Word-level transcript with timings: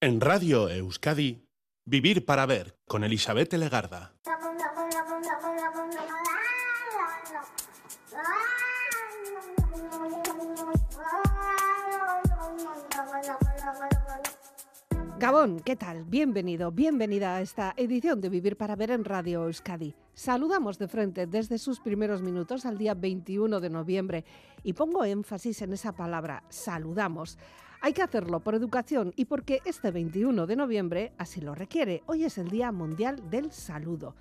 En 0.00 0.20
Radio 0.20 0.68
Euskadi, 0.68 1.44
Vivir 1.84 2.24
para 2.24 2.46
Ver 2.46 2.78
con 2.86 3.02
Elizabeth 3.02 3.52
Legarda. 3.54 4.14
Gabón, 15.18 15.58
¿qué 15.64 15.74
tal? 15.74 16.04
Bienvenido, 16.04 16.70
bienvenida 16.70 17.34
a 17.34 17.40
esta 17.40 17.74
edición 17.76 18.20
de 18.20 18.28
Vivir 18.28 18.56
para 18.56 18.76
Ver 18.76 18.92
en 18.92 19.04
Radio 19.04 19.46
Euskadi. 19.46 19.96
Saludamos 20.14 20.78
de 20.78 20.86
frente 20.86 21.26
desde 21.26 21.58
sus 21.58 21.80
primeros 21.80 22.22
minutos 22.22 22.66
al 22.66 22.78
día 22.78 22.94
21 22.94 23.58
de 23.58 23.68
noviembre 23.68 24.24
y 24.62 24.74
pongo 24.74 25.04
énfasis 25.04 25.60
en 25.62 25.72
esa 25.72 25.90
palabra, 25.90 26.44
saludamos. 26.50 27.36
Hay 27.80 27.92
que 27.92 28.02
hacerlo 28.02 28.40
por 28.40 28.56
educación 28.56 29.12
y 29.14 29.26
porque 29.26 29.60
este 29.64 29.92
21 29.92 30.48
de 30.48 30.56
noviembre 30.56 31.12
así 31.16 31.40
lo 31.40 31.54
requiere. 31.54 32.02
Hoy 32.06 32.24
es 32.24 32.36
el 32.36 32.48
Día 32.48 32.72
Mundial 32.72 33.30
del 33.30 33.52
Saludo. 33.52 34.16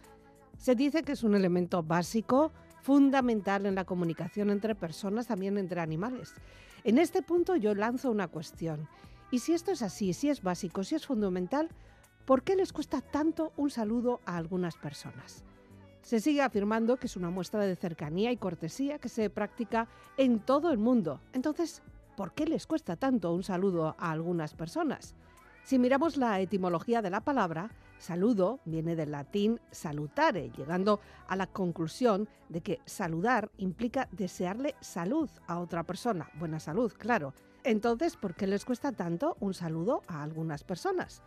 Se 0.60 0.76
dice 0.76 1.02
que 1.02 1.14
es 1.14 1.24
un 1.24 1.34
elemento 1.34 1.82
básico, 1.82 2.52
fundamental 2.84 3.66
en 3.66 3.74
la 3.74 3.84
comunicación 3.84 4.52
entre 4.52 4.76
personas, 4.76 5.26
también 5.26 5.58
entre 5.58 5.82
animales. 5.82 6.36
En 6.84 7.00
este 7.00 7.24
punto 7.24 7.56
yo 7.56 7.74
lanzo 7.74 8.12
una 8.12 8.28
cuestión. 8.28 8.88
Y 9.32 9.40
si 9.40 9.54
esto 9.54 9.72
es 9.72 9.82
así, 9.82 10.14
si 10.14 10.30
es 10.30 10.44
básico, 10.44 10.84
si 10.84 10.94
es 10.94 11.08
fundamental, 11.08 11.70
¿por 12.26 12.44
qué 12.44 12.56
les 12.56 12.72
cuesta 12.72 13.02
tanto 13.02 13.54
un 13.58 13.72
saludo 13.72 14.22
a 14.26 14.38
algunas 14.38 14.78
personas? 14.78 15.44
Se 16.04 16.20
sigue 16.20 16.44
afirmando 16.44 16.98
que 16.98 17.08
es 17.08 17.18
una 17.18 17.32
muestra 17.32 17.62
de 17.62 17.76
cercanía 17.76 18.32
y 18.32 18.38
cortesía 18.38 19.00
que 19.00 19.10
se 19.10 19.32
practica 19.32 19.88
en 20.16 20.40
todo 20.40 20.72
el 20.72 20.78
mundo. 20.78 21.20
Entonces, 21.34 21.82
¿por 22.18 22.34
qué 22.34 22.48
les 22.48 22.66
cuesta 22.66 22.96
tanto 22.96 23.32
un 23.32 23.44
saludo 23.44 23.96
a 24.00 24.12
algunas 24.12 24.56
personas? 24.56 25.16
Si 25.64 25.78
miramos 25.78 26.18
la 26.18 26.40
etimología 26.42 27.04
de 27.04 27.12
la 27.12 27.22
palabra, 27.22 27.70
saludo 28.00 28.60
viene 28.66 28.96
del 28.96 29.12
latín 29.12 29.62
salutare, 29.70 30.50
llegando 30.50 31.00
a 31.28 31.36
la 31.36 31.46
conclusión 31.46 32.28
de 32.50 32.62
que 32.62 32.80
saludar 32.86 33.52
implica 33.58 34.10
desearle 34.12 34.76
salud 34.82 35.30
a 35.46 35.60
otra 35.60 35.84
persona, 35.84 36.30
buena 36.40 36.60
salud, 36.60 36.92
claro, 36.98 37.34
entonces, 37.64 38.16
¿por 38.16 38.34
qué 38.34 38.48
les 38.48 38.66
cuesta 38.66 38.94
tanto 38.94 39.36
un 39.40 39.54
saludo 39.54 40.02
a 40.08 40.24
algunas 40.24 40.64
personas? 40.64 41.22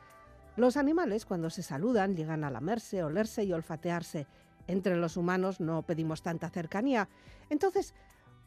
Los 0.56 0.77
animales 0.77 1.27
cuando 1.27 1.50
se 1.50 1.62
saludan 1.62 2.17
llegan 2.17 2.45
a 2.45 2.50
lamerse, 2.50 3.05
olerse 3.05 3.45
y 3.45 3.53
olfatearse. 3.53 4.27
Entre 4.67 4.97
los 4.97 5.19
humanos 5.19 5.61
no 5.61 5.83
pedimos 5.83 6.22
tanta 6.22 6.48
cercanía. 6.48 7.09
Entonces, 7.50 7.95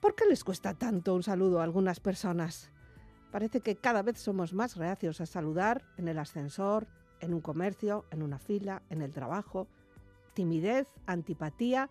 ¿por 0.03 0.15
qué 0.15 0.25
les 0.25 0.43
cuesta 0.43 0.73
tanto 0.73 1.15
un 1.15 1.23
saludo 1.23 1.61
a 1.61 1.63
algunas 1.63 2.01
personas? 2.01 2.69
Parece 3.31 3.61
que 3.61 3.77
cada 3.77 4.01
vez 4.01 4.19
somos 4.19 4.53
más 4.53 4.75
reacios 4.75 5.21
a 5.21 5.25
saludar 5.25 5.85
en 5.95 6.09
el 6.09 6.19
ascensor, 6.19 6.87
en 7.21 7.33
un 7.33 7.39
comercio, 7.39 8.03
en 8.11 8.21
una 8.21 8.37
fila, 8.37 8.81
en 8.89 9.01
el 9.01 9.13
trabajo. 9.13 9.69
Timidez, 10.33 10.89
antipatía, 11.05 11.89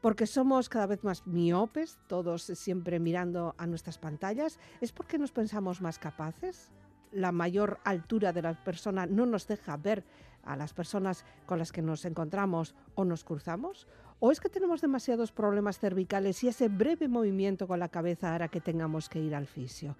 porque 0.00 0.26
somos 0.26 0.70
cada 0.70 0.86
vez 0.86 1.04
más 1.04 1.26
miopes, 1.26 1.98
todos 2.06 2.44
siempre 2.44 2.98
mirando 2.98 3.54
a 3.58 3.66
nuestras 3.66 3.98
pantallas, 3.98 4.58
es 4.80 4.92
porque 4.92 5.18
nos 5.18 5.30
pensamos 5.30 5.82
más 5.82 5.98
capaces. 5.98 6.70
La 7.12 7.30
mayor 7.30 7.78
altura 7.84 8.32
de 8.32 8.40
la 8.40 8.64
persona 8.64 9.04
no 9.04 9.26
nos 9.26 9.46
deja 9.46 9.76
ver 9.76 10.02
a 10.44 10.56
las 10.56 10.72
personas 10.72 11.26
con 11.44 11.58
las 11.58 11.72
que 11.72 11.82
nos 11.82 12.06
encontramos 12.06 12.74
o 12.94 13.04
nos 13.04 13.22
cruzamos. 13.22 13.86
¿O 14.26 14.32
es 14.32 14.40
que 14.40 14.48
tenemos 14.48 14.80
demasiados 14.80 15.32
problemas 15.32 15.78
cervicales 15.78 16.42
y 16.42 16.48
ese 16.48 16.68
breve 16.68 17.08
movimiento 17.08 17.68
con 17.68 17.78
la 17.78 17.90
cabeza 17.90 18.34
hará 18.34 18.48
que 18.48 18.62
tengamos 18.62 19.10
que 19.10 19.20
ir 19.20 19.34
al 19.34 19.46
fisio? 19.46 19.98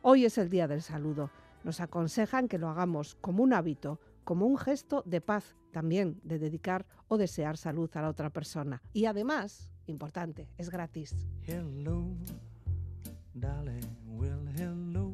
Hoy 0.00 0.24
es 0.24 0.38
el 0.38 0.48
día 0.48 0.66
del 0.66 0.80
saludo. 0.80 1.30
Nos 1.62 1.80
aconsejan 1.80 2.48
que 2.48 2.56
lo 2.56 2.70
hagamos 2.70 3.16
como 3.16 3.42
un 3.42 3.52
hábito, 3.52 4.00
como 4.24 4.46
un 4.46 4.56
gesto 4.56 5.02
de 5.04 5.20
paz 5.20 5.56
también, 5.72 6.18
de 6.24 6.38
dedicar 6.38 6.86
o 7.08 7.18
desear 7.18 7.58
salud 7.58 7.90
a 7.92 8.00
la 8.00 8.08
otra 8.08 8.30
persona. 8.30 8.80
Y 8.94 9.04
además, 9.04 9.70
importante, 9.84 10.48
es 10.56 10.70
gratis. 10.70 11.14
Hello, 11.42 12.16
darling, 13.34 13.84
well, 14.06 14.40
hello, 14.56 15.12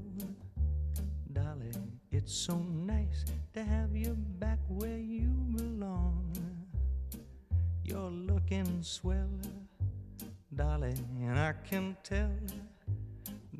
darling. 1.26 1.98
It's 2.12 2.32
so 2.32 2.62
nice 2.62 3.24
to 3.54 3.60
have 3.64 3.98
you 3.98 4.14
back 4.38 4.60
where 4.68 5.00
you 5.00 5.32
belong. 5.48 6.51
You're 7.84 8.10
looking 8.10 8.82
swell, 8.82 9.28
darling, 10.54 11.04
and 11.20 11.38
I 11.38 11.54
can 11.68 11.96
tell. 12.02 12.30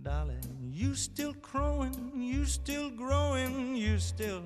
Darling, 0.03 0.71
you 0.73 0.95
still 0.95 1.35
crowing, 1.35 2.13
you 2.15 2.45
still 2.45 2.91
growing, 2.91 3.77
you 3.77 3.99
still 3.99 4.43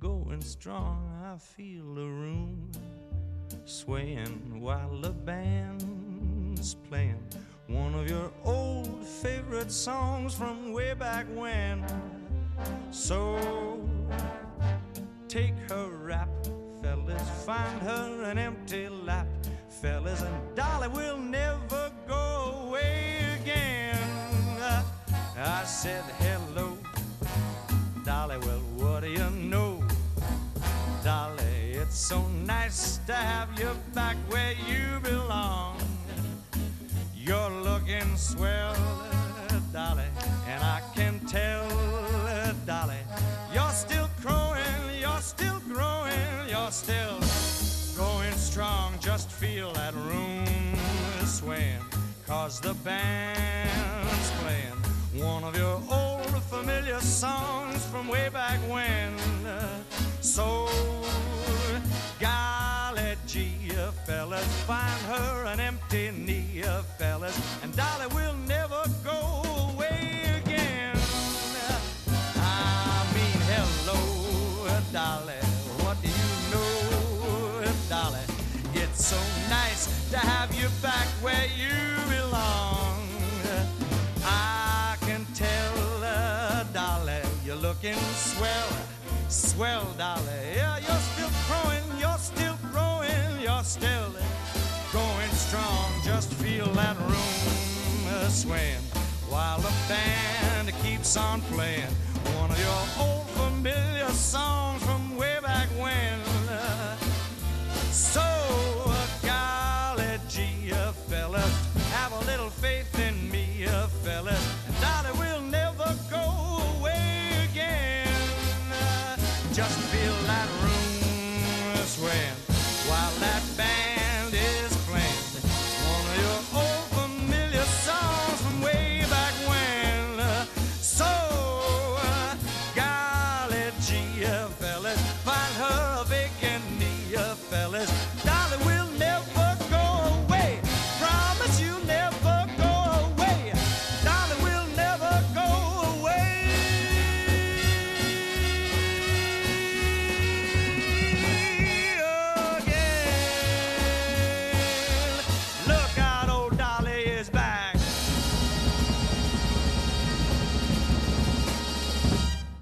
going 0.00 0.40
strong. 0.40 1.08
I 1.24 1.38
feel 1.38 1.94
the 1.94 2.02
room 2.06 2.70
swaying 3.64 4.60
while 4.60 5.00
the 5.00 5.10
band's 5.10 6.74
playing 6.74 7.22
one 7.68 7.94
of 7.94 8.08
your 8.08 8.30
old 8.44 9.04
favorite 9.04 9.72
songs 9.72 10.34
from 10.34 10.72
way 10.72 10.94
back 10.94 11.26
when. 11.34 11.84
So 12.90 13.80
take 15.28 15.54
her 15.68 15.88
rap, 15.88 16.28
fellas, 16.82 17.44
find 17.44 17.82
her 17.82 18.22
an 18.24 18.38
empty 18.38 18.88
lap, 18.88 19.26
fellas, 19.68 20.22
and 20.22 20.56
Dolly 20.56 20.88
will 20.88 21.18
never 21.18 21.90
go 22.06 22.66
away 22.66 23.18
again. 23.40 23.98
Uh, 24.60 24.82
I 25.38 25.64
said 25.64 26.04
hello, 26.18 26.78
Dolly, 28.04 28.38
well, 28.38 28.62
what 28.76 29.00
do 29.02 29.10
you 29.10 29.30
know? 29.30 29.82
Dolly. 31.04 31.56
It's 31.88 31.98
so 31.98 32.26
nice 32.44 32.98
to 33.06 33.14
have 33.14 33.56
you 33.60 33.70
back 33.94 34.16
where 34.28 34.54
you 34.68 34.98
belong. 35.04 35.78
You're 37.14 37.50
looking 37.62 38.16
swell, 38.16 38.74
still 46.76 47.18
going 47.96 48.32
strong. 48.34 48.92
Just 49.00 49.30
feel 49.30 49.72
that 49.72 49.94
room 49.94 50.44
swaying, 51.24 51.80
cause 52.26 52.60
the 52.60 52.74
band's 52.84 54.30
playing 54.42 55.24
one 55.26 55.42
of 55.42 55.56
your 55.56 55.80
old 55.90 56.42
familiar 56.50 57.00
songs 57.00 57.82
from 57.86 58.08
way 58.08 58.28
back 58.28 58.58
when. 58.70 59.05
Where 81.26 81.48
you 81.62 81.78
belong. 82.08 82.94
I 84.24 84.96
can 85.00 85.26
tell, 85.34 85.76
uh, 86.02 86.64
Dolly, 86.72 87.22
you're 87.44 87.62
looking 87.68 87.98
swell 88.14 88.86
swell, 89.28 89.86
dolly. 89.98 90.42
Yeah, 90.54 90.78
you're 90.78 91.04
still 91.10 91.32
growing, 91.48 91.84
you're 91.98 92.18
still 92.18 92.56
growing, 92.72 93.40
you're 93.40 93.64
still 93.64 94.12
going 94.92 95.30
strong. 95.30 95.86
Just 96.04 96.32
feel 96.34 96.66
that 96.80 96.96
room 96.98 98.06
uh, 98.08 98.28
swaying 98.28 98.86
while 99.28 99.58
the 99.60 99.72
band 99.88 100.72
keeps 100.82 101.16
on 101.16 101.40
playing 101.52 101.92
one 102.38 102.50
of 102.50 102.58
your 102.58 103.04
old 103.04 103.26
familiar 103.30 104.08
songs 104.10 104.82
from 104.84 105.16
way 105.16 105.38
back 105.42 105.68
when. 105.80 106.20
So, 107.90 108.35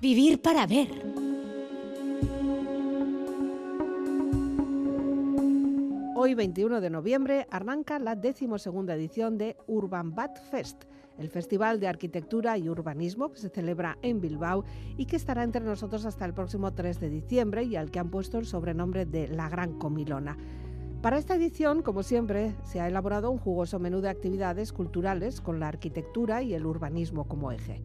Vivir 0.04 0.42
para 0.42 0.66
ver. 0.66 0.88
Hoy, 6.14 6.34
21 6.34 6.82
de 6.82 6.90
noviembre, 6.90 7.46
arranca 7.50 7.98
la 7.98 8.14
decimosegunda 8.14 8.96
edición 8.96 9.38
de 9.38 9.56
Urban 9.66 10.14
Bat 10.14 10.38
Fest, 10.50 10.84
el 11.16 11.30
Festival 11.30 11.80
de 11.80 11.88
Arquitectura 11.88 12.58
y 12.58 12.68
Urbanismo 12.68 13.32
que 13.32 13.40
se 13.40 13.48
celebra 13.48 13.96
en 14.02 14.20
Bilbao 14.20 14.66
y 14.98 15.06
que 15.06 15.16
estará 15.16 15.42
entre 15.42 15.64
nosotros 15.64 16.04
hasta 16.04 16.26
el 16.26 16.34
próximo 16.34 16.74
3 16.74 17.00
de 17.00 17.08
diciembre 17.08 17.62
y 17.62 17.76
al 17.76 17.90
que 17.90 17.98
han 17.98 18.10
puesto 18.10 18.36
el 18.36 18.44
sobrenombre 18.44 19.06
de 19.06 19.28
La 19.28 19.48
Gran 19.48 19.78
Comilona. 19.78 20.36
Para 21.00 21.16
esta 21.16 21.36
edición, 21.36 21.80
como 21.80 22.02
siempre, 22.02 22.54
se 22.62 22.78
ha 22.78 22.88
elaborado 22.88 23.30
un 23.30 23.38
jugoso 23.38 23.78
menú 23.78 24.02
de 24.02 24.10
actividades 24.10 24.74
culturales 24.74 25.40
con 25.40 25.60
la 25.60 25.68
arquitectura 25.68 26.42
y 26.42 26.52
el 26.52 26.66
urbanismo 26.66 27.26
como 27.26 27.52
eje. 27.52 27.80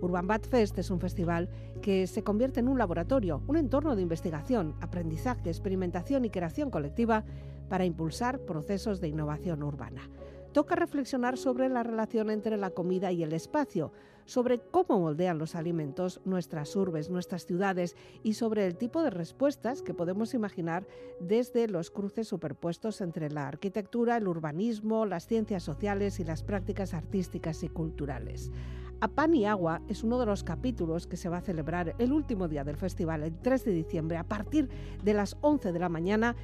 Urban 0.00 0.26
Bat 0.26 0.46
Fest 0.46 0.78
es 0.78 0.90
un 0.90 1.00
festival 1.00 1.48
que 1.82 2.06
se 2.06 2.22
convierte 2.22 2.60
en 2.60 2.68
un 2.68 2.78
laboratorio, 2.78 3.42
un 3.46 3.56
entorno 3.56 3.96
de 3.96 4.02
investigación, 4.02 4.74
aprendizaje, 4.80 5.48
experimentación 5.48 6.24
y 6.24 6.30
creación 6.30 6.70
colectiva 6.70 7.24
para 7.68 7.84
impulsar 7.84 8.40
procesos 8.40 9.00
de 9.00 9.08
innovación 9.08 9.62
urbana. 9.62 10.08
Toca 10.52 10.76
reflexionar 10.76 11.36
sobre 11.36 11.68
la 11.68 11.82
relación 11.82 12.30
entre 12.30 12.56
la 12.56 12.70
comida 12.70 13.12
y 13.12 13.22
el 13.22 13.32
espacio, 13.32 13.92
sobre 14.24 14.58
cómo 14.58 14.98
moldean 15.00 15.38
los 15.38 15.54
alimentos 15.54 16.20
nuestras 16.24 16.74
urbes, 16.76 17.10
nuestras 17.10 17.46
ciudades 17.46 17.96
y 18.22 18.34
sobre 18.34 18.66
el 18.66 18.76
tipo 18.76 19.02
de 19.02 19.10
respuestas 19.10 19.82
que 19.82 19.94
podemos 19.94 20.34
imaginar 20.34 20.86
desde 21.18 21.66
los 21.66 21.90
cruces 21.90 22.28
superpuestos 22.28 23.00
entre 23.00 23.30
la 23.30 23.48
arquitectura, 23.48 24.16
el 24.16 24.28
urbanismo, 24.28 25.06
las 25.06 25.26
ciencias 25.26 25.62
sociales 25.62 26.20
y 26.20 26.24
las 26.24 26.42
prácticas 26.42 26.92
artísticas 26.94 27.62
y 27.62 27.68
culturales. 27.68 28.50
A 29.00 29.06
Pan 29.06 29.32
y 29.32 29.46
Agua 29.46 29.80
es 29.86 30.02
uno 30.02 30.18
de 30.18 30.26
los 30.26 30.42
capítulos 30.42 31.06
que 31.06 31.16
se 31.16 31.28
va 31.28 31.36
a 31.36 31.42
celebrar 31.42 31.94
el 31.98 32.12
último 32.12 32.48
día 32.48 32.64
del 32.64 32.76
festival, 32.76 33.22
el 33.22 33.38
3 33.38 33.64
de 33.64 33.70
diciembre, 33.70 34.16
a 34.16 34.24
partir 34.24 34.68
de 35.04 35.14
las 35.14 35.36
11 35.40 35.70
de 35.70 35.78
la 35.78 35.88
mañana 35.88 36.34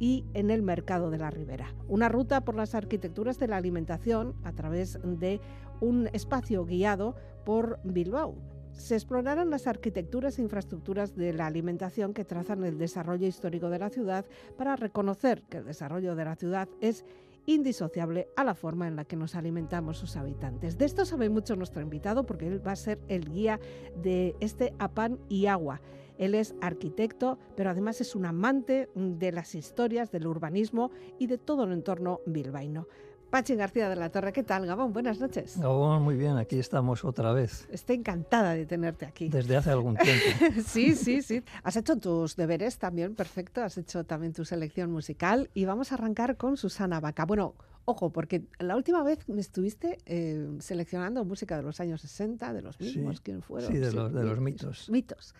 y 0.00 0.24
en 0.34 0.50
el 0.50 0.62
Mercado 0.62 1.10
de 1.10 1.18
la 1.18 1.30
Ribera. 1.30 1.72
Una 1.86 2.08
ruta 2.08 2.40
por 2.40 2.56
las 2.56 2.74
arquitecturas 2.74 3.38
de 3.38 3.46
la 3.46 3.58
alimentación 3.58 4.34
a 4.42 4.50
través 4.50 4.98
de 5.04 5.40
un 5.80 6.08
espacio 6.12 6.64
guiado 6.64 7.14
por 7.44 7.78
Bilbao. 7.84 8.34
Se 8.72 8.96
explorarán 8.96 9.50
las 9.50 9.68
arquitecturas 9.68 10.38
e 10.38 10.42
infraestructuras 10.42 11.14
de 11.14 11.32
la 11.32 11.46
alimentación 11.46 12.12
que 12.12 12.24
trazan 12.24 12.64
el 12.64 12.76
desarrollo 12.76 13.28
histórico 13.28 13.70
de 13.70 13.78
la 13.78 13.90
ciudad 13.90 14.24
para 14.58 14.74
reconocer 14.74 15.42
que 15.42 15.58
el 15.58 15.64
desarrollo 15.64 16.16
de 16.16 16.24
la 16.24 16.34
ciudad 16.34 16.68
es 16.80 17.04
indisociable 17.46 18.28
a 18.36 18.44
la 18.44 18.54
forma 18.54 18.88
en 18.88 18.96
la 18.96 19.04
que 19.04 19.16
nos 19.16 19.34
alimentamos 19.34 19.98
sus 19.98 20.16
habitantes. 20.16 20.78
De 20.78 20.84
esto 20.84 21.04
sabe 21.04 21.28
mucho 21.28 21.56
nuestro 21.56 21.82
invitado 21.82 22.24
porque 22.24 22.46
él 22.46 22.66
va 22.66 22.72
a 22.72 22.76
ser 22.76 22.98
el 23.08 23.30
guía 23.30 23.60
de 23.96 24.36
este 24.40 24.74
Apan 24.78 25.18
y 25.28 25.46
Agua. 25.46 25.80
Él 26.18 26.34
es 26.34 26.54
arquitecto, 26.60 27.38
pero 27.56 27.70
además 27.70 28.00
es 28.02 28.14
un 28.14 28.26
amante 28.26 28.90
de 28.94 29.32
las 29.32 29.54
historias, 29.54 30.10
del 30.10 30.26
urbanismo 30.26 30.90
y 31.18 31.26
de 31.28 31.38
todo 31.38 31.64
el 31.64 31.72
entorno 31.72 32.20
bilbaíno. 32.26 32.86
Pachi 33.30 33.54
García 33.54 33.88
de 33.88 33.94
la 33.94 34.10
Torre, 34.10 34.32
¿qué 34.32 34.42
tal, 34.42 34.66
Gabón? 34.66 34.92
Buenas 34.92 35.20
noches. 35.20 35.56
Gabón, 35.56 36.02
muy 36.02 36.16
bien, 36.16 36.36
aquí 36.36 36.58
estamos 36.58 37.04
otra 37.04 37.32
vez. 37.32 37.68
Estoy 37.70 37.96
encantada 37.96 38.54
de 38.54 38.66
tenerte 38.66 39.06
aquí. 39.06 39.28
Desde 39.28 39.56
hace 39.56 39.70
algún 39.70 39.96
tiempo. 40.02 40.24
sí, 40.66 40.96
sí, 40.96 41.22
sí. 41.22 41.40
Has 41.62 41.76
hecho 41.76 41.96
tus 41.96 42.34
deberes 42.34 42.78
también, 42.78 43.14
perfecto. 43.14 43.62
Has 43.62 43.78
hecho 43.78 44.02
también 44.02 44.32
tu 44.32 44.44
selección 44.44 44.90
musical 44.90 45.48
y 45.54 45.64
vamos 45.64 45.92
a 45.92 45.94
arrancar 45.94 46.36
con 46.36 46.56
Susana 46.56 46.98
Vaca. 46.98 47.24
Bueno, 47.24 47.54
Ojo, 47.90 48.10
porque 48.10 48.44
la 48.60 48.76
última 48.76 49.02
vez 49.02 49.28
me 49.28 49.40
estuviste 49.40 49.98
eh, 50.06 50.48
seleccionando 50.60 51.24
música 51.24 51.56
de 51.56 51.64
los 51.64 51.80
años 51.80 52.00
60, 52.00 52.52
de 52.52 52.62
los 52.62 52.78
mismos, 52.78 53.20
¿quién 53.20 53.42
fueron? 53.42 53.72
Sí, 53.72 53.78
de, 53.78 53.92
los, 53.92 54.14
de 54.14 54.22
los 54.22 54.38
mitos. 54.38 54.88
Mitos. 54.88 55.34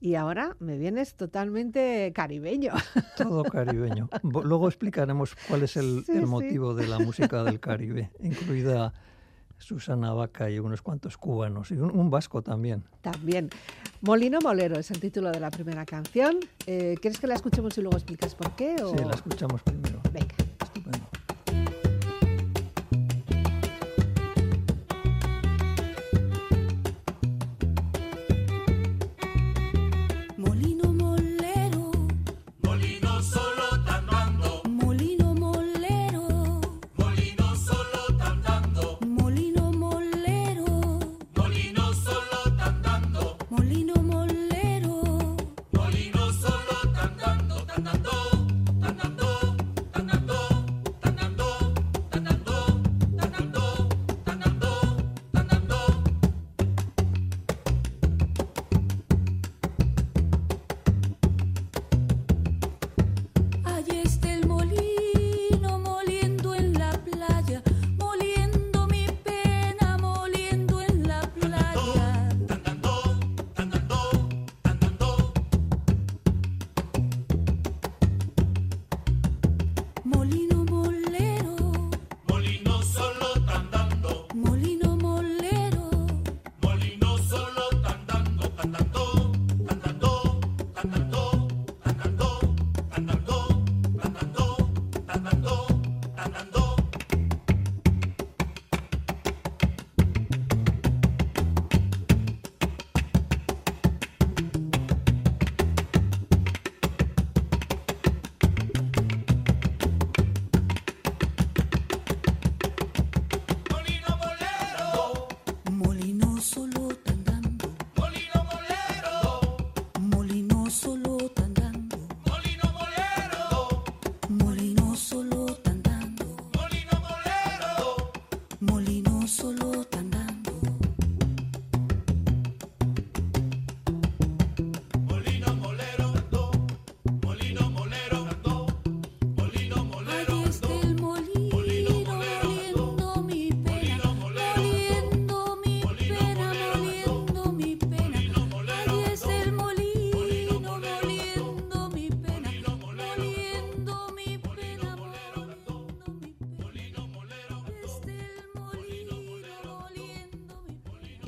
Y 0.00 0.16
ahora 0.16 0.56
me 0.58 0.76
vienes 0.78 1.14
totalmente 1.14 2.10
caribeño. 2.12 2.72
Todo 3.16 3.44
caribeño. 3.44 4.08
Luego 4.24 4.66
explicaremos 4.66 5.36
cuál 5.46 5.62
es 5.62 5.76
el, 5.76 6.02
motivo 6.26 6.74
de 6.74 6.88
la 6.88 6.98
música 6.98 7.44
del 7.44 7.60
Caribe, 7.68 8.10
incluida 8.18 8.92
Susana 9.58 10.12
Vaca 10.12 10.50
y 10.50 10.58
unos 10.58 10.82
cuantos 10.82 11.16
cubanos, 11.16 11.70
y 11.70 11.74
un, 11.74 12.10
vasco 12.10 12.42
también. 12.42 12.82
También. 13.00 13.48
Molino 14.00 14.40
Molero 14.42 14.76
es 14.76 14.90
el 14.90 14.98
título 14.98 15.30
de 15.30 15.38
la 15.38 15.52
primera 15.52 15.86
canción. 15.86 16.40
Eh, 16.66 16.96
¿Quieres 17.00 17.20
que 17.20 17.28
la 17.28 17.34
escuchemos 17.34 17.78
y 17.78 17.80
luego 17.80 17.96
explicas 17.96 18.34
por 18.34 18.56
qué? 18.56 18.74
Sí, 18.76 19.04
la 19.04 19.14
escuchamos 19.14 19.62
primero. 19.62 20.00
Venga. 20.12 20.34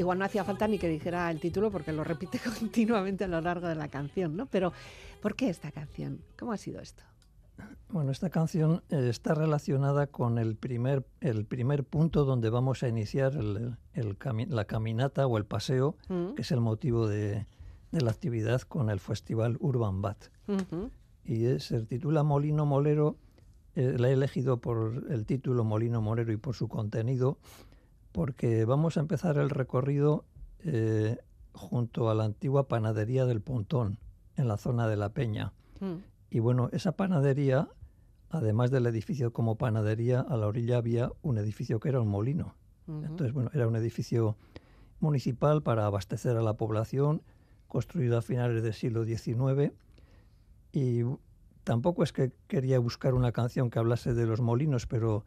Igual 0.04 0.18
no 0.18 0.26
hacía 0.26 0.44
falta 0.44 0.68
ni 0.68 0.78
que 0.78 0.86
dijera 0.86 1.30
el 1.30 1.40
título 1.40 1.70
porque 1.70 1.90
lo 1.90 2.04
repite 2.04 2.38
continuamente 2.60 3.24
a 3.24 3.28
lo 3.28 3.40
largo 3.40 3.68
de 3.68 3.74
la 3.74 3.88
canción, 3.88 4.36
¿no? 4.36 4.44
Pero, 4.44 4.74
¿por 5.22 5.34
qué 5.34 5.48
esta 5.48 5.72
canción? 5.72 6.20
¿Cómo 6.38 6.52
ha 6.52 6.58
sido 6.58 6.78
esto? 6.82 7.02
Bueno, 7.88 8.12
esta 8.12 8.28
canción 8.28 8.82
eh, 8.90 9.08
está 9.08 9.34
relacionada 9.34 10.06
con 10.06 10.36
el 10.36 10.56
primer, 10.56 11.06
el 11.22 11.46
primer 11.46 11.84
punto 11.84 12.26
donde 12.26 12.50
vamos 12.50 12.82
a 12.82 12.88
iniciar 12.88 13.34
el, 13.34 13.78
la 14.48 14.64
caminata 14.66 15.26
o 15.26 15.38
el 15.38 15.46
paseo, 15.46 15.96
mm. 16.08 16.34
que 16.34 16.42
es 16.42 16.52
el 16.52 16.60
motivo 16.60 17.08
de, 17.08 17.46
de 17.90 18.00
la 18.02 18.10
actividad 18.10 18.60
con 18.60 18.90
el 18.90 19.00
Festival 19.00 19.56
Urban 19.58 20.02
Bat. 20.02 20.26
Y 21.24 21.58
se 21.60 21.80
titula 21.86 22.22
Molino 22.22 22.66
Molero, 22.66 23.16
eh, 23.74 23.96
la 23.98 24.10
he 24.10 24.12
elegido 24.12 24.58
por 24.58 25.06
el 25.08 25.24
título 25.24 25.64
Molino 25.64 26.02
Molero 26.02 26.30
y 26.30 26.36
por 26.36 26.54
su 26.54 26.68
contenido, 26.68 27.38
porque 28.14 28.64
vamos 28.64 28.96
a 28.96 29.00
empezar 29.00 29.38
el 29.38 29.50
recorrido 29.50 30.24
eh, 30.60 31.18
junto 31.52 32.08
a 32.08 32.14
la 32.14 32.22
antigua 32.22 32.68
panadería 32.68 33.26
del 33.26 33.40
Pontón, 33.40 33.98
en 34.36 34.46
la 34.46 34.56
zona 34.56 34.86
de 34.86 34.96
La 34.96 35.08
Peña. 35.08 35.52
Mm. 35.80 35.94
Y 36.30 36.38
bueno, 36.38 36.68
esa 36.70 36.92
panadería, 36.92 37.68
además 38.30 38.70
del 38.70 38.86
edificio 38.86 39.32
como 39.32 39.56
panadería, 39.56 40.20
a 40.20 40.36
la 40.36 40.46
orilla 40.46 40.76
había 40.76 41.10
un 41.22 41.38
edificio 41.38 41.80
que 41.80 41.88
era 41.88 42.00
un 42.00 42.06
molino. 42.06 42.54
Entonces, 42.86 43.32
bueno, 43.32 43.50
era 43.52 43.66
un 43.66 43.74
edificio 43.74 44.36
municipal 45.00 45.62
para 45.62 45.86
abastecer 45.86 46.36
a 46.36 46.42
la 46.42 46.54
población, 46.54 47.20
construido 47.66 48.16
a 48.16 48.22
finales 48.22 48.62
del 48.62 48.74
siglo 48.74 49.04
XIX. 49.04 49.72
Y 50.70 51.02
tampoco 51.64 52.04
es 52.04 52.12
que 52.12 52.30
quería 52.46 52.78
buscar 52.78 53.14
una 53.14 53.32
canción 53.32 53.70
que 53.70 53.80
hablase 53.80 54.14
de 54.14 54.26
los 54.26 54.40
molinos, 54.40 54.86
pero 54.86 55.24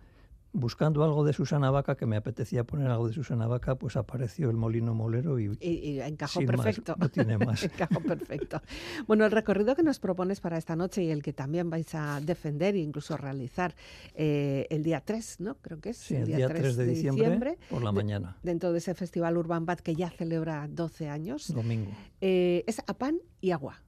buscando 0.60 1.04
algo 1.04 1.24
de 1.24 1.34
Susana 1.34 1.70
Vaca, 1.72 1.96
que 1.96 2.06
me 2.06 2.18
apetecía 2.18 2.64
poner 2.64 2.90
algo 2.90 3.08
de 3.08 3.14
Susana 3.14 3.48
Vaca, 3.48 3.76
pues 3.76 3.96
apareció 3.96 4.50
el 4.50 4.58
molino 4.58 4.94
molero 4.94 5.40
y, 5.40 5.58
y, 5.62 6.00
encajó 6.00 6.42
perfecto. 6.42 6.96
no 6.98 7.10
tiene 7.10 7.38
más. 7.46 7.64
encajó 7.64 8.00
perfecto. 8.02 8.62
Bueno, 9.06 9.26
el 9.26 9.32
recorrido 9.32 9.76
que 9.76 9.84
nos 9.84 10.00
propones 10.00 10.42
para 10.42 10.58
esta 10.58 10.76
noche 10.76 11.04
y 11.04 11.12
el 11.12 11.22
que 11.22 11.34
también 11.34 11.70
vais 11.70 11.94
a 11.96 12.20
defender 12.22 12.76
e 12.76 12.80
incluso 12.80 13.18
realizar 13.18 13.76
eh, 14.16 14.66
el 14.70 14.84
día 14.84 15.02
3, 15.02 15.40
¿no? 15.42 15.56
Creo 15.56 15.80
que 15.80 15.90
es. 15.90 15.98
Sí, 15.98 16.16
el, 16.16 16.26
día, 16.26 16.48
3, 16.48 16.76
de, 16.76 16.86
diciembre, 16.86 17.58
por 17.70 17.84
la 17.84 17.92
mañana. 17.92 18.38
dentro 18.44 18.72
de 18.72 18.80
ese 18.80 18.94
festival 18.94 19.38
Urban 19.38 19.66
Bad 19.66 19.80
que 19.80 19.96
ya 19.96 20.10
celebra 20.10 20.68
12 20.68 21.10
años. 21.10 21.54
Domingo. 21.54 21.92
Eh, 22.22 22.64
es 22.68 22.80
a 22.86 22.94
pan 22.98 23.20
y 23.42 23.52
agua. 23.52 23.82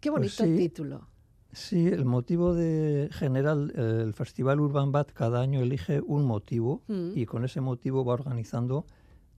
Qué 0.00 0.10
pues 0.10 0.38
bonito 0.38 0.58
título. 0.58 1.08
Sí, 1.52 1.88
el 1.88 2.04
motivo 2.04 2.54
de 2.54 3.08
general, 3.10 3.72
el 3.74 4.12
Festival 4.12 4.60
Urban 4.60 4.92
Bat 4.92 5.12
cada 5.12 5.40
año 5.40 5.60
elige 5.60 6.00
un 6.00 6.24
motivo 6.24 6.82
mm. 6.88 7.12
y 7.14 7.24
con 7.24 7.44
ese 7.44 7.60
motivo 7.60 8.04
va 8.04 8.14
organizando 8.14 8.84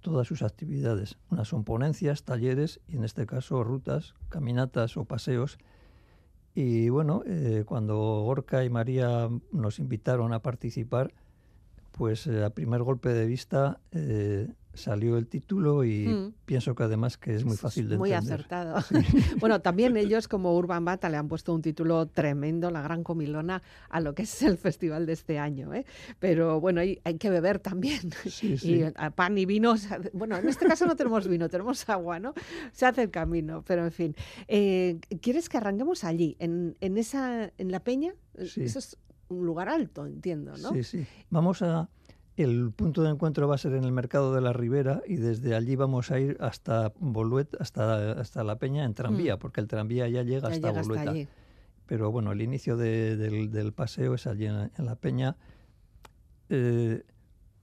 todas 0.01 0.27
sus 0.27 0.43
actividades. 0.43 1.19
Unas 1.31 1.49
son 1.49 1.65
ponencias, 1.65 2.25
talleres 2.25 2.81
y 2.89 2.97
en 2.97 3.05
este 3.05 3.27
caso 3.27 3.63
rutas, 3.63 4.15
caminatas 4.29 4.97
o 4.97 5.05
paseos. 5.05 5.59
Y 6.55 6.89
bueno, 6.89 7.23
eh, 7.27 7.65
cuando 7.65 7.97
Gorka 8.25 8.65
y 8.65 8.71
María 8.71 9.29
nos 9.53 9.79
invitaron 9.79 10.33
a 10.33 10.43
participar, 10.43 11.13
pues 11.93 12.27
eh, 12.27 12.45
a 12.45 12.51
primer 12.51 12.83
golpe 12.83 13.11
de 13.11 13.27
vista 13.27 13.81
eh, 13.93 14.49
salió 14.75 15.17
el 15.17 15.27
título 15.27 15.85
y 15.85 16.07
mm. 16.07 16.35
pienso 16.45 16.75
que 16.75 16.83
además 16.85 17.17
que 17.17 17.35
es 17.35 17.45
muy 17.45 17.57
fácil 17.57 17.89
de 17.89 17.99
muy 17.99 18.13
entender. 18.13 18.47
Muy 18.49 18.63
acertado. 18.63 18.85
bueno, 19.41 19.61
también 19.61 19.97
ellos 19.97 20.29
como 20.29 20.57
Urban 20.57 20.85
Bata 20.85 21.09
le 21.09 21.17
han 21.17 21.29
puesto 21.29 21.55
un 21.55 21.63
título 21.63 22.07
tremendo, 22.07 22.71
la 22.71 22.83
gran 22.83 23.03
comilona, 23.03 23.63
a 23.89 24.01
lo 24.01 24.15
que 24.15 24.23
es 24.23 24.43
el 24.43 24.59
festival 24.59 25.07
de 25.07 25.13
este 25.13 25.39
año. 25.39 25.75
¿eh? 25.75 25.85
Pero 26.19 26.61
bueno, 26.61 26.81
hay, 26.81 27.01
hay, 27.05 27.19
que 27.19 27.31
beber 27.31 27.59
también. 27.59 28.11
y 28.43 28.85
pan 29.15 29.39
y 29.39 29.47
vino, 29.47 29.75
bueno, 30.13 30.37
en 30.37 30.49
este 30.49 30.67
caso 30.67 30.87
no 30.87 30.97
tenemos 30.97 31.27
vino, 31.29 31.49
tenemos 31.49 31.89
agua, 31.89 32.19
¿no? 32.19 32.35
Se 32.73 32.87
hace 32.87 33.03
el 33.03 33.11
camino, 33.11 33.63
pero 33.67 33.85
en 33.85 33.93
fin. 33.93 34.17
Eh, 34.49 34.99
¿Quieres 35.21 35.49
que 35.49 35.57
arranquemos 35.57 36.05
allí, 36.05 36.37
en, 36.39 36.77
en, 36.81 36.97
esa, 36.97 37.53
en 37.59 37.71
la 37.71 37.81
peña? 37.81 38.15
Eso 38.35 38.79
es 38.79 38.97
un 39.29 39.47
lugar 39.47 39.69
alto, 39.69 40.07
entiendo, 40.07 40.57
¿no? 40.59 40.73
Sí, 40.73 40.83
sí. 40.83 41.07
Vamos 41.31 41.63
a 41.63 41.89
el 42.43 42.73
punto 42.73 43.03
de 43.03 43.11
encuentro 43.11 43.49
va 43.49 43.55
a 43.55 43.59
ser 43.59 43.75
en 43.75 43.85
el 43.85 43.93
mercado 43.93 44.35
de 44.35 44.41
la 44.41 44.53
Ribera 44.53 45.03
y 45.07 45.17
desde 45.17 45.55
allí 45.55 45.77
vamos 45.77 46.11
a 46.11 46.19
ir 46.19 46.37
hasta 46.41 46.93
Boluet, 46.99 47.49
hasta, 47.61 48.13
hasta 48.13 48.45
La 48.45 48.57
Peña 48.57 48.85
en 48.85 48.95
tranvía, 48.95 49.37
mm. 49.37 49.39
porque 49.39 49.61
el 49.61 49.69
tranvía 49.69 50.09
ya 50.09 50.23
llega 50.23 50.49
hasta 50.49 50.73
Bolueta. 50.73 51.15
Pero 51.87 52.13
bueno, 52.13 52.31
el 52.31 52.41
inicio 52.41 52.77
del, 52.77 53.73
paseo 53.75 54.15
es 54.15 54.27
allí 54.27 54.47
en, 54.47 54.71
La 54.79 54.95
Peña, 54.95 55.37
eh, 56.49 57.03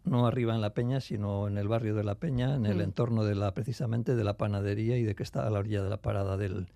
no 0.03 0.27
arriba 0.27 0.53
en 0.53 0.61
La 0.61 0.73
Peña, 0.73 0.99
sino 0.99 1.47
en 1.47 1.57
el 1.57 1.67
barrio 1.67 1.95
de 1.95 2.03
La 2.03 2.15
Peña, 2.15 2.55
en 2.55 2.65
el 2.65 2.77
mm. 2.77 2.81
entorno 2.81 3.23
de 3.23 3.35
la 3.35 3.53
precisamente 3.53 4.15
de 4.15 4.23
la 4.23 4.37
panadería 4.37 4.97
y 4.97 5.03
de 5.03 5.15
que 5.15 5.23
está 5.23 5.47
a 5.47 5.49
la 5.49 5.59
orilla 5.59 5.81
de 5.81 5.89
la 5.89 6.01
parada 6.01 6.35
del, 6.35 6.67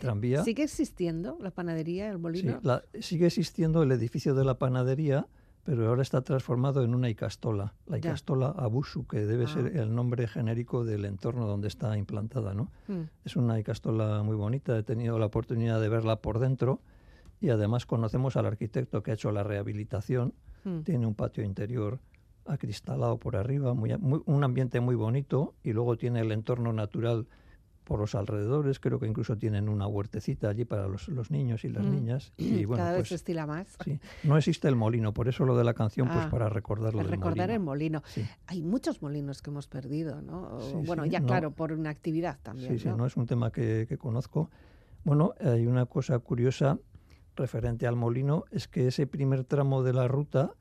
tranvía. 0.00 0.44
¿Sigue 0.44 0.64
existiendo 0.64 1.38
la 1.40 1.50
panadería, 1.50 2.10
el 2.10 2.18
molino? 2.18 2.60
Sí, 2.62 3.02
sigue 3.02 3.26
existiendo 3.26 3.82
el 3.82 3.92
edificio 3.92 4.34
de 4.34 4.44
la 4.44 4.58
panadería 4.58 5.26
pero 5.64 5.88
ahora 5.88 6.02
está 6.02 6.22
transformado 6.22 6.82
en 6.82 6.94
una 6.94 7.08
icastola, 7.08 7.74
la 7.86 7.98
icastola 7.98 8.48
Abusu, 8.48 9.06
que 9.06 9.24
debe 9.26 9.46
ser 9.46 9.72
ah. 9.76 9.82
el 9.82 9.94
nombre 9.94 10.26
genérico 10.26 10.84
del 10.84 11.04
entorno 11.04 11.46
donde 11.46 11.68
está 11.68 11.96
implantada, 11.96 12.52
¿no? 12.54 12.70
Mm. 12.88 13.02
Es 13.24 13.36
una 13.36 13.58
icastola 13.58 14.22
muy 14.22 14.34
bonita, 14.34 14.76
he 14.76 14.82
tenido 14.82 15.18
la 15.18 15.26
oportunidad 15.26 15.80
de 15.80 15.88
verla 15.88 16.16
por 16.16 16.40
dentro 16.40 16.80
y 17.40 17.50
además 17.50 17.86
conocemos 17.86 18.36
al 18.36 18.46
arquitecto 18.46 19.02
que 19.02 19.12
ha 19.12 19.14
hecho 19.14 19.30
la 19.30 19.44
rehabilitación, 19.44 20.34
mm. 20.64 20.80
tiene 20.80 21.06
un 21.06 21.14
patio 21.14 21.44
interior 21.44 22.00
acristalado 22.44 23.18
por 23.18 23.36
arriba, 23.36 23.72
muy, 23.72 23.92
un 23.92 24.44
ambiente 24.44 24.80
muy 24.80 24.96
bonito 24.96 25.54
y 25.62 25.72
luego 25.72 25.96
tiene 25.96 26.20
el 26.20 26.32
entorno 26.32 26.72
natural 26.72 27.28
por 27.92 28.00
los 28.00 28.14
alrededores, 28.14 28.80
creo 28.80 28.98
que 28.98 29.06
incluso 29.06 29.36
tienen 29.36 29.68
una 29.68 29.86
huertecita 29.86 30.48
allí 30.48 30.64
para 30.64 30.88
los, 30.88 31.30
niños 31.30 31.62
y 31.64 31.68
las 31.68 31.84
mm. 31.84 31.90
niñas. 31.90 32.32
Y 32.38 32.64
bueno, 32.64 32.82
Cada 32.82 32.96
vez 32.96 33.08
se 33.08 33.16
estila 33.16 33.46
más. 33.46 33.76
Sí. 33.84 34.00
No 34.22 34.38
existe 34.38 34.66
el 34.66 34.76
molino, 34.76 35.12
por 35.12 35.28
eso 35.28 35.44
lo 35.44 35.58
de 35.58 35.62
la 35.62 35.74
canción, 35.74 36.08
pues 36.08 36.20
ah, 36.20 36.30
para 36.30 36.48
recordarlo 36.48 37.02
recordar 37.02 37.50
el 37.50 37.60
molino. 37.60 38.02
Hay 38.46 38.62
muchos 38.62 39.02
molinos 39.02 39.42
que 39.42 39.50
hemos 39.50 39.66
perdido, 39.66 40.22
¿no? 40.22 40.58
bueno, 40.86 41.04
ya 41.04 41.20
claro, 41.20 41.50
por 41.50 41.70
una 41.70 41.90
actividad 41.90 42.38
también. 42.42 42.78
Sí, 42.78 42.78
sí, 42.78 42.88
no 42.96 43.04
es 43.04 43.14
un 43.18 43.26
tema 43.26 43.52
que, 43.52 43.84
que 43.86 43.98
conozco. 43.98 44.48
Bueno, 45.04 45.34
hay 45.38 45.66
una 45.66 45.84
cosa 45.84 46.18
curiosa 46.18 46.78
referente 47.36 47.86
al 47.86 47.96
molino, 47.96 48.44
es 48.52 48.68
que 48.68 48.88
ese 48.88 49.06
primer 49.06 49.44
tramo 49.44 49.82
de 49.82 49.92
la 49.92 50.08
ruta 50.08 50.54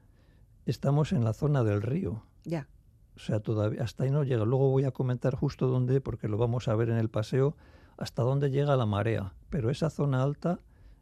estamos 0.65 1.13
en 1.13 1.23
la 1.23 1.31
zona 1.31 1.63
del 1.63 1.81
río. 1.81 2.25
Ya. 2.43 2.67
O 3.15 3.19
sea, 3.19 3.39
todavía 3.39 3.83
hasta 3.83 4.03
ahí 4.03 4.11
no 4.11 4.23
llega. 4.23 4.45
Luego 4.45 4.69
voy 4.69 4.85
a 4.85 4.91
comentar 4.91 5.35
justo 5.35 5.67
dónde, 5.67 6.01
porque 6.01 6.27
lo 6.27 6.37
vamos 6.37 6.67
a 6.67 6.75
ver 6.75 6.89
en 6.89 6.97
el 6.97 7.09
paseo, 7.09 7.55
hasta 7.97 8.23
dónde 8.23 8.49
llega 8.49 8.75
la 8.75 8.85
marea. 8.85 9.33
Pero 9.49 9.69
esa 9.69 9.89
zona 9.89 10.23
alta 10.23 10.59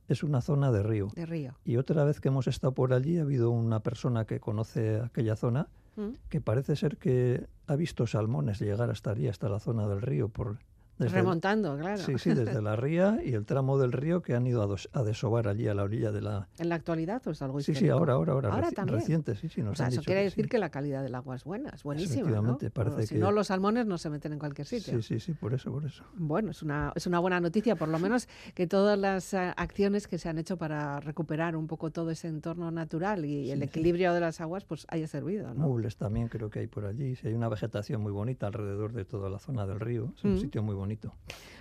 es 0.07 0.23
una 0.23 0.41
zona 0.41 0.71
de 0.71 0.83
río. 0.83 1.09
De 1.15 1.25
río. 1.25 1.55
Y 1.63 1.77
otra 1.77 2.03
vez 2.03 2.19
que 2.19 2.29
hemos 2.29 2.47
estado 2.47 2.73
por 2.73 2.93
allí, 2.93 3.19
ha 3.19 3.21
habido 3.21 3.51
una 3.51 3.81
persona 3.81 4.25
que 4.25 4.39
conoce 4.39 4.99
aquella 4.99 5.35
zona, 5.35 5.69
mm. 5.95 6.09
que 6.29 6.41
parece 6.41 6.75
ser 6.75 6.97
que 6.97 7.47
ha 7.67 7.75
visto 7.75 8.07
salmones 8.07 8.59
llegar 8.59 8.89
hasta 8.89 9.11
allí, 9.11 9.27
hasta 9.27 9.49
la 9.49 9.59
zona 9.59 9.87
del 9.87 10.01
río, 10.01 10.29
por 10.29 10.57
Remontando, 10.99 11.77
claro. 11.77 11.97
Sí, 11.97 12.17
sí, 12.17 12.33
desde 12.33 12.61
la 12.61 12.75
ría 12.75 13.19
y 13.23 13.33
el 13.33 13.45
tramo 13.45 13.77
del 13.77 13.91
río 13.91 14.21
que 14.21 14.35
han 14.35 14.45
ido 14.45 14.63
a, 14.93 15.03
desovar 15.03 15.47
allí 15.47 15.67
a 15.67 15.73
la 15.73 15.83
orilla 15.83 16.11
de 16.11 16.21
la... 16.21 16.47
¿En 16.57 16.69
la 16.69 16.75
actualidad 16.75 17.21
o 17.25 17.31
es 17.31 17.41
algo 17.41 17.61
Sí, 17.61 17.73
sí, 17.73 17.89
ahora, 17.89 18.13
ahora, 18.13 18.33
ahora. 18.33 18.53
¿Ahora 18.53 18.71
también? 18.71 18.99
Reciente, 18.99 19.35
sí, 19.35 19.49
sí. 19.49 19.61
o 19.61 19.75
sea, 19.75 19.87
eso 19.87 20.01
quiere 20.03 20.23
decir 20.23 20.49
que 20.49 20.59
la 20.59 20.69
calidad 20.69 21.01
del 21.03 21.15
agua 21.15 21.35
es 21.35 21.43
buena, 21.43 21.69
es 21.69 21.83
buenísima, 21.83 22.29
¿no? 22.41 22.57
parece 22.73 23.07
si 23.07 23.15
no, 23.15 23.31
los 23.31 23.47
salmones 23.47 23.85
no 23.85 23.97
se 23.97 24.09
meten 24.09 24.33
en 24.33 24.39
cualquier 24.39 24.67
sitio. 24.67 25.01
Sí, 25.01 25.01
sí, 25.01 25.19
sí, 25.19 25.33
por 25.33 25.53
eso, 25.53 25.71
por 25.71 25.85
eso. 25.85 26.03
Bueno, 26.15 26.51
es 26.51 26.61
una, 26.61 26.91
es 26.95 27.07
una 27.07 27.19
buena 27.19 27.39
noticia, 27.39 27.75
por 27.75 27.89
lo 27.89 27.99
menos 27.99 28.27
que 28.53 28.67
todas 28.67 28.97
las 28.97 29.33
eh, 29.33 29.53
acciones 29.55 30.07
que 30.07 30.17
se 30.17 30.29
han 30.29 30.37
hecho 30.37 30.57
para 30.57 30.99
recuperar 30.99 31.55
un 31.55 31.67
poco 31.67 31.91
todo 31.91 32.11
ese 32.11 32.27
entorno 32.27 32.71
natural 32.71 33.25
y 33.25 33.51
el 33.51 33.63
equilibrio 33.63 34.13
de 34.13 34.19
las 34.19 34.41
aguas, 34.41 34.65
pues 34.65 34.85
haya 34.89 35.07
servido, 35.07 35.53
¿no? 35.53 35.67
Mubles 35.67 35.97
también 35.97 36.27
creo 36.27 36.49
que 36.49 36.59
hay 36.59 36.67
por 36.67 36.85
allí. 36.85 37.17
hay 37.23 37.33
una 37.33 37.49
vegetación 37.49 38.01
muy 38.01 38.11
bonita 38.11 38.47
alrededor 38.47 38.93
de 38.93 39.05
toda 39.05 39.29
la 39.29 39.39
zona 39.39 39.65
del 39.65 39.79
río. 39.79 40.13
Es 40.15 40.23
un 40.23 40.33
mm. 40.33 40.39
sitio 40.39 40.63
muy 40.63 40.75
bonito. 40.75 40.88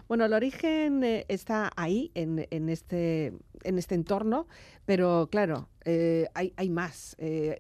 Bueno, 0.09 0.25
el 0.25 0.33
origen 0.33 1.05
eh, 1.05 1.27
está 1.29 1.71
ahí, 1.77 2.11
en, 2.15 2.39
este, 2.71 3.35
en 3.63 3.79
este 3.79 3.95
entorno, 3.95 4.47
pero 4.87 5.29
claro, 5.31 5.69
eh, 5.85 6.29
hay, 6.35 6.71
más. 6.71 7.15
Eh, 7.19 7.59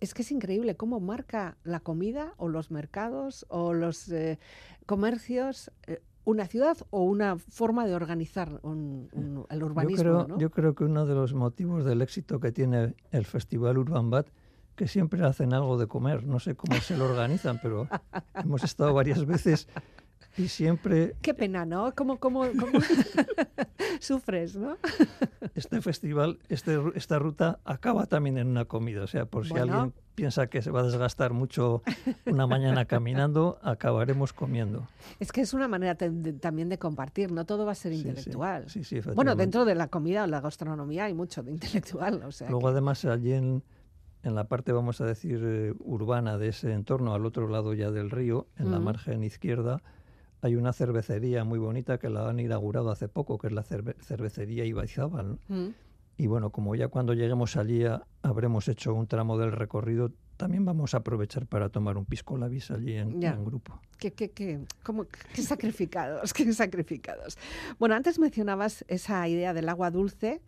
es 0.00 0.12
que 0.12 0.22
es 0.22 0.30
increíble 0.30 0.76
cómo 0.76 1.00
marca 1.00 1.56
la 1.64 1.80
comida 1.80 2.34
o 2.36 2.48
los 2.48 2.70
mercados 2.70 3.46
o 3.48 3.72
los 3.72 4.12
comercios 4.84 5.70
una 6.24 6.46
ciudad 6.46 6.76
o 6.90 7.04
una 7.04 7.38
forma 7.38 7.86
de 7.86 7.94
organizar 7.94 8.60
el 8.62 9.62
urbanismo. 9.62 10.04
Yo 10.04 10.26
creo, 10.26 10.38
yo 10.38 10.50
creo 10.50 10.74
que 10.74 10.84
uno 10.84 11.06
de 11.06 11.14
los 11.14 11.32
motivos 11.32 11.86
del 11.86 12.02
éxito 12.02 12.38
que 12.38 12.52
tiene 12.52 12.94
el 13.12 13.24
Festival 13.24 13.78
Urban 13.78 14.10
Bat 14.10 14.28
que 14.78 14.86
siempre 14.86 15.24
hacen 15.24 15.52
algo 15.52 15.76
de 15.76 15.88
comer. 15.88 16.24
No 16.24 16.38
sé 16.38 16.54
cómo 16.54 16.80
se 16.80 16.96
lo 16.96 17.06
organizan, 17.06 17.58
pero 17.60 17.88
hemos 18.34 18.62
estado 18.62 18.94
varias 18.94 19.26
veces 19.26 19.68
y 20.38 20.48
siempre... 20.48 21.16
Qué 21.20 21.34
pena, 21.34 21.66
¿no? 21.66 21.92
¿Cómo, 21.94 22.18
cómo, 22.18 22.44
sufres, 24.00 24.56
no? 24.56 24.76
este 25.54 25.80
festival, 25.82 26.38
este, 26.48 26.78
esta 26.94 27.18
ruta 27.18 27.58
acaba 27.64 28.06
también 28.06 28.38
en 28.38 28.46
una 28.46 28.64
comida. 28.64 29.02
O 29.02 29.06
sea, 29.06 29.26
por 29.26 29.46
si 29.46 29.54
alguien 29.54 29.92
piensa 30.14 30.46
que 30.48 30.62
se 30.62 30.70
va 30.70 30.80
a 30.80 30.82
desgastar 30.84 31.32
mucho 31.32 31.82
una 32.26 32.46
mañana 32.46 32.84
caminando, 32.84 33.58
acabaremos 33.62 34.32
comiendo. 34.32 34.86
Es 35.20 35.32
que 35.32 35.40
es 35.40 35.54
una 35.54 35.68
manera 35.68 35.96
también 35.96 36.68
de 36.68 36.78
compartir, 36.78 37.32
no 37.32 37.44
todo 37.44 37.66
va 37.66 37.72
a 37.72 37.74
ser 37.74 37.92
intelectual. 37.92 38.68
Sí, 38.68 38.84
sí, 38.84 39.00
bueno, 39.14 39.34
dentro 39.34 39.64
de 39.64 39.74
la 39.74 39.88
comida 39.88 40.24
o 40.24 40.26
la 40.26 40.40
gastronomía 40.40 41.04
hay 41.04 41.14
mucho 41.14 41.42
de 41.42 41.52
intelectual. 41.52 42.22
O 42.24 42.32
sea 42.32 42.50
Luego, 42.50 42.68
además, 42.68 43.04
allí 43.04 43.32
en, 43.32 43.62
en 44.22 44.34
la 44.34 44.44
parte, 44.44 44.72
vamos 44.72 45.00
a 45.00 45.06
decir, 45.06 45.40
eh, 45.44 45.74
urbana 45.80 46.38
de 46.38 46.48
ese 46.48 46.72
entorno, 46.72 47.14
al 47.14 47.26
otro 47.26 47.48
lado 47.48 47.74
ya 47.74 47.90
del 47.90 48.10
río, 48.10 48.46
en 48.56 48.70
la 48.70 48.80
margen 48.80 49.22
izquierda, 49.22 49.82
hay 50.40 50.56
una 50.56 50.72
cervecería 50.72 51.44
muy 51.44 51.58
bonita 51.58 51.98
que 51.98 52.10
la 52.10 52.28
han 52.28 52.40
inaugurado 52.40 52.90
hace 52.90 53.08
poco, 53.08 53.38
que 53.38 53.48
es 53.48 53.52
la 53.52 53.62
cervecería 53.62 54.64
Ibaizábal. 54.64 55.38
Mm. 55.48 55.68
Y 56.16 56.26
bueno, 56.26 56.50
como 56.50 56.74
ya 56.74 56.88
cuando 56.88 57.14
lleguemos 57.14 57.56
allí 57.56 57.84
habremos 58.22 58.68
hecho 58.68 58.94
un 58.94 59.06
tramo 59.06 59.38
del 59.38 59.52
recorrido, 59.52 60.12
también 60.38 60.64
vamos 60.64 60.94
a 60.94 60.98
aprovechar 60.98 61.46
para 61.46 61.68
tomar 61.68 61.98
un 61.98 62.06
pisco 62.06 62.38
labis 62.38 62.70
allí 62.70 62.94
en, 62.94 63.20
grupo. 63.44 63.78
¿Qué, 63.98 64.12
qué, 64.12 64.30
qué, 64.30 64.60
qué 65.34 65.42
sacrificados, 65.42 66.32
qué 66.32 66.50
sacrificados. 66.52 67.36
Bueno, 67.78 67.96
antes 67.96 68.18
mencionabas 68.18 68.84
esa 68.88 69.26
idea 69.28 69.52
del 69.52 69.68
agua 69.68 69.90
dulce 69.90 70.40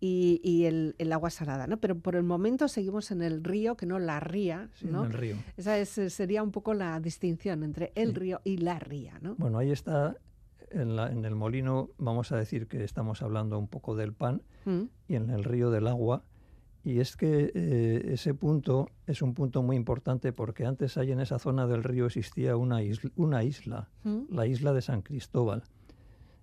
y, 0.00 0.64
el, 0.64 1.12
agua 1.12 1.30
salada, 1.30 1.66
¿no? 1.66 1.78
Pero 1.78 1.98
por 1.98 2.16
el 2.16 2.24
momento 2.24 2.68
seguimos 2.68 3.10
en 3.12 3.22
el 3.22 3.42
río, 3.44 3.76
que 3.76 3.86
no 3.86 3.98
la 3.98 4.20
ría, 4.20 4.68
¿no? 4.82 5.04
en 5.04 5.12
el 5.12 5.16
río. 5.16 5.36
Esa 5.56 5.82
sería 5.84 6.42
un 6.42 6.50
poco 6.50 6.74
la 6.74 6.98
distinción 7.00 7.62
entre 7.62 7.92
el 7.94 8.14
río 8.14 8.40
y 8.44 8.58
la 8.58 8.80
ría, 8.80 9.18
¿no? 9.22 9.36
Bueno, 9.36 9.58
ahí 9.58 9.70
está 9.70 10.16
en, 10.70 11.24
el 11.24 11.34
molino 11.34 11.90
vamos 11.98 12.32
a 12.32 12.36
decir 12.36 12.66
que 12.66 12.84
estamos 12.84 13.22
hablando 13.22 13.58
un 13.58 13.68
poco 13.68 13.94
del 13.94 14.12
pan 14.12 14.42
mm. 14.64 14.82
y 15.08 15.14
en 15.14 15.30
el 15.30 15.44
río 15.44 15.70
del 15.70 15.86
agua. 15.86 16.24
Y 16.86 17.00
es 17.00 17.16
que 17.16 17.50
eh, 17.52 18.12
ese 18.12 18.32
punto 18.32 18.90
es 19.08 19.20
un 19.20 19.34
punto 19.34 19.60
muy 19.60 19.74
importante 19.74 20.32
porque 20.32 20.64
antes 20.64 20.96
ahí 20.96 21.10
en 21.10 21.18
esa 21.18 21.40
zona 21.40 21.66
del 21.66 21.82
río 21.82 22.06
existía 22.06 22.56
una 22.56 22.80
isla, 22.80 23.10
una 23.16 23.42
isla 23.42 23.90
mm. 24.04 24.26
la 24.30 24.46
isla 24.46 24.72
de 24.72 24.82
San 24.82 25.02
Cristóbal. 25.02 25.64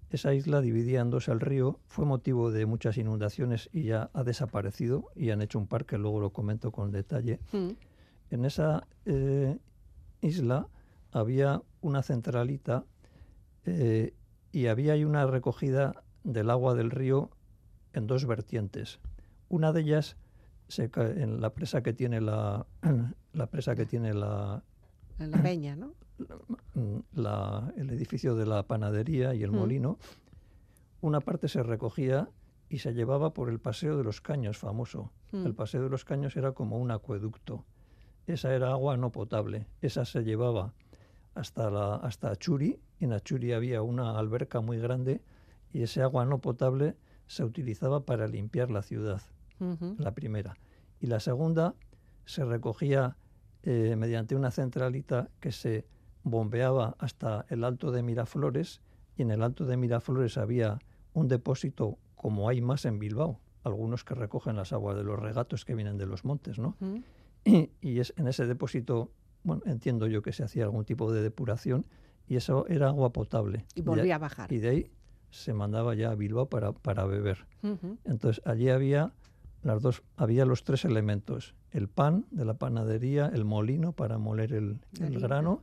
Esa 0.09 0.33
isla 0.33 0.59
dividía 0.59 0.99
en 0.99 1.11
dos 1.11 1.29
el 1.29 1.39
río, 1.39 1.79
fue 1.87 2.05
motivo 2.05 2.51
de 2.51 2.65
muchas 2.65 2.97
inundaciones 2.97 3.69
y 3.71 3.83
ya 3.83 4.09
ha 4.13 4.25
desaparecido 4.25 5.05
y 5.15 5.29
han 5.29 5.41
hecho 5.41 5.59
un 5.59 5.67
parque, 5.67 5.97
luego 5.97 6.19
lo 6.19 6.31
comento 6.31 6.73
con 6.73 6.91
detalle. 6.91 7.39
Mm. 7.53 7.69
En 8.31 8.43
esa 8.43 8.85
eh, 9.05 9.57
isla 10.19 10.67
había 11.13 11.61
una 11.79 12.03
centralita 12.03 12.83
eh, 13.63 14.13
y 14.51 14.67
había 14.67 14.91
ahí 14.91 15.05
una 15.05 15.25
recogida 15.25 16.03
del 16.25 16.49
agua 16.49 16.75
del 16.75 16.91
río 16.91 17.29
en 17.93 18.07
dos 18.07 18.25
vertientes. 18.25 18.99
Una 19.47 19.71
de 19.71 19.79
ellas 19.79 20.17
se 20.73 20.89
en 20.95 21.41
la 21.41 21.51
presa 21.51 21.81
que 21.83 21.93
tiene 21.93 22.21
la, 22.21 22.65
la 23.33 23.47
presa 23.47 23.75
que 23.75 23.85
tiene 23.85 24.13
la 24.13 24.63
en 25.19 25.31
la 25.31 25.41
peña, 25.41 25.75
¿no? 25.75 25.93
el 27.77 27.89
edificio 27.89 28.35
de 28.35 28.45
la 28.45 28.63
panadería 28.63 29.33
y 29.35 29.43
el 29.43 29.51
molino. 29.51 29.97
Una 31.01 31.19
parte 31.19 31.47
se 31.47 31.63
recogía 31.63 32.29
y 32.69 32.79
se 32.79 32.93
llevaba 32.93 33.33
por 33.33 33.49
el 33.49 33.59
paseo 33.59 33.97
de 33.97 34.03
los 34.03 34.21
caños 34.21 34.57
famoso. 34.57 35.11
El 35.31 35.55
paseo 35.55 35.83
de 35.83 35.89
los 35.89 36.05
caños 36.05 36.35
era 36.35 36.51
como 36.51 36.77
un 36.77 36.91
acueducto. 36.91 37.65
Esa 38.27 38.53
era 38.53 38.71
agua 38.71 38.97
no 38.97 39.11
potable. 39.11 39.65
Esa 39.81 40.05
se 40.05 40.23
llevaba 40.23 40.73
hasta, 41.33 41.69
la, 41.69 41.95
hasta 41.95 42.29
Achuri. 42.29 42.79
En 42.99 43.13
Achuri 43.13 43.51
había 43.51 43.81
una 43.81 44.17
alberca 44.17 44.61
muy 44.61 44.77
grande 44.77 45.21
y 45.71 45.81
ese 45.81 46.01
agua 46.01 46.25
no 46.25 46.39
potable 46.39 46.95
se 47.27 47.43
utilizaba 47.43 48.05
para 48.05 48.27
limpiar 48.27 48.69
la 48.69 48.83
ciudad, 48.83 49.21
la 49.59 50.13
primera. 50.13 50.55
Y 50.99 51.07
la 51.07 51.19
segunda 51.19 51.75
se 52.25 52.45
recogía 52.45 53.17
eh, 53.63 53.95
mediante 53.97 54.35
una 54.35 54.51
centralita 54.51 55.29
que 55.39 55.51
se 55.51 55.85
bombeaba 56.23 56.95
hasta 56.99 57.45
el 57.49 57.63
Alto 57.63 57.91
de 57.91 58.03
Miraflores 58.03 58.81
y 59.15 59.21
en 59.21 59.31
el 59.31 59.43
Alto 59.43 59.65
de 59.65 59.77
Miraflores 59.77 60.37
había 60.37 60.79
un 61.13 61.27
depósito 61.27 61.97
como 62.15 62.49
hay 62.49 62.61
más 62.61 62.85
en 62.85 62.99
Bilbao, 62.99 63.39
algunos 63.63 64.03
que 64.03 64.15
recogen 64.15 64.55
las 64.55 64.73
aguas 64.73 64.95
de 64.95 65.03
los 65.03 65.19
regatos 65.19 65.65
que 65.65 65.75
vienen 65.75 65.97
de 65.97 66.05
los 66.05 66.25
montes, 66.25 66.57
¿no? 66.59 66.77
y, 67.43 67.71
y, 67.81 67.99
es 67.99 68.13
en 68.17 68.27
ese 68.27 68.45
depósito 68.47 69.11
bueno, 69.43 69.61
entiendo 69.65 70.07
yo 70.07 70.21
que 70.21 70.31
se 70.31 70.43
hacía 70.43 70.63
algún 70.63 70.85
tipo 70.85 71.11
de 71.11 71.21
depuración 71.21 71.85
y 72.27 72.37
eso 72.37 72.65
era 72.67 72.87
agua 72.87 73.11
potable. 73.11 73.65
Y 73.75 73.81
volvía 73.81 74.15
a 74.15 74.19
bajar. 74.19 74.51
Y 74.51 74.59
de 74.59 74.69
ahí 74.69 74.91
se 75.29 75.53
mandaba 75.53 75.93
ya 75.95 76.11
a 76.11 76.15
Bilbao 76.15 76.47
para, 76.47 76.71
para 76.71 77.05
beber. 77.05 77.45
Entonces 78.03 78.41
allí 78.45 78.69
había 78.69 79.13
las 79.63 79.81
dos, 79.81 80.03
había 80.17 80.45
los 80.45 80.63
tres 80.63 80.85
elementos, 80.85 81.55
el 81.71 81.87
pan 81.87 82.25
de 82.31 82.45
la 82.45 82.55
panadería, 82.55 83.31
el 83.33 83.45
molino 83.45 83.93
para 83.93 84.17
moler 84.17 84.53
el, 84.53 84.79
grano 85.19 85.61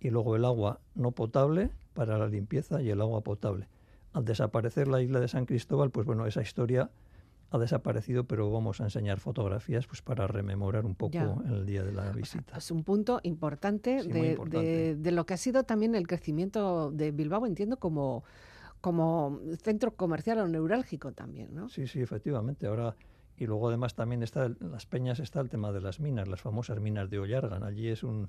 y 0.00 0.10
luego 0.10 0.36
el 0.36 0.44
agua 0.44 0.80
no 0.94 1.12
potable 1.12 1.70
para 1.92 2.18
la 2.18 2.28
limpieza 2.28 2.82
y 2.82 2.90
el 2.90 3.00
agua 3.00 3.20
potable. 3.22 3.68
Al 4.12 4.24
desaparecer 4.24 4.88
la 4.88 5.02
isla 5.02 5.20
de 5.20 5.28
San 5.28 5.44
Cristóbal, 5.44 5.90
pues 5.90 6.06
bueno, 6.06 6.26
esa 6.26 6.40
historia 6.40 6.90
ha 7.50 7.58
desaparecido, 7.58 8.24
pero 8.24 8.50
vamos 8.50 8.80
a 8.80 8.84
enseñar 8.84 9.20
fotografías 9.20 9.86
pues 9.86 10.02
para 10.02 10.26
rememorar 10.26 10.84
un 10.84 10.94
poco 10.94 11.42
el 11.46 11.66
día 11.66 11.84
de 11.84 11.92
la 11.92 12.10
visita. 12.10 12.56
Es 12.56 12.70
un 12.70 12.82
punto 12.82 13.20
importante, 13.22 14.02
de, 14.02 15.12
lo 15.12 15.26
que 15.26 15.34
ha 15.34 15.36
sido 15.36 15.62
también 15.64 15.94
el 15.94 16.06
crecimiento 16.06 16.90
de 16.90 17.12
Bilbao, 17.12 17.46
entiendo, 17.46 17.76
como, 17.76 18.24
como 18.80 19.40
centro 19.62 19.94
comercial 19.94 20.38
o 20.38 20.48
neurálgico 20.48 21.12
también, 21.12 21.54
¿no? 21.54 21.68
Sí, 21.68 21.86
sí, 21.86 22.00
efectivamente. 22.00 22.66
Ahora 22.66 22.96
y 23.36 23.46
luego 23.46 23.68
además 23.68 23.94
también 23.94 24.22
está 24.22 24.46
en 24.46 24.56
las 24.60 24.86
peñas 24.86 25.20
está 25.20 25.40
el 25.40 25.48
tema 25.48 25.72
de 25.72 25.80
las 25.80 26.00
minas, 26.00 26.28
las 26.28 26.40
famosas 26.40 26.80
minas 26.80 27.10
de 27.10 27.18
Ollargan. 27.18 27.62
Allí 27.62 27.88
es 27.88 28.02
un, 28.02 28.28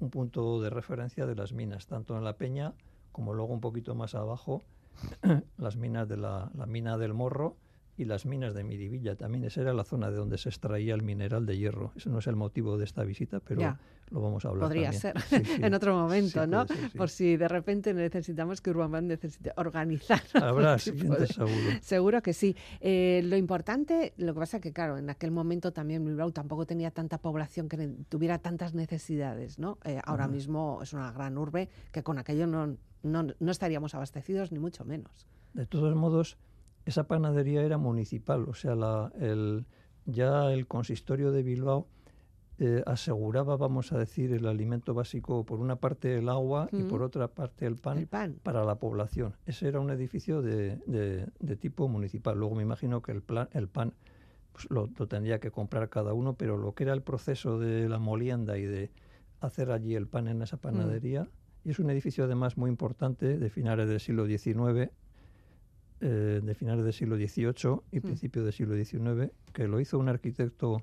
un 0.00 0.10
punto 0.10 0.60
de 0.60 0.70
referencia 0.70 1.26
de 1.26 1.34
las 1.34 1.52
minas, 1.52 1.86
tanto 1.86 2.16
en 2.16 2.24
la 2.24 2.36
peña 2.36 2.74
como 3.12 3.34
luego 3.34 3.52
un 3.52 3.60
poquito 3.60 3.94
más 3.94 4.14
abajo 4.14 4.62
las 5.58 5.76
minas 5.76 6.08
de 6.08 6.16
la, 6.16 6.50
la 6.54 6.66
mina 6.66 6.98
del 6.98 7.14
Morro 7.14 7.56
y 7.98 8.04
las 8.04 8.24
minas 8.26 8.54
de 8.54 8.62
Miribilla 8.62 9.16
también. 9.16 9.44
Esa 9.44 9.60
era 9.60 9.74
la 9.74 9.84
zona 9.84 10.08
de 10.08 10.16
donde 10.16 10.38
se 10.38 10.48
extraía 10.48 10.94
el 10.94 11.02
mineral 11.02 11.44
de 11.46 11.58
hierro. 11.58 11.92
Ese 11.96 12.08
no 12.08 12.20
es 12.20 12.26
el 12.28 12.36
motivo 12.36 12.78
de 12.78 12.84
esta 12.84 13.02
visita, 13.02 13.40
pero 13.40 13.76
lo 14.10 14.20
vamos 14.20 14.44
a 14.44 14.48
hablar. 14.48 14.68
Podría 14.68 14.92
ser 14.92 15.14
en 15.60 15.74
otro 15.74 15.94
momento, 15.94 16.46
¿no? 16.46 16.64
Por 16.96 17.10
si 17.10 17.36
de 17.36 17.48
repente 17.48 17.92
necesitamos 17.92 18.60
que 18.60 18.70
Urban 18.70 19.08
necesite 19.08 19.52
organizar. 19.56 20.22
Habrá, 20.34 20.78
siguiente 20.78 21.26
seguro. 21.26 21.78
Seguro 21.80 22.22
que 22.22 22.32
sí. 22.32 22.56
Eh, 22.80 23.20
lo 23.24 23.36
importante, 23.36 24.14
lo 24.16 24.32
que 24.32 24.40
pasa 24.40 24.56
es 24.58 24.62
que, 24.62 24.72
claro, 24.72 24.96
en 24.96 25.10
aquel 25.10 25.32
momento 25.32 25.72
también 25.72 26.04
Bilbao 26.04 26.30
tampoco 26.30 26.66
tenía 26.66 26.92
tanta 26.92 27.18
población 27.18 27.68
que 27.68 27.94
tuviera 28.08 28.38
tantas 28.38 28.74
necesidades, 28.74 29.58
¿no? 29.58 29.78
Eh, 29.84 30.00
ahora 30.04 30.28
mismo 30.28 30.78
es 30.82 30.92
una 30.92 31.10
gran 31.10 31.36
urbe 31.36 31.68
que 31.90 32.04
con 32.04 32.18
aquello 32.18 32.46
no, 32.46 32.76
no, 33.02 33.26
no 33.38 33.50
estaríamos 33.50 33.96
abastecidos, 33.96 34.52
ni 34.52 34.60
mucho 34.60 34.84
menos. 34.84 35.26
De 35.54 35.66
todos 35.66 35.96
modos, 35.96 36.38
esa 36.88 37.06
panadería 37.06 37.60
era 37.62 37.76
municipal, 37.76 38.48
o 38.48 38.54
sea, 38.54 38.74
la, 38.74 39.12
el, 39.20 39.66
ya 40.06 40.50
el 40.50 40.66
consistorio 40.66 41.32
de 41.32 41.42
Bilbao 41.42 41.86
eh, 42.58 42.82
aseguraba, 42.86 43.58
vamos 43.58 43.92
a 43.92 43.98
decir, 43.98 44.32
el 44.32 44.46
alimento 44.46 44.94
básico, 44.94 45.44
por 45.44 45.60
una 45.60 45.76
parte 45.76 46.16
el 46.16 46.30
agua 46.30 46.66
y 46.72 46.84
por 46.84 47.02
otra 47.02 47.28
parte 47.28 47.66
el 47.66 47.76
pan, 47.76 48.08
para 48.42 48.64
la 48.64 48.76
población. 48.76 49.36
Ese 49.44 49.68
era 49.68 49.80
un 49.80 49.90
edificio 49.90 50.40
de, 50.40 50.76
de, 50.86 51.56
tipo 51.56 51.88
municipal. 51.88 52.38
Luego 52.38 52.54
me 52.54 52.62
imagino 52.62 53.02
que 53.02 53.12
el, 53.12 53.20
plan, 53.20 53.50
el 53.52 53.68
pan 53.68 53.92
pues, 54.52 54.66
lo, 54.70 54.88
tendría 54.88 55.40
que 55.40 55.50
comprar 55.50 55.90
cada 55.90 56.14
uno, 56.14 56.36
pero 56.36 56.56
lo 56.56 56.74
que 56.74 56.84
era 56.84 56.94
el 56.94 57.02
proceso 57.02 57.58
de 57.58 57.86
la 57.86 57.98
molienda 57.98 58.56
y 58.56 58.64
de 58.64 58.90
hacer 59.40 59.70
allí 59.70 59.94
el 59.94 60.06
pan 60.06 60.26
en 60.26 60.40
esa 60.40 60.56
mm. 60.56 60.60
panadería, 60.60 61.28
y 61.64 61.70
es 61.70 61.78
un 61.80 61.90
edificio 61.90 62.24
además 62.24 62.56
muy 62.56 62.70
importante 62.70 63.36
de 63.36 63.50
finales 63.50 63.90
del 63.90 64.00
siglo 64.00 64.26
XIX, 64.26 64.90
eh, 66.00 66.40
de 66.42 66.54
finales 66.54 66.84
del 66.84 66.92
siglo 66.92 67.16
XVIII 67.16 67.80
y 67.92 67.98
mm. 67.98 68.02
principios 68.02 68.44
del 68.44 68.52
siglo 68.52 68.76
XIX, 68.76 69.32
que 69.52 69.68
lo 69.68 69.80
hizo 69.80 69.98
un 69.98 70.08
arquitecto 70.08 70.82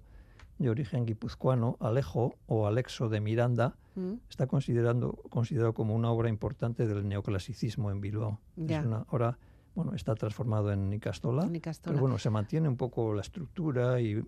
de 0.57 0.69
origen 0.69 1.05
guipuzcoano, 1.05 1.77
Alejo 1.79 2.35
o 2.47 2.67
Alexo 2.67 3.09
de 3.09 3.19
Miranda, 3.21 3.75
mm. 3.95 4.13
está 4.29 4.47
considerando, 4.47 5.13
considerado 5.29 5.73
como 5.73 5.95
una 5.95 6.11
obra 6.11 6.29
importante 6.29 6.87
del 6.87 7.07
neoclasicismo 7.07 7.91
en 7.91 8.01
Bilbao. 8.01 8.39
Es 8.57 8.85
una, 8.85 9.05
ahora 9.09 9.37
bueno, 9.75 9.93
está 9.93 10.15
transformado 10.15 10.71
en 10.71 10.89
Nicastola, 10.89 11.49
pero 11.83 11.99
bueno, 11.99 12.17
se 12.17 12.29
mantiene 12.29 12.69
un 12.69 12.77
poco 12.77 13.13
la 13.13 13.21
estructura 13.21 13.99
y 13.99 14.23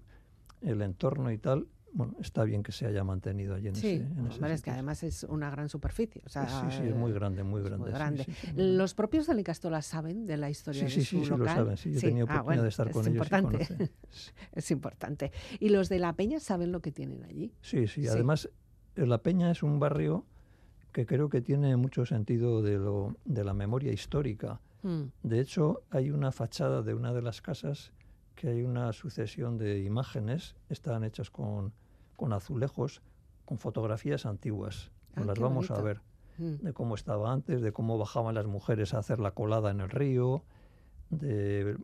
el 0.61 0.81
entorno 0.81 1.31
y 1.31 1.37
tal, 1.37 1.67
bueno, 1.97 2.15
está 2.19 2.43
bien 2.43 2.61
que 2.61 2.71
se 2.71 2.85
haya 2.85 3.03
mantenido 3.03 3.55
allí 3.55 3.69
en 3.69 3.75
sí, 3.75 3.87
ese, 3.87 4.03
en 4.03 4.51
es 4.51 4.61
que 4.61 4.69
además 4.69 5.01
es 5.01 5.23
una 5.23 5.49
gran 5.49 5.67
superficie. 5.67 6.21
sí, 6.27 6.39
sí, 6.69 6.83
es 6.83 6.95
muy 6.95 7.11
grande, 7.11 7.43
muy 7.43 7.63
grande. 7.63 8.25
¿Los 8.55 8.93
propios 8.93 9.25
de 9.25 9.33
Licastola 9.33 9.81
saben 9.81 10.27
de 10.27 10.37
la 10.37 10.51
historia 10.51 10.83
de 10.83 10.91
su 10.91 11.01
sí, 11.01 11.15
local? 11.25 11.25
Sí, 11.25 11.37
lo 11.37 11.45
saben, 11.47 11.77
sí, 11.77 11.91
yo 11.93 11.97
he 11.97 12.01
tenido 12.01 12.27
ah, 12.29 12.35
oportunidad 12.35 12.61
de 12.61 12.69
estar 12.69 12.91
con 12.91 13.01
ellos 13.07 13.15
importante. 13.15 13.89
es 14.53 14.69
importante. 14.69 15.31
¿Y 15.59 15.69
los 15.69 15.89
de 15.89 15.97
La 15.97 16.13
Peña 16.13 16.39
saben 16.39 16.71
lo 16.71 16.81
que 16.81 16.91
tienen 16.91 17.23
allí? 17.23 17.51
Sí, 17.61 17.87
sí, 17.87 18.07
además 18.07 18.47
eh, 18.95 19.07
La 19.07 19.23
Peña 19.23 19.49
es 19.49 19.63
un 19.63 19.79
barrio 19.79 20.23
que 20.91 21.07
creo 21.07 21.29
que 21.29 21.41
tiene 21.41 21.75
mucho 21.77 22.05
sentido 22.05 22.61
de, 22.61 22.77
lo, 22.77 23.17
de 23.25 23.43
la 23.43 23.55
memoria 23.55 23.91
histórica. 23.91 24.61
Mm. 24.83 25.05
De 25.23 25.39
hecho, 25.39 25.81
hay 25.89 26.11
una 26.11 26.31
fachada 26.31 26.83
de 26.83 26.93
una 26.93 27.11
de 27.11 27.23
las 27.23 27.41
casas 27.41 27.91
que 28.37 28.49
hay 28.49 28.61
una 28.61 28.93
sucesión 28.93 29.57
de 29.57 29.79
imágenes, 29.79 30.55
están 30.69 31.03
hechas 31.03 31.31
con 31.31 31.73
con 32.17 32.33
azulejos, 32.33 33.01
con 33.45 33.57
fotografías 33.57 34.25
antiguas. 34.25 34.91
Ah, 35.15 35.23
las 35.23 35.39
vamos 35.39 35.71
a 35.71 35.81
ver 35.81 36.01
mm. 36.37 36.65
de 36.65 36.73
cómo 36.73 36.95
estaba 36.95 37.31
antes, 37.31 37.61
de 37.61 37.71
cómo 37.71 37.97
bajaban 37.97 38.35
las 38.35 38.45
mujeres 38.45 38.93
a 38.93 38.99
hacer 38.99 39.19
la 39.19 39.31
colada 39.31 39.71
en 39.71 39.79
el 39.79 39.89
río, 39.89 40.43
de, 41.09 41.77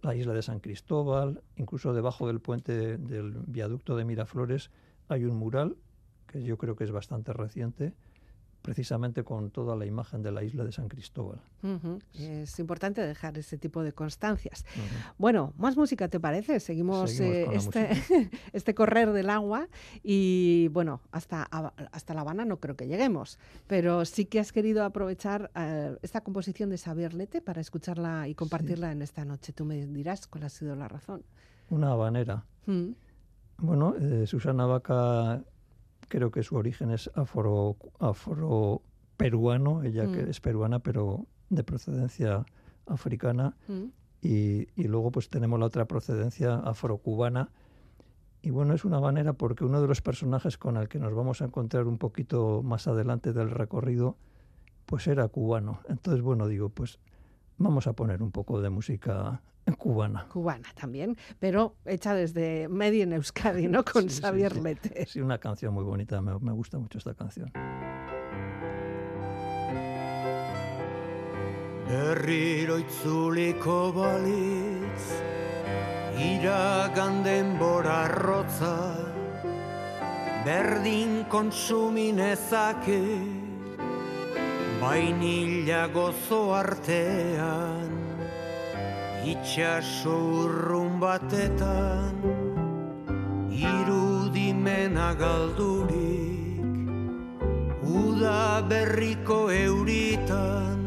la 0.00 0.14
isla 0.14 0.32
de 0.32 0.42
San 0.42 0.60
Cristóbal, 0.60 1.42
incluso 1.56 1.92
debajo 1.92 2.26
del 2.26 2.40
puente 2.40 2.96
del 2.96 3.32
viaducto 3.46 3.96
de 3.96 4.06
Miraflores 4.06 4.70
hay 5.08 5.26
un 5.26 5.36
mural 5.36 5.76
que 6.26 6.42
yo 6.42 6.56
creo 6.56 6.76
que 6.76 6.84
es 6.84 6.90
bastante 6.90 7.34
reciente, 7.34 7.92
precisamente 8.62 9.24
con 9.24 9.50
toda 9.50 9.76
la 9.76 9.84
imagen 9.84 10.22
de 10.22 10.32
la 10.32 10.42
isla 10.42 10.64
de 10.64 10.72
San 10.72 10.88
Cristóbal. 10.88 11.40
Es 12.14 12.58
importante 12.58 13.04
dejar 13.04 13.36
ese 13.36 13.58
tipo 13.58 13.82
de 13.82 13.92
constancias. 13.92 14.64
Bueno, 15.18 15.52
más 15.58 15.76
música, 15.76 16.08
¿te 16.08 16.20
parece? 16.20 16.60
Seguimos, 16.60 17.20
eh, 17.20 17.48
este, 17.52 17.90
este 18.52 18.74
correr 18.74 19.12
del 19.12 19.30
agua 19.30 19.68
y 20.02 20.68
bueno, 20.68 21.00
hasta, 21.10 21.42
hasta 21.42 22.14
La 22.14 22.22
Habana 22.22 22.44
no 22.44 22.58
creo 22.58 22.76
que 22.76 22.86
lleguemos, 22.86 23.38
pero 23.66 24.04
sí 24.04 24.26
que 24.26 24.40
has 24.40 24.52
querido 24.52 24.84
aprovechar 24.84 25.50
eh, 25.56 25.96
esta 26.02 26.22
composición 26.22 26.70
de 26.70 26.78
Xavier 26.78 27.14
Lete 27.14 27.42
para 27.42 27.60
escucharla 27.60 28.28
y 28.28 28.34
compartirla 28.34 28.92
en 28.92 29.02
esta 29.02 29.24
noche. 29.24 29.52
Tú 29.52 29.64
me 29.64 29.86
dirás 29.86 30.26
cuál 30.26 30.44
ha 30.44 30.48
sido 30.48 30.76
la 30.76 30.88
razón. 30.88 31.24
Una 31.70 31.92
habanera. 31.92 32.44
Mm. 32.66 32.92
Bueno, 33.58 33.94
eh, 33.98 34.26
Susana 34.26 34.66
Vaca 34.66 35.42
creo 36.12 36.30
que 36.30 36.42
su 36.42 36.56
origen 36.56 36.90
es 36.90 37.10
afro, 37.14 37.78
afro 37.98 38.82
peruano, 39.16 39.82
ella 39.82 40.04
que 40.12 40.26
mm. 40.26 40.28
es 40.28 40.40
peruana 40.40 40.80
pero 40.80 41.26
de 41.48 41.64
procedencia 41.64 42.44
africana 42.84 43.56
mm. 43.66 43.84
y, 44.20 44.68
y, 44.76 44.88
luego 44.88 45.10
pues 45.10 45.30
tenemos 45.30 45.58
la 45.58 45.64
otra 45.64 45.86
procedencia 45.86 46.56
afrocubana 46.56 47.48
y 48.42 48.50
bueno, 48.50 48.74
es 48.74 48.84
una 48.84 49.00
manera 49.00 49.32
porque 49.32 49.64
uno 49.64 49.80
de 49.80 49.88
los 49.88 50.02
personajes 50.02 50.58
con 50.58 50.76
el 50.76 50.90
que 50.90 50.98
nos 50.98 51.14
vamos 51.14 51.40
a 51.40 51.46
encontrar 51.46 51.86
un 51.86 51.96
poquito 51.96 52.62
más 52.62 52.86
adelante 52.88 53.32
del 53.32 53.50
recorrido 53.50 54.18
pues 54.84 55.06
era 55.06 55.26
cubano. 55.28 55.80
Entonces, 55.88 56.20
bueno, 56.20 56.46
digo, 56.46 56.68
pues 56.68 56.98
vamos 57.56 57.86
a 57.86 57.94
poner 57.94 58.22
un 58.22 58.32
poco 58.32 58.60
de 58.60 58.68
música 58.68 59.40
cubana. 59.78 60.26
Cubana 60.28 60.68
también, 60.74 61.16
pero 61.38 61.76
hecha 61.84 62.14
desde 62.14 62.68
Medi 62.68 63.02
en 63.02 63.12
Euskadi, 63.12 63.68
¿no? 63.68 63.84
Con 63.84 64.08
Xavier 64.20 64.56
Lete. 64.56 65.06
Sí, 65.06 65.20
una 65.20 65.38
canción 65.38 65.74
muy 65.74 65.84
bonita, 65.84 66.20
me, 66.20 66.38
me 66.38 66.52
gusta 66.52 66.78
mucho 66.78 66.98
esta 66.98 67.14
canción. 67.14 67.52
Berriro 71.92 72.78
itzuliko 72.78 73.92
balitz 73.92 75.12
Iragan 76.16 77.22
denbora 77.22 78.08
rotza 78.08 78.96
Berdin 80.46 81.24
kontsuminezake 81.28 83.02
Bainila 84.80 85.86
gozo 85.92 86.54
artean 86.54 88.11
Itxaso 89.22 90.10
urrun 90.42 90.98
batetan 90.98 92.18
Irudimena 93.54 95.14
galdurik. 95.14 96.58
Uda 97.86 98.66
berriko 98.66 99.46
euritan 99.54 100.82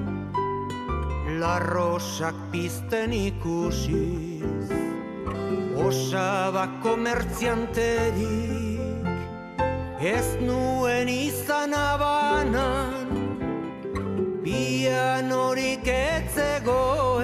Larrosak 1.40 2.36
pizten 2.52 3.16
ikusiz. 3.16 4.68
Osaba 5.80 6.68
komertzianterik 6.84 8.76
Ez 10.04 10.36
nuen 10.44 11.08
izan 11.08 11.72
abanan 11.72 13.08
Pianorik 14.44 15.88
etzegoen 15.88 17.15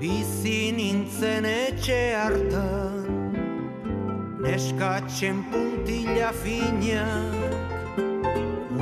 bizi 0.00 0.72
nintzen 0.76 1.44
etxe 1.44 2.00
hartan 2.14 3.06
neskatzen 4.44 5.42
puntila 5.50 6.30
finak 6.42 7.34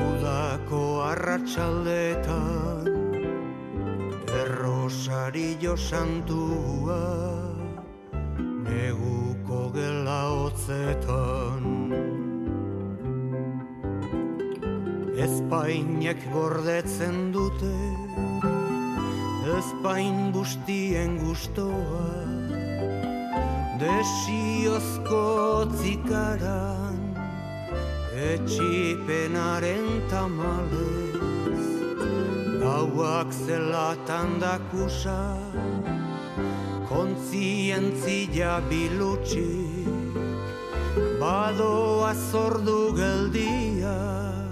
udako 0.06 0.82
arratsaldetan 1.10 2.92
errosario 4.42 5.74
santua 5.76 7.00
neguko 8.68 9.60
gela 9.72 10.20
hotzetan. 10.36 11.64
Espainek 15.26 16.20
gordetzen 16.32 17.32
dute 17.32 17.72
ezpain 19.46 20.32
bustien 20.32 21.18
gustoa 21.22 22.10
Desiozko 23.78 25.26
zikaran 25.82 26.98
Etxipenaren 28.16 29.86
tamalez. 30.10 31.66
Gauak 32.62 33.30
zelatan 33.46 34.40
dakusa 34.42 35.22
Kontzientzia 36.88 38.54
bilutsi 38.70 39.50
Badoa 41.20 42.14
zordu 42.30 42.80
geldiak 42.96 44.50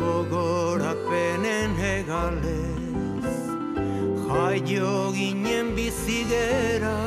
Gogorapenen 0.00 1.70
hegalez 1.80 2.69
Jaio 4.30 5.10
ginen 5.10 5.72
bizigera 5.74 6.98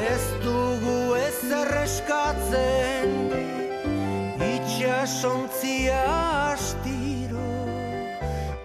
Ez 0.00 0.24
dugu 0.40 1.12
ez 1.18 1.40
erreskatzen 1.58 3.10
Itxasontzia 4.46 5.98
astiro 6.52 7.50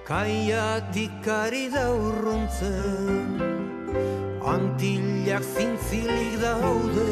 Kaiatik 0.07 1.27
ari 1.27 1.65
da 1.73 1.89
urruntzen 1.91 3.35
Antillak 4.53 5.43
zintzilik 5.43 6.39
daude 6.45 7.09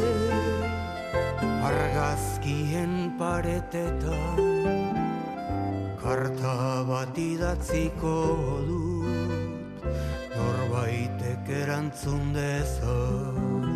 Argazkien 1.67 2.95
paretetan 3.19 4.39
Karta 5.99 6.55
bat 6.87 7.21
idatziko 7.27 8.15
du 8.71 8.90
erantzun 11.59 12.33
dezan. 12.35 13.70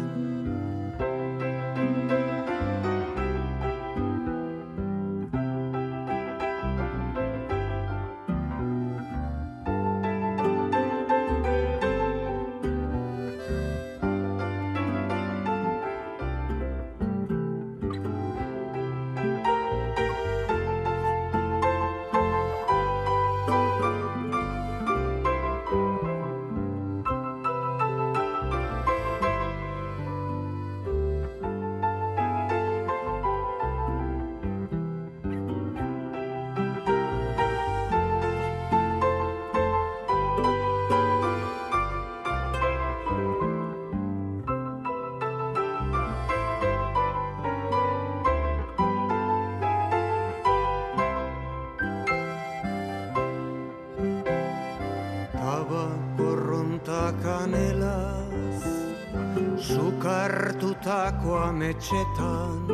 Ametxetan 60.87 62.69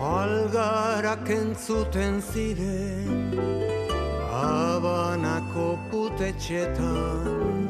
Algarak 0.00 1.28
entzuten 1.30 2.20
ziren 2.20 3.30
Abanako 4.32 5.78
putetxetan 5.90 7.68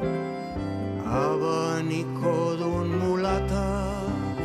Abaniko 1.04 2.56
dun 2.60 2.88
mulatak 3.00 4.38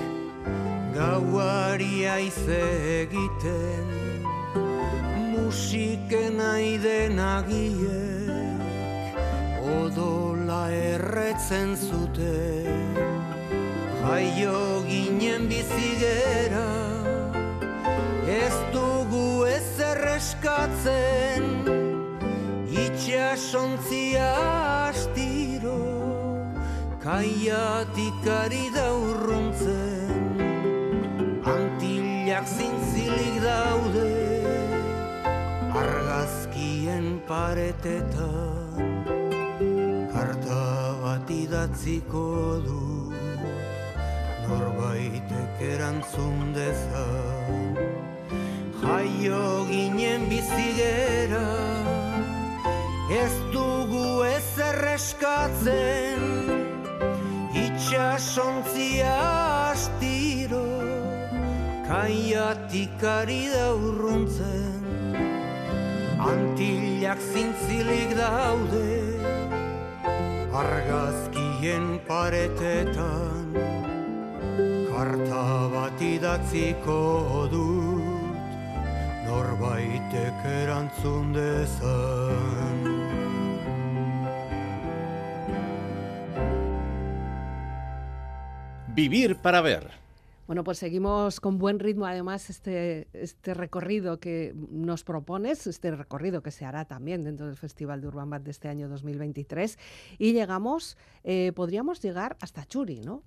Gauari 0.96 2.08
aize 2.08 2.64
egiten 3.04 3.88
Musiken 5.32 6.40
aiden 6.40 7.20
agiek 7.20 8.60
Odola 9.80 10.64
erretzen 10.70 11.76
zuten 11.78 12.55
Jaio 14.06 14.86
ginen 14.86 15.48
bizigera 15.50 16.68
Ez 18.30 18.54
dugu 18.74 19.46
ez 19.50 19.76
eskatzen 20.16 21.44
Itxasontzia 22.86 24.30
astiro. 24.90 25.80
Kaiatik 27.04 28.28
ari 28.42 28.70
da 28.76 28.88
urruntzen. 28.94 30.40
Antillak 31.56 32.48
zintzilik 32.48 33.38
daude. 33.44 34.12
Argazkien 35.84 37.22
paretetan. 37.30 38.92
Karta 40.14 40.64
bat 41.04 41.30
idatziko 41.30 42.28
du 42.68 43.05
Norbaitek 44.48 45.62
erantzun 45.74 46.54
dezan. 46.54 47.78
Jaio 48.82 49.66
ginen 49.70 50.28
bizigera 50.30 51.46
Ez 53.10 53.34
dugu 53.54 54.24
ez 54.28 54.60
erreskatzen 54.70 56.22
Itxasontzia 57.64 59.14
astiro 59.72 60.66
Kaiatik 61.88 63.04
ari 63.06 63.44
da 63.54 63.68
urruntzen. 63.78 64.84
Antillak 66.30 67.22
zintzilik 67.32 68.14
daude 68.18 68.92
Argazkien 70.66 71.98
paretetan 72.08 73.35
Karta 75.16 75.70
bat 75.72 76.02
idatziko 76.04 77.48
dut 77.48 78.50
norbaitek 79.24 80.42
erantzun 80.44 81.30
dezan. 81.32 82.82
Vivir 88.98 89.38
para 89.38 89.62
ver. 89.62 89.88
Bueno, 90.48 90.66
pues 90.66 90.80
seguimos 90.80 91.40
con 91.40 91.60
buen 91.60 91.80
ritmo, 91.80 92.06
además, 92.06 92.50
este, 92.50 93.08
este 93.14 93.54
recorrido 93.54 94.20
que 94.20 94.54
nos 94.70 95.06
propones, 95.06 95.66
este 95.66 95.92
recorrido 95.92 96.44
que 96.44 96.52
se 96.52 96.66
hará 96.66 96.84
también 96.84 97.24
dentro 97.24 97.48
del 97.48 97.56
Festival 97.56 98.02
de 98.02 98.10
Urban 98.10 98.30
Bat 98.30 98.44
de 98.44 98.52
este 98.52 98.68
año 98.68 98.90
2023. 98.90 99.80
Y 100.18 100.34
llegamos, 100.34 100.98
eh, 101.24 101.54
podríamos 101.56 102.02
llegar 102.02 102.36
hasta 102.42 102.66
Churi, 102.66 103.00
¿no? 103.00 103.24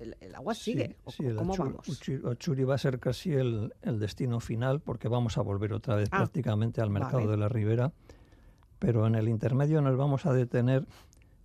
El, 0.00 0.34
agua 0.34 0.54
sigue. 0.54 0.96
¿Cómo 1.36 1.54
vamos? 1.56 2.00
Churi 2.38 2.64
va 2.64 2.74
a 2.74 2.78
ser 2.78 2.98
casi 2.98 3.32
el, 3.32 3.72
destino 3.82 4.40
final 4.40 4.80
porque 4.80 5.08
vamos 5.08 5.38
a 5.38 5.42
volver 5.42 5.72
otra 5.72 5.96
vez 5.96 6.08
ah, 6.12 6.18
prácticamente 6.18 6.80
al 6.80 6.90
mercado 6.90 7.30
de 7.30 7.36
la 7.36 7.48
Ribera. 7.48 7.92
Pero 8.78 9.06
en 9.06 9.14
el 9.14 9.28
intermedio 9.28 9.82
nos 9.82 9.96
vamos 9.96 10.24
a 10.24 10.32
detener 10.32 10.86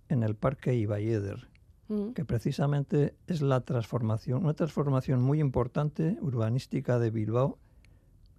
en 0.08 0.22
el 0.22 0.36
Parque 0.36 0.74
Iballeder, 0.74 1.48
mm. 1.88 2.12
que 2.12 2.24
precisamente 2.24 3.14
es 3.26 3.42
la 3.42 3.60
transformación, 3.60 4.44
una 4.44 4.54
transformación 4.54 5.20
muy 5.20 5.40
importante 5.40 6.16
urbanística 6.22 6.98
de 6.98 7.10
Bilbao, 7.10 7.58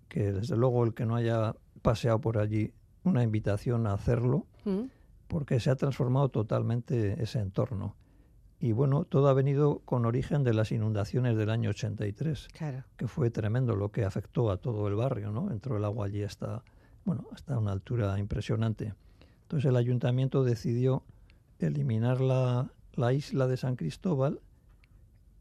que 0.10 0.32
desde 0.32 0.56
luego 0.58 0.84
el 0.84 0.94
que 0.94 1.06
no 1.06 1.16
haya 1.16 1.56
paseado 1.82 2.20
por 2.20 2.40
allí, 2.40 2.74
una 3.04 3.22
invitación 3.22 3.86
a 3.86 3.94
hacerlo, 3.94 4.48
mm. 4.66 4.86
porque 5.28 5.60
se 5.60 5.70
ha 5.70 5.76
transformado 5.76 6.30
totalmente 6.30 7.22
ese 7.22 7.40
entorno. 7.40 7.96
Y 8.60 8.72
bueno, 8.72 9.06
todo 9.06 9.28
ha 9.30 9.34
venido 9.34 9.80
con 9.86 10.06
origen 10.06 10.44
de 10.44 10.54
las 10.54 10.72
inundaciones 10.72 11.38
del 11.38 11.52
año 11.52 11.70
83, 11.70 12.48
que 12.98 13.08
fue 13.08 13.30
tremendo 13.30 13.76
lo 13.76 13.92
que 13.92 14.04
afectó 14.04 14.50
a 14.50 14.58
todo 14.58 14.88
el 14.88 14.96
barrio, 14.96 15.32
¿no? 15.32 15.52
Entró 15.52 15.78
el 15.78 15.86
agua 15.86 16.08
allí 16.08 16.24
hasta, 16.24 16.64
bueno, 17.06 17.28
hasta 17.32 17.58
una 17.58 17.72
altura 17.72 18.18
impresionante. 18.18 18.96
Entonces 19.44 19.70
el 19.70 19.76
ayuntamiento 19.76 20.44
decidió 20.44 21.04
eliminar 21.60 22.20
la, 22.20 22.72
la 22.94 23.14
isla 23.14 23.48
de 23.48 23.58
San 23.58 23.76
Cristóbal, 23.76 24.42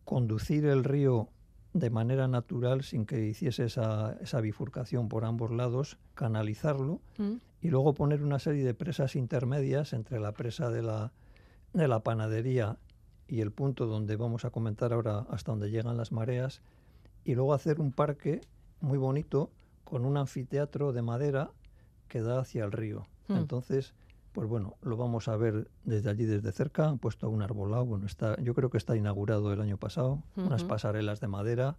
conducir 0.05 0.67
el 0.67 0.85
río 0.85 1.31
de 1.73 1.91
manera 1.91 2.29
natural 2.29 2.83
sin 2.83 3.07
que 3.07 3.27
hiciese 3.27 3.65
esa, 3.65 4.17
esa 4.21 4.41
bifurcación 4.41 5.09
por 5.09 5.25
ambos 5.25 5.51
lados, 5.51 5.99
canalizarlo 6.15 7.01
mm. 7.19 7.35
y 7.63 7.71
luego 7.71 7.95
poner 7.95 8.23
una 8.23 8.39
serie 8.39 8.65
de 8.65 8.75
presas 8.75 9.17
intermedias 9.17 9.93
entre 9.93 10.21
la 10.21 10.33
presa 10.33 10.71
de 10.71 10.83
la, 10.83 11.13
de 11.73 11.89
la 11.89 12.01
panadería 12.01 12.79
y 13.29 13.41
el 13.41 13.51
punto 13.51 13.87
donde 13.87 14.17
vamos 14.17 14.45
a 14.45 14.51
comentar 14.51 14.93
ahora 14.93 15.27
hasta 15.31 15.53
donde 15.53 15.71
llegan 15.71 15.97
las 15.97 16.12
mareas, 16.12 16.62
y 17.25 17.35
luego 17.35 17.55
hacer 17.55 17.81
un 17.81 17.93
parque 17.93 18.41
muy 18.81 18.99
bonito 18.99 19.51
con 19.85 20.05
un 20.05 20.17
anfiteatro 20.17 20.93
de 20.93 21.03
madera 21.03 21.51
que 22.09 22.21
da 22.21 22.41
hacia 22.41 22.65
el 22.65 22.73
río. 22.73 23.07
Hmm. 23.29 23.37
Entonces, 23.37 23.95
pues 24.33 24.49
bueno, 24.49 24.77
lo 24.83 24.97
vamos 24.97 25.29
a 25.29 25.37
ver 25.37 25.69
desde 25.85 26.11
allí, 26.11 26.25
desde 26.25 26.53
cerca. 26.53 26.89
Han 26.89 26.99
puesto 26.99 27.29
un 27.29 27.43
arbolado, 27.43 27.85
bueno, 27.85 28.07
está, 28.07 28.41
yo 28.43 28.55
creo 28.55 28.71
que 28.71 28.79
está 28.79 28.97
inaugurado 28.97 29.53
el 29.53 29.61
año 29.61 29.77
pasado, 29.77 30.23
unas 30.37 30.62
pasarelas 30.62 31.21
de 31.21 31.29
madera, 31.29 31.77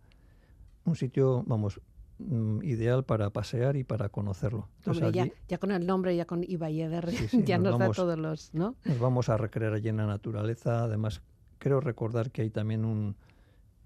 un 0.84 0.96
sitio, 0.96 1.44
vamos, 1.46 1.80
mm, 2.18 2.64
ideal 2.64 3.04
para 3.04 3.30
pasear 3.30 3.76
y 3.78 3.84
para 3.84 4.10
conocerlo. 4.10 4.68
Hombre, 4.86 5.12
ya, 5.12 5.28
ya, 5.48 5.58
con 5.60 5.72
el 5.72 5.86
nombre, 5.86 6.16
ya 6.16 6.26
con 6.26 6.44
Iballeder, 6.44 7.08
ya 7.46 7.58
nos, 7.58 7.78
da 7.78 7.92
todos 7.92 8.18
los, 8.18 8.54
¿no? 8.54 8.76
Nos 8.86 9.00
vamos 9.00 9.30
a 9.30 9.38
recrear 9.38 9.74
allí 9.74 9.90
en 9.90 9.98
la 9.98 10.08
naturaleza, 10.08 10.84
además 10.84 11.22
creo 11.58 11.80
recordar 11.80 12.32
que 12.32 12.42
hay 12.42 12.50
también 12.50 12.86
un, 12.86 13.16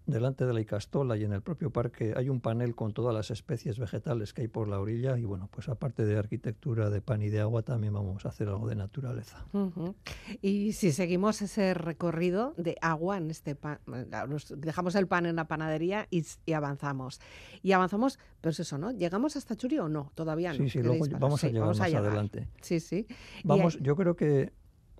delante 0.05 0.45
de 0.45 0.53
la 0.53 0.62
Icastola 0.62 1.17
y 1.17 1.23
en 1.23 1.34
el 1.34 1.41
propio 1.41 1.71
parque 1.71 2.13
hay 2.15 2.29
un 2.29 2.41
panel 2.41 2.75
con 2.75 2.93
todas 2.93 3.13
las 3.13 3.31
especies 3.31 3.79
vegetales 3.79 4.34
que 4.34 4.41
hay 4.41 4.47
por 4.47 4.67
la 4.67 4.79
orilla 4.79 5.17
y 5.17 5.25
bueno, 5.25 5.49
pues 5.51 5.69
aparte 5.69 6.05
de 6.05 6.17
arquitectura 6.17 6.89
de 6.89 7.01
pan 7.01 7.21
y 7.21 7.29
de 7.29 7.39
agua 7.39 7.62
también 7.63 7.93
vamos 7.93 8.25
a 8.25 8.29
hacer 8.29 8.47
algo 8.49 8.67
de 8.67 8.75
naturaleza. 8.75 9.45
Y 10.41 10.73
si 10.73 10.91
seguimos 10.91 11.41
ese 11.41 11.73
recorrido 11.73 12.53
de 12.57 12.77
agua 12.81 13.17
en 13.17 13.29
este 13.29 13.55
pan, 13.55 13.79
dejamos 14.57 14.95
el 14.95 15.07
pan 15.07 15.25
en 15.25 15.36
la 15.36 15.47
panadería 15.47 16.07
y, 16.10 16.23
avanzamos. 16.53 17.21
Y 17.62 17.71
avanzamos, 17.71 18.19
pero 18.41 18.51
es 18.51 18.60
eso, 18.60 18.77
¿no? 18.77 18.91
¿Llegamos 18.91 19.36
hasta 19.36 19.55
Churi 19.55 19.79
o 19.79 19.89
no? 19.89 20.12
Todavía 20.15 20.51
no. 20.51 20.57
Sí, 20.57 20.69
sí, 20.69 20.81
luego 20.81 21.05
vamos 21.19 21.43
a 21.43 21.47
llegar 21.47 21.67
más 21.67 21.79
adelante. 21.79 22.47
Sí, 22.62 22.79
sí. 22.79 23.07
Vamos, 23.43 23.79
yo 23.79 23.95
creo 23.95 24.15
que 24.15 24.51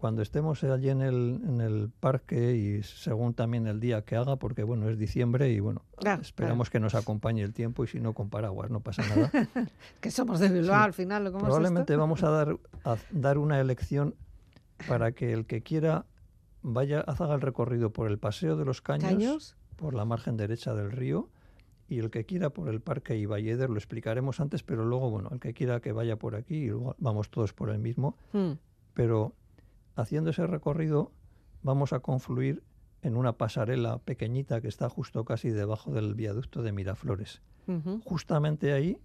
cuando 0.02 0.24
estemos 0.24 0.64
allí 0.64 0.90
en 0.90 1.04
el, 1.04 1.42
en 1.48 1.62
el 1.62 1.92
parque 2.00 2.56
y 2.56 2.82
según 2.82 3.36
también 3.36 3.68
el 3.68 3.80
día 3.80 4.04
que 4.04 4.16
haga, 4.16 4.38
porque 4.38 4.64
bueno, 4.64 4.90
es 4.90 4.98
diciembre 4.98 5.52
y 5.52 5.60
bueno, 5.60 5.84
esperamos 6.20 6.72
que 6.72 6.80
nos 6.80 6.96
acompañe 6.96 7.44
el 7.44 7.54
tiempo 7.54 7.84
y 7.84 7.88
si 7.88 8.00
no 8.00 8.14
con 8.14 8.32
paraguas, 8.32 8.72
no 8.72 8.80
pasa 8.80 9.04
nada. 9.08 9.32
que 10.02 10.10
somos 10.10 10.40
de 10.40 10.50
Bilbao 10.50 10.82
al 10.82 10.94
final. 10.94 11.32
¿cómo 11.32 11.46
Probablemente 11.46 11.96
vamos 11.96 12.24
a 12.24 12.32
dar, 12.32 12.58
a 12.84 12.98
dar 13.12 13.38
una 13.38 13.60
elección 13.60 14.16
para 14.88 15.12
que 15.12 15.34
el 15.34 15.46
que 15.46 15.62
quiera 15.62 16.08
vaya, 16.64 17.02
haga 17.02 17.36
el 17.36 17.42
recorrido 17.42 17.94
por 17.94 18.10
el 18.10 18.18
Paseo 18.18 18.58
de 18.58 18.66
los 18.66 18.82
Caños, 18.82 19.56
por 19.76 19.94
la 19.94 20.04
margen 20.04 20.36
derecha 20.36 20.74
del 20.74 20.92
río, 20.92 21.30
y 21.88 22.00
el 22.00 22.10
que 22.10 22.26
quiera 22.26 22.50
por 22.50 22.70
el 22.70 22.82
Parque 22.82 23.18
Iballeder, 23.18 23.70
lo 23.70 23.78
explicaremos 23.78 24.40
antes, 24.40 24.64
pero 24.64 24.84
luego, 24.84 25.12
bueno, 25.12 25.30
el 25.32 25.40
que 25.40 25.54
quiera 25.54 25.80
que 25.80 25.92
vaya 25.92 26.16
por 26.16 26.34
aquí, 26.34 26.56
y 26.56 26.70
luego 26.70 26.96
vamos 26.98 27.30
todos 27.30 27.54
por 27.54 27.70
el 27.70 27.78
mismo, 27.78 28.18
hmm. 28.34 28.54
pero 28.96 29.36
haciendo 30.02 30.32
ese 30.32 30.48
recorrido 30.48 31.12
vamos 31.64 31.94
a 31.94 32.00
confluir 32.00 32.64
en 33.02 33.18
una 33.18 33.34
pasarela 33.34 34.00
pequeñita 34.00 34.62
que 34.62 34.68
está 34.68 34.90
justo 34.90 35.26
casi 35.26 35.50
debajo 35.50 35.92
del 35.92 36.14
viaducto 36.16 36.62
de 36.62 36.72
Miraflores. 36.72 37.42
Justamente 38.04 38.74
ahí 38.74 38.98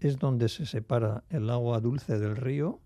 es 0.00 0.18
donde 0.18 0.48
se 0.48 0.64
separa 0.64 1.24
el 1.28 1.50
agua 1.50 1.80
dulce 1.80 2.18
del 2.18 2.36
río 2.36 2.80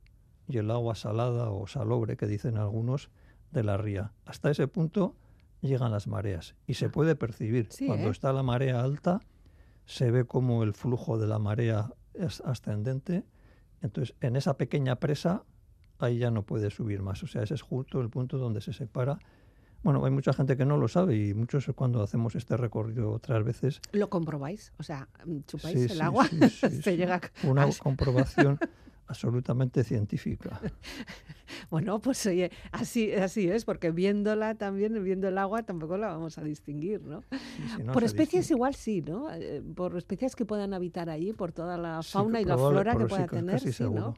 y 0.49 0.59
el 0.59 0.71
agua 0.71 0.97
salada 0.97 1.51
o 1.51 1.67
salobre, 1.69 2.17
que 2.17 2.27
dicen 2.27 2.57
algunos, 2.57 3.11
de 3.53 3.63
la 3.63 3.77
ría. 3.77 4.13
Hasta 4.25 4.51
ese 4.51 4.67
punto 4.67 5.15
llegan 5.61 5.93
las 5.93 6.09
mareas 6.09 6.57
y 6.67 6.75
se 6.75 6.89
puede 6.89 7.15
percibir. 7.15 7.69
Cuando 7.87 8.09
¿eh? 8.09 8.11
está 8.11 8.33
la 8.33 8.43
marea 8.43 8.83
alta, 8.83 9.21
se 9.85 10.11
ve 10.11 10.25
como 10.25 10.63
el 10.63 10.73
flujo 10.73 11.19
de 11.19 11.27
la 11.27 11.39
marea 11.39 11.93
es 12.15 12.41
ascendente. 12.41 13.25
Entonces, 13.81 14.17
en 14.21 14.37
esa 14.37 14.57
pequeña 14.57 14.97
presa 14.97 15.45
ahí 16.07 16.19
ya 16.19 16.31
no 16.31 16.43
puede 16.43 16.71
subir 16.71 17.03
más. 17.03 17.23
O 17.23 17.27
sea, 17.27 17.43
ese 17.43 17.55
es 17.55 17.63
justo 17.63 18.01
el 18.01 18.11
punto 18.11 18.39
donde 18.39 18.61
se 18.61 18.73
separa. 18.73 19.19
Bueno, 19.83 20.05
hay 20.05 20.13
mucha 20.13 20.33
gente 20.33 20.57
que 20.57 20.65
no 20.65 20.77
lo 20.77 20.87
sabe 20.87 21.17
y 21.17 21.35
muchos 21.35 21.69
cuando 21.75 22.03
hacemos 22.03 22.37
este 22.37 22.57
recorrido 22.57 23.11
otras 23.11 23.43
veces... 23.45 23.81
¿Lo 23.91 24.09
comprobáis? 24.09 24.73
O 24.79 24.85
sea, 24.85 25.09
chupáis 25.47 25.91
el 25.91 26.01
agua, 26.01 26.29
se 26.83 26.97
llega 26.97 27.21
Una 27.43 27.67
comprobación 27.83 28.59
absolutamente 29.09 29.83
científica. 29.83 30.61
bueno, 31.71 31.99
pues 32.01 32.25
oye, 32.27 32.53
así, 32.71 33.13
así 33.13 33.49
es, 33.49 33.65
porque 33.65 33.91
viéndola 33.91 34.55
también, 34.55 35.03
viendo 35.03 35.27
el 35.27 35.37
agua, 35.37 35.65
tampoco 35.65 35.97
la 35.97 36.09
vamos 36.09 36.39
a 36.39 36.43
distinguir, 36.43 37.03
¿no? 37.03 37.25
por 37.93 38.05
especies 38.05 38.51
igual 38.53 38.77
sí, 38.77 39.03
¿no? 39.03 39.33
Eh, 39.33 39.63
por 39.75 39.97
especies 39.97 40.37
que 40.37 40.47
puedan 40.47 40.75
habitar 40.75 41.11
allí, 41.11 41.33
por 41.33 41.51
toda 41.51 41.77
la 41.77 42.03
fauna 42.05 42.41
y 42.41 42.45
la 42.45 42.57
flora 42.57 42.95
que 42.95 43.07
pueda 43.07 43.27
tener, 43.27 43.59
sí, 43.59 43.85
¿no? 43.85 44.15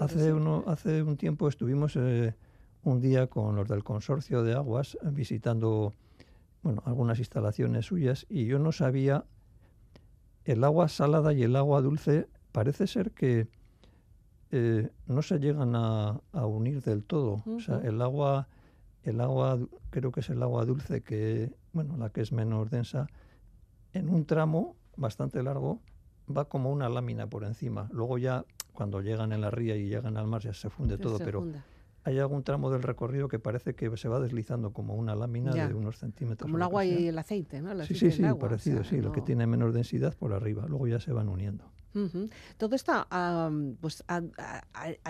Hace, 0.00 0.32
uno, 0.32 0.64
hace 0.66 1.02
un 1.02 1.16
tiempo 1.16 1.48
estuvimos 1.48 1.96
eh, 1.96 2.34
un 2.84 3.00
día 3.00 3.26
con 3.26 3.56
los 3.56 3.68
del 3.68 3.84
consorcio 3.84 4.42
de 4.42 4.54
aguas 4.54 4.98
visitando 5.02 5.92
bueno, 6.62 6.82
algunas 6.86 7.18
instalaciones 7.18 7.86
suyas 7.86 8.26
y 8.28 8.46
yo 8.46 8.58
no 8.58 8.72
sabía 8.72 9.24
el 10.44 10.64
agua 10.64 10.88
salada 10.88 11.32
y 11.32 11.42
el 11.42 11.56
agua 11.56 11.80
dulce 11.80 12.28
parece 12.52 12.86
ser 12.86 13.12
que 13.12 13.48
eh, 14.50 14.90
no 15.06 15.22
se 15.22 15.38
llegan 15.38 15.74
a, 15.74 16.20
unir 16.32 16.82
del 16.82 17.04
todo. 17.04 17.42
O 17.46 17.60
sea, 17.60 17.78
el 17.78 18.02
agua, 18.02 18.48
el 19.02 19.20
agua, 19.20 19.58
creo 19.90 20.12
que 20.12 20.20
es 20.20 20.28
el 20.28 20.42
agua 20.42 20.66
dulce, 20.66 21.02
que, 21.02 21.50
bueno, 21.72 21.96
la 21.96 22.10
que 22.10 22.20
es 22.20 22.32
menos 22.32 22.70
densa, 22.70 23.08
en 23.94 24.10
un 24.10 24.26
tramo 24.26 24.76
bastante 24.96 25.42
largo 25.42 25.80
va 26.34 26.44
como 26.44 26.70
una 26.70 26.90
lámina 26.90 27.26
por 27.26 27.44
encima. 27.44 27.88
Luego 27.92 28.18
ya, 28.18 28.44
cuando 28.72 29.00
llegan 29.00 29.32
en 29.32 29.40
la 29.40 29.50
ría 29.50 29.76
y 29.76 29.88
llegan 29.88 30.16
al 30.16 30.26
mar, 30.26 30.42
ya 30.42 30.54
se 30.54 30.70
funde 30.70 30.98
todo, 30.98 31.18
pero 31.18 31.46
hay 32.04 32.18
algún 32.18 32.42
tramo 32.42 32.70
del 32.70 32.82
recorrido 32.82 33.28
que 33.28 33.38
parece 33.38 33.74
que 33.74 33.96
se 33.96 34.08
va 34.08 34.18
deslizando 34.20 34.72
como 34.72 34.94
una 34.94 35.14
lámina 35.14 35.52
de 35.52 35.74
unos 35.74 35.98
centímetros. 35.98 36.46
Como 36.46 36.56
el 36.56 36.62
agua 36.62 36.84
y 36.84 37.08
el 37.08 37.18
aceite, 37.18 37.62
¿no? 37.62 37.84
sí, 37.84 37.94
sí, 37.94 38.10
sí, 38.10 38.22
parecido, 38.38 38.84
sí, 38.84 39.00
lo 39.00 39.12
que 39.12 39.20
tiene 39.20 39.46
menos 39.46 39.72
densidad 39.72 40.16
por 40.16 40.32
arriba, 40.32 40.66
luego 40.68 40.88
ya 40.88 41.00
se 41.00 41.12
van 41.12 41.28
uniendo. 41.28 41.70
Todo 42.56 42.74
esto 42.74 43.06
pues, 43.80 44.02
ha, 44.08 44.22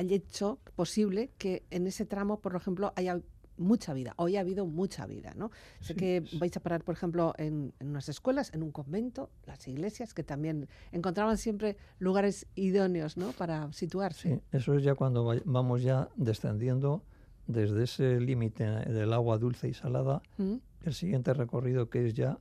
hecho 0.01 0.59
posible 0.75 1.31
que 1.39 1.63
en 1.71 1.87
ese 1.87 2.05
tramo, 2.07 2.41
por 2.41 2.57
ejemplo, 2.57 2.93
haya 2.97 3.21
mucha 3.57 3.93
vida. 3.93 4.15
Hoy 4.17 4.37
ha 4.37 4.41
habido 4.41 4.67
mucha 4.67 5.07
vida, 5.07 5.33
¿no? 5.37 5.51
sé 5.81 5.95
que 5.95 6.25
vais 6.39 6.57
a 6.57 6.61
parar, 6.61 6.85
por 6.85 6.95
ejemplo, 6.95 7.35
en, 7.39 7.73
unas 7.81 8.09
escuelas, 8.09 8.53
en 8.55 8.63
un 8.63 8.73
convento, 8.73 9.31
las 9.47 9.67
iglesias, 9.69 10.15
que 10.15 10.23
también 10.23 10.69
encontraban 10.91 11.39
siempre 11.39 11.77
lugares 11.99 12.47
idóneos, 12.55 13.17
¿no? 13.17 13.33
Para 13.33 13.73
situarse. 13.73 14.37
Sí, 14.37 14.41
eso 14.53 14.75
es 14.75 14.83
ya 14.83 14.95
cuando 14.95 15.35
vamos 15.45 15.83
ya 15.83 16.09
descendiendo 16.17 17.03
desde 17.47 17.85
ese 17.85 18.21
límite 18.21 18.65
del 18.65 19.13
agua 19.13 19.39
dulce 19.39 19.69
y 19.69 19.75
salada, 19.75 20.23
el 20.39 20.95
siguiente 20.95 21.35
recorrido 21.35 21.91
que 21.91 22.07
es 22.07 22.15
ya 22.15 22.39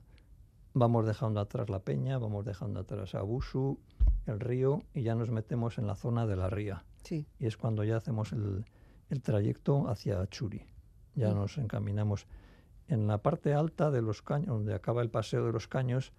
vamos 0.74 1.06
dejando 1.06 1.40
atrás 1.40 1.70
la 1.70 1.80
peña, 1.80 2.18
vamos 2.18 2.46
dejando 2.46 2.80
atrás 2.80 3.16
Abusu, 3.16 3.80
el 4.26 4.40
río 4.40 4.84
y 4.94 5.04
ya 5.04 5.16
nos 5.16 5.30
metemos 5.30 5.78
en 5.78 5.88
la 5.88 5.96
zona 5.96 6.26
de 6.26 6.36
la 6.36 6.50
ría. 6.50 6.84
Sí. 7.04 7.26
Y 7.40 7.46
es 7.48 7.58
cuando 7.58 7.84
ya 7.84 7.98
hacemos 7.98 8.32
el, 8.32 8.66
trayecto 9.22 9.90
hacia 9.90 10.26
Churi. 10.28 10.66
Ya 11.16 11.34
nos 11.34 11.58
encaminamos. 11.58 12.28
En 12.88 13.08
la 13.08 13.20
parte 13.20 13.54
alta 13.54 13.92
de 13.92 14.02
los 14.02 14.22
caños, 14.22 14.48
donde 14.48 14.74
acaba 14.74 15.02
el 15.02 15.10
paseo 15.10 15.46
de 15.46 15.52
los 15.52 15.68
caños, 15.68 16.14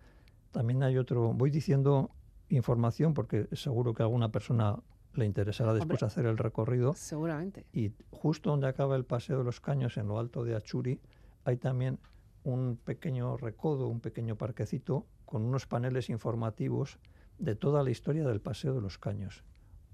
también 0.52 0.82
hay 0.82 0.98
otro. 0.98 1.32
Voy 1.32 1.50
diciendo 1.50 2.10
información 2.48 3.14
porque 3.14 3.48
seguro 3.52 3.94
que 3.94 4.02
a 4.02 4.06
alguna 4.06 4.30
persona 4.30 4.78
le 5.14 5.26
interesará 5.26 5.74
después 5.74 6.02
hacer 6.02 6.26
el 6.26 6.38
recorrido. 6.38 6.94
Seguramente. 6.94 7.66
Y 7.72 7.92
justo 8.10 8.50
donde 8.50 8.66
acaba 8.66 8.96
el 8.96 9.04
paseo 9.04 9.38
de 9.38 9.44
los 9.44 9.60
caños, 9.60 9.96
en 9.96 10.08
lo 10.08 10.18
alto 10.18 10.44
de 10.44 10.54
Achuri, 10.54 11.00
hay 11.44 11.56
también 11.56 11.98
un 12.44 12.78
pequeño 12.82 13.36
recodo, 13.36 13.88
un 13.88 14.00
pequeño 14.00 14.36
parquecito 14.36 15.06
con 15.24 15.42
unos 15.42 15.66
paneles 15.66 16.10
informativos 16.10 16.98
de 17.38 17.54
toda 17.54 17.82
la 17.82 17.90
historia 17.90 18.26
del 18.26 18.40
Paseo 18.40 18.74
de 18.74 18.80
los 18.80 18.98
Caños. 18.98 19.44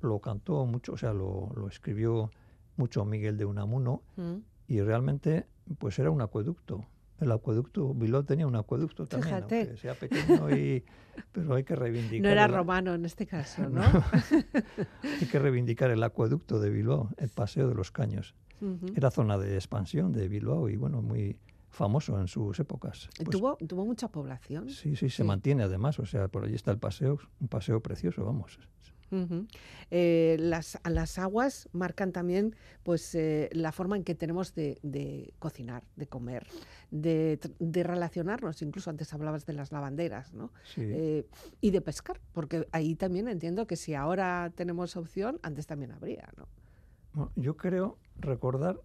Lo 0.00 0.20
cantó 0.20 0.64
mucho, 0.66 0.92
o 0.92 0.96
sea, 0.96 1.12
lo, 1.12 1.50
escribió 1.68 2.30
mucho 2.76 3.04
Miguel 3.04 3.36
de 3.36 3.44
Unamuno 3.44 4.02
mm. 4.16 4.36
Y 4.68 4.80
realmente 4.80 5.46
pues 5.78 5.98
era 5.98 6.10
un 6.10 6.20
acueducto. 6.20 6.86
El 7.18 7.32
acueducto, 7.32 7.94
Bilbao 7.94 8.24
tenía 8.24 8.46
un 8.46 8.54
acueducto 8.54 9.04
también, 9.06 9.34
aunque 9.34 9.76
sea 9.76 9.94
pequeño, 9.94 10.56
y, 10.56 10.84
pero 11.32 11.56
hay 11.56 11.64
que 11.64 11.74
reivindicar. 11.74 12.22
No 12.22 12.28
era 12.28 12.46
romano 12.46 12.94
en 12.94 13.04
este 13.04 13.26
caso, 13.26 13.68
¿no? 13.68 13.82
hay 15.02 15.26
que 15.26 15.38
reivindicar 15.40 15.90
el 15.90 16.02
acueducto 16.04 16.60
de 16.60 16.70
Bilbao, 16.70 17.10
el 17.16 17.30
Paseo 17.30 17.68
de 17.68 17.74
los 17.74 17.90
Caños. 17.90 18.36
Era 18.96 19.12
zona 19.12 19.38
de 19.38 19.54
expansión 19.54 20.12
de 20.12 20.26
Bilbao 20.26 20.68
y 20.68 20.74
bueno, 20.74 21.00
muy, 21.00 21.38
famoso 21.70 22.18
en 22.20 22.28
sus 22.28 22.58
épocas. 22.58 23.08
Pues 23.16 23.30
¿Tuvo, 23.30 23.56
¿Tuvo 23.56 23.84
mucha 23.84 24.08
población? 24.08 24.68
Sí, 24.68 24.96
sí, 24.96 25.10
se 25.10 25.24
mantiene 25.24 25.62
además, 25.62 25.98
o 25.98 26.06
sea, 26.06 26.28
por 26.28 26.44
allí 26.44 26.54
está 26.54 26.70
el 26.70 26.78
paseo, 26.78 27.18
un 27.40 27.48
paseo 27.48 27.80
precioso, 27.80 28.24
vamos. 28.24 28.58
Eh, 29.90 30.36
las, 30.38 30.78
las 30.88 31.18
aguas 31.18 31.68
marcan 31.72 32.12
también 32.12 32.54
pues 32.82 33.14
eh, 33.14 33.48
la 33.52 33.72
forma 33.72 33.96
en 33.96 34.04
que 34.04 34.14
tenemos 34.14 34.54
de, 34.54 35.32
cocinar, 35.38 35.84
de 35.96 36.06
comer, 36.06 36.46
de, 36.90 37.38
relacionarnos. 37.82 38.62
Incluso 38.62 38.90
antes 38.90 39.12
hablabas 39.12 39.46
de 39.46 39.52
las 39.52 39.72
lavanderas, 39.72 40.34
¿no? 40.34 40.52
Eh, 40.76 41.26
y 41.60 41.70
de 41.70 41.80
pescar, 41.80 42.20
porque 42.32 42.68
ahí 42.72 42.94
también 42.94 43.28
entiendo 43.28 43.66
que 43.66 43.76
si 43.76 43.94
ahora 43.94 44.52
tenemos 44.54 44.96
opción, 44.96 45.38
antes 45.42 45.66
también 45.66 45.92
habría, 45.92 46.28
¿no? 46.36 46.46
yo 47.34 47.56
creo 47.56 47.98
recordar 48.20 48.80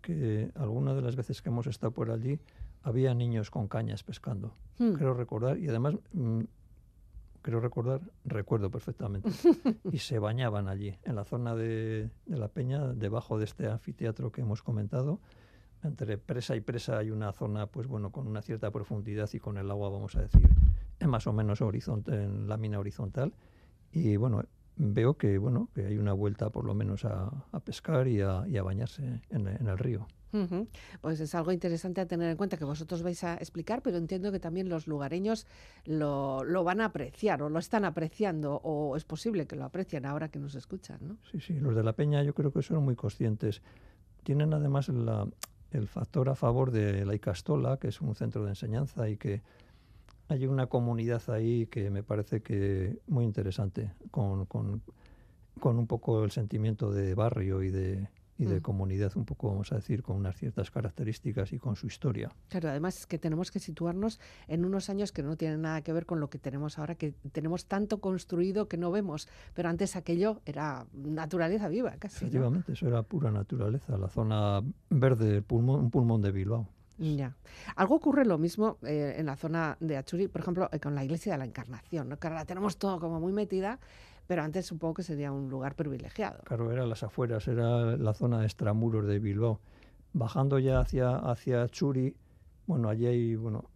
que 0.00 0.50
algunas 0.56 0.96
de 0.96 1.02
las 1.02 1.14
veces 1.14 1.40
que 1.40 1.50
hemos 1.50 1.68
estado 1.68 1.92
por 1.92 2.10
allí 2.10 2.40
había 2.82 3.14
niños 3.14 3.50
con 3.50 3.66
cañas 3.66 4.02
pescando. 4.04 4.54
Hmm. 4.78 4.92
Creo 4.92 5.14
recordar, 5.14 5.58
y 5.58 5.68
además 5.68 5.94
mm, 6.12 6.42
creo 7.46 7.60
recordar, 7.60 8.00
recuerdo 8.24 8.72
perfectamente, 8.72 9.30
y 9.92 9.98
se 9.98 10.18
bañaban 10.18 10.66
allí, 10.66 10.98
en 11.04 11.14
la 11.14 11.22
zona 11.22 11.54
de, 11.54 12.10
de, 12.26 12.36
la 12.36 12.48
peña, 12.48 12.88
debajo 12.92 13.38
de 13.38 13.44
este 13.44 13.68
anfiteatro 13.68 14.32
que 14.32 14.40
hemos 14.40 14.64
comentado. 14.64 15.20
Entre 15.84 16.18
presa 16.18 16.56
y 16.56 16.60
presa 16.60 16.98
hay 16.98 17.12
una 17.12 17.32
zona, 17.32 17.68
pues 17.68 17.86
bueno, 17.86 18.10
con 18.10 18.26
una 18.26 18.42
cierta 18.42 18.72
profundidad 18.72 19.30
y 19.32 19.38
con 19.38 19.58
el 19.58 19.70
agua, 19.70 19.90
vamos 19.90 20.16
a 20.16 20.22
decir, 20.22 20.42
más 21.06 21.28
o 21.28 21.32
menos 21.32 21.60
horizonte, 21.60 22.24
en 22.24 22.48
lámina 22.48 22.80
horizontal. 22.80 23.32
Y 23.92 24.16
bueno, 24.16 24.42
veo 24.76 25.14
que 25.14 25.38
bueno 25.38 25.68
que 25.74 25.86
hay 25.86 25.98
una 25.98 26.12
vuelta 26.12 26.50
por 26.50 26.64
lo 26.64 26.74
menos 26.74 27.04
a, 27.04 27.30
pescar 27.64 28.06
y 28.08 28.20
a, 28.20 28.62
bañarse 28.62 29.22
en, 29.30 29.46
el 29.46 29.78
río. 29.78 30.06
Pues 31.00 31.18
es 31.20 31.34
algo 31.34 31.50
interesante 31.50 32.02
a 32.02 32.06
tener 32.06 32.30
en 32.30 32.36
cuenta 32.36 32.58
que 32.58 32.64
vosotros 32.66 33.02
vais 33.02 33.24
a 33.24 33.36
explicar, 33.36 33.80
pero 33.80 33.96
entiendo 33.96 34.30
que 34.30 34.38
también 34.38 34.68
los 34.68 34.86
lugareños 34.86 35.46
lo, 35.86 36.44
van 36.62 36.82
a 36.82 36.86
apreciar 36.86 37.42
o 37.42 37.48
lo 37.48 37.58
están 37.58 37.86
apreciando 37.86 38.60
o 38.62 38.96
es 38.96 39.04
posible 39.04 39.46
que 39.46 39.56
lo 39.56 39.64
aprecien 39.64 40.04
ahora 40.04 40.28
que 40.28 40.38
nos 40.38 40.54
escuchan, 40.54 40.98
¿no? 41.00 41.16
Sí, 41.30 41.40
sí, 41.40 41.58
los 41.58 41.74
de 41.74 41.82
la 41.82 41.94
Peña 41.94 42.22
yo 42.22 42.34
creo 42.34 42.52
que 42.52 42.60
son 42.60 42.84
muy 42.84 42.96
conscientes. 42.96 43.62
Tienen 44.24 44.52
además 44.52 44.90
el 44.90 45.88
factor 45.88 46.28
a 46.28 46.34
favor 46.34 46.70
de 46.70 47.06
la 47.06 47.14
Icastola, 47.14 47.78
que 47.78 47.88
es 47.88 48.02
un 48.02 48.14
centro 48.14 48.44
de 48.44 48.50
enseñanza 48.50 49.08
y 49.08 49.16
que 49.16 49.40
hay 50.28 50.46
una 50.46 50.66
comunidad 50.66 51.22
ahí 51.28 51.66
que 51.66 51.90
me 51.90 52.02
parece 52.02 52.42
que 52.42 52.98
muy 53.06 53.24
interesante, 53.24 53.92
con, 54.10 54.46
con, 54.46 54.82
un 55.62 55.86
poco 55.86 56.24
el 56.24 56.30
sentimiento 56.30 56.90
de 56.90 57.14
barrio 57.14 57.62
y 57.62 57.70
de, 57.70 58.08
y 58.38 58.44
de 58.44 58.58
mm. 58.58 58.62
comunidad, 58.62 59.12
un 59.16 59.24
poco, 59.24 59.48
vamos 59.48 59.72
a 59.72 59.76
decir, 59.76 60.02
con 60.02 60.16
unas 60.16 60.36
ciertas 60.36 60.70
características 60.70 61.52
y 61.52 61.58
con 61.58 61.76
su 61.76 61.86
historia. 61.86 62.32
Claro, 62.48 62.70
además 62.70 62.96
es 62.98 63.06
que 63.06 63.18
tenemos 63.18 63.50
que 63.50 63.60
situarnos 63.60 64.20
en 64.48 64.64
unos 64.64 64.90
años 64.90 65.12
que 65.12 65.22
no 65.22 65.36
tienen 65.36 65.62
nada 65.62 65.82
que 65.82 65.92
ver 65.92 66.06
con 66.06 66.20
lo 66.20 66.28
que 66.28 66.38
tenemos 66.38 66.78
ahora, 66.78 66.96
que 66.96 67.12
tenemos 67.32 67.66
tanto 67.66 68.00
construido 68.00 68.68
que 68.68 68.76
no 68.76 68.90
vemos, 68.90 69.28
pero 69.54 69.68
antes 69.68 69.96
aquello 69.96 70.40
era 70.44 70.86
naturaleza 70.92 71.68
viva, 71.68 71.92
casi. 71.98 72.16
Efectivamente, 72.16 72.72
eso 72.72 72.88
era 72.88 73.02
pura 73.02 73.30
naturaleza, 73.30 73.96
la 73.96 74.08
zona 74.08 74.60
verde, 74.90 75.40
pulmón, 75.42 75.80
un 75.80 75.90
pulmón 75.90 76.20
de 76.20 76.32
Bilbao. 76.32 76.68
Ya. 76.98 77.36
Algo 77.76 77.96
ocurre 77.96 78.24
lo 78.24 78.38
mismo 78.38 78.78
eh, 78.82 79.16
en 79.18 79.26
la 79.26 79.36
zona 79.36 79.76
de 79.80 79.96
Achuri, 79.96 80.28
por 80.28 80.40
ejemplo, 80.40 80.68
eh, 80.72 80.80
con 80.80 80.94
la 80.94 81.04
iglesia 81.04 81.32
de 81.32 81.38
la 81.38 81.44
Encarnación, 81.44 82.08
¿no? 82.08 82.18
que 82.18 82.26
ahora 82.26 82.40
la 82.40 82.46
tenemos 82.46 82.78
todo 82.78 82.98
como 82.98 83.20
muy 83.20 83.32
metida, 83.32 83.78
pero 84.26 84.42
antes 84.42 84.66
supongo 84.66 84.94
que 84.94 85.02
sería 85.02 85.30
un 85.30 85.50
lugar 85.50 85.74
privilegiado. 85.74 86.42
Claro, 86.44 86.72
era 86.72 86.86
las 86.86 87.02
afueras, 87.02 87.46
era 87.48 87.96
la 87.96 88.14
zona 88.14 88.40
de 88.40 88.46
extramuros 88.46 89.06
de 89.06 89.18
Bilbao. 89.18 89.60
Bajando 90.12 90.58
ya 90.58 90.80
hacia, 90.80 91.16
hacia 91.16 91.62
Achuri, 91.62 92.16
bueno, 92.66 92.88
allí 92.88 93.06
hay, 93.06 93.36
bueno, 93.36 93.70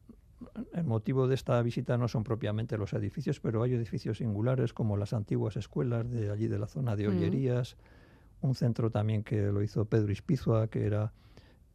el 0.72 0.84
motivo 0.84 1.28
de 1.28 1.34
esta 1.34 1.60
visita 1.62 1.98
no 1.98 2.08
son 2.08 2.24
propiamente 2.24 2.78
los 2.78 2.92
edificios, 2.94 3.40
pero 3.40 3.62
hay 3.62 3.74
edificios 3.74 4.18
singulares 4.18 4.72
como 4.72 4.96
las 4.96 5.12
antiguas 5.12 5.56
escuelas 5.56 6.10
de 6.10 6.30
allí 6.30 6.48
de 6.48 6.58
la 6.58 6.66
zona 6.66 6.96
de 6.96 7.08
Ollerías, 7.08 7.76
un 8.40 8.54
centro 8.54 8.90
también 8.90 9.22
que 9.22 9.52
lo 9.52 9.62
hizo 9.62 9.84
Pedro 9.84 10.10
Ispizua, 10.10 10.68
que 10.68 10.86
era 10.86 11.12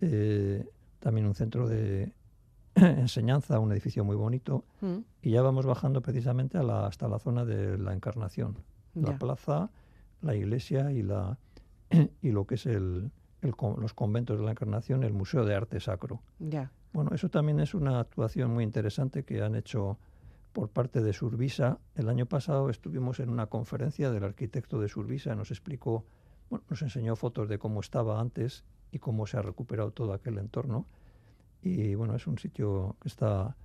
eh, 0.02 0.68
también 1.06 1.28
un 1.28 1.36
centro 1.36 1.68
de 1.68 2.14
enseñanza, 2.76 3.60
un 3.60 3.72
edificio 3.72 4.04
muy 4.04 4.16
bonito, 4.16 4.66
mm. 4.82 4.98
y 5.22 5.30
ya 5.30 5.44
vamos 5.44 5.68
bajando 5.68 6.02
precisamente 6.02 6.58
a 6.58 6.64
la, 6.64 6.88
hasta 6.88 7.08
la 7.08 7.20
zona 7.20 7.46
de 7.46 7.78
la 7.78 7.94
Encarnación, 7.94 8.58
la 8.96 9.16
plaza, 9.20 9.70
la 10.24 10.34
iglesia 10.34 10.92
y, 10.92 11.04
la, 11.04 11.38
y 12.24 12.32
lo 12.32 12.48
que 12.48 12.56
es 12.56 12.66
el, 12.66 13.12
los 13.44 13.94
conventos 13.94 14.40
de 14.40 14.46
la 14.46 14.50
Encarnación, 14.50 15.04
el 15.04 15.14
Museo 15.14 15.46
de 15.46 15.54
Arte 15.54 15.80
Sacro. 15.80 16.24
Bueno, 16.92 17.12
eso 17.14 17.30
también 17.30 17.60
es 17.60 17.76
una 17.76 18.00
actuación 18.00 18.52
muy 18.52 18.64
interesante 18.64 19.24
que 19.24 19.44
han 19.44 19.54
hecho 19.54 20.00
por 20.54 20.70
parte 20.70 21.04
de 21.04 21.14
Survisa. 21.14 21.78
El 21.94 22.10
año 22.10 22.26
pasado 22.26 22.72
estuvimos 22.72 23.20
en 23.20 23.30
una 23.30 23.46
conferencia 23.46 24.10
del 24.10 24.24
arquitecto 24.24 24.80
de 24.80 24.90
Survisa, 24.90 25.36
nos 25.36 25.52
explicó, 25.52 26.04
bueno, 26.50 26.66
nos 26.68 26.82
enseñó 26.82 27.16
fotos 27.16 27.48
de 27.48 27.60
cómo 27.60 27.80
estaba 27.80 28.20
antes 28.20 28.66
y 28.96 29.00
cómo 29.00 29.28
se 29.28 29.38
ha 29.38 29.42
recuperado 29.42 29.92
todo 29.92 30.14
aquel 30.14 30.38
entorno. 30.38 30.86
Y 31.62 31.96
bueno, 31.96 32.16
es 32.16 32.28
un 32.28 32.38
sitio 32.38 32.96
que 33.02 33.10
está... 33.10 33.58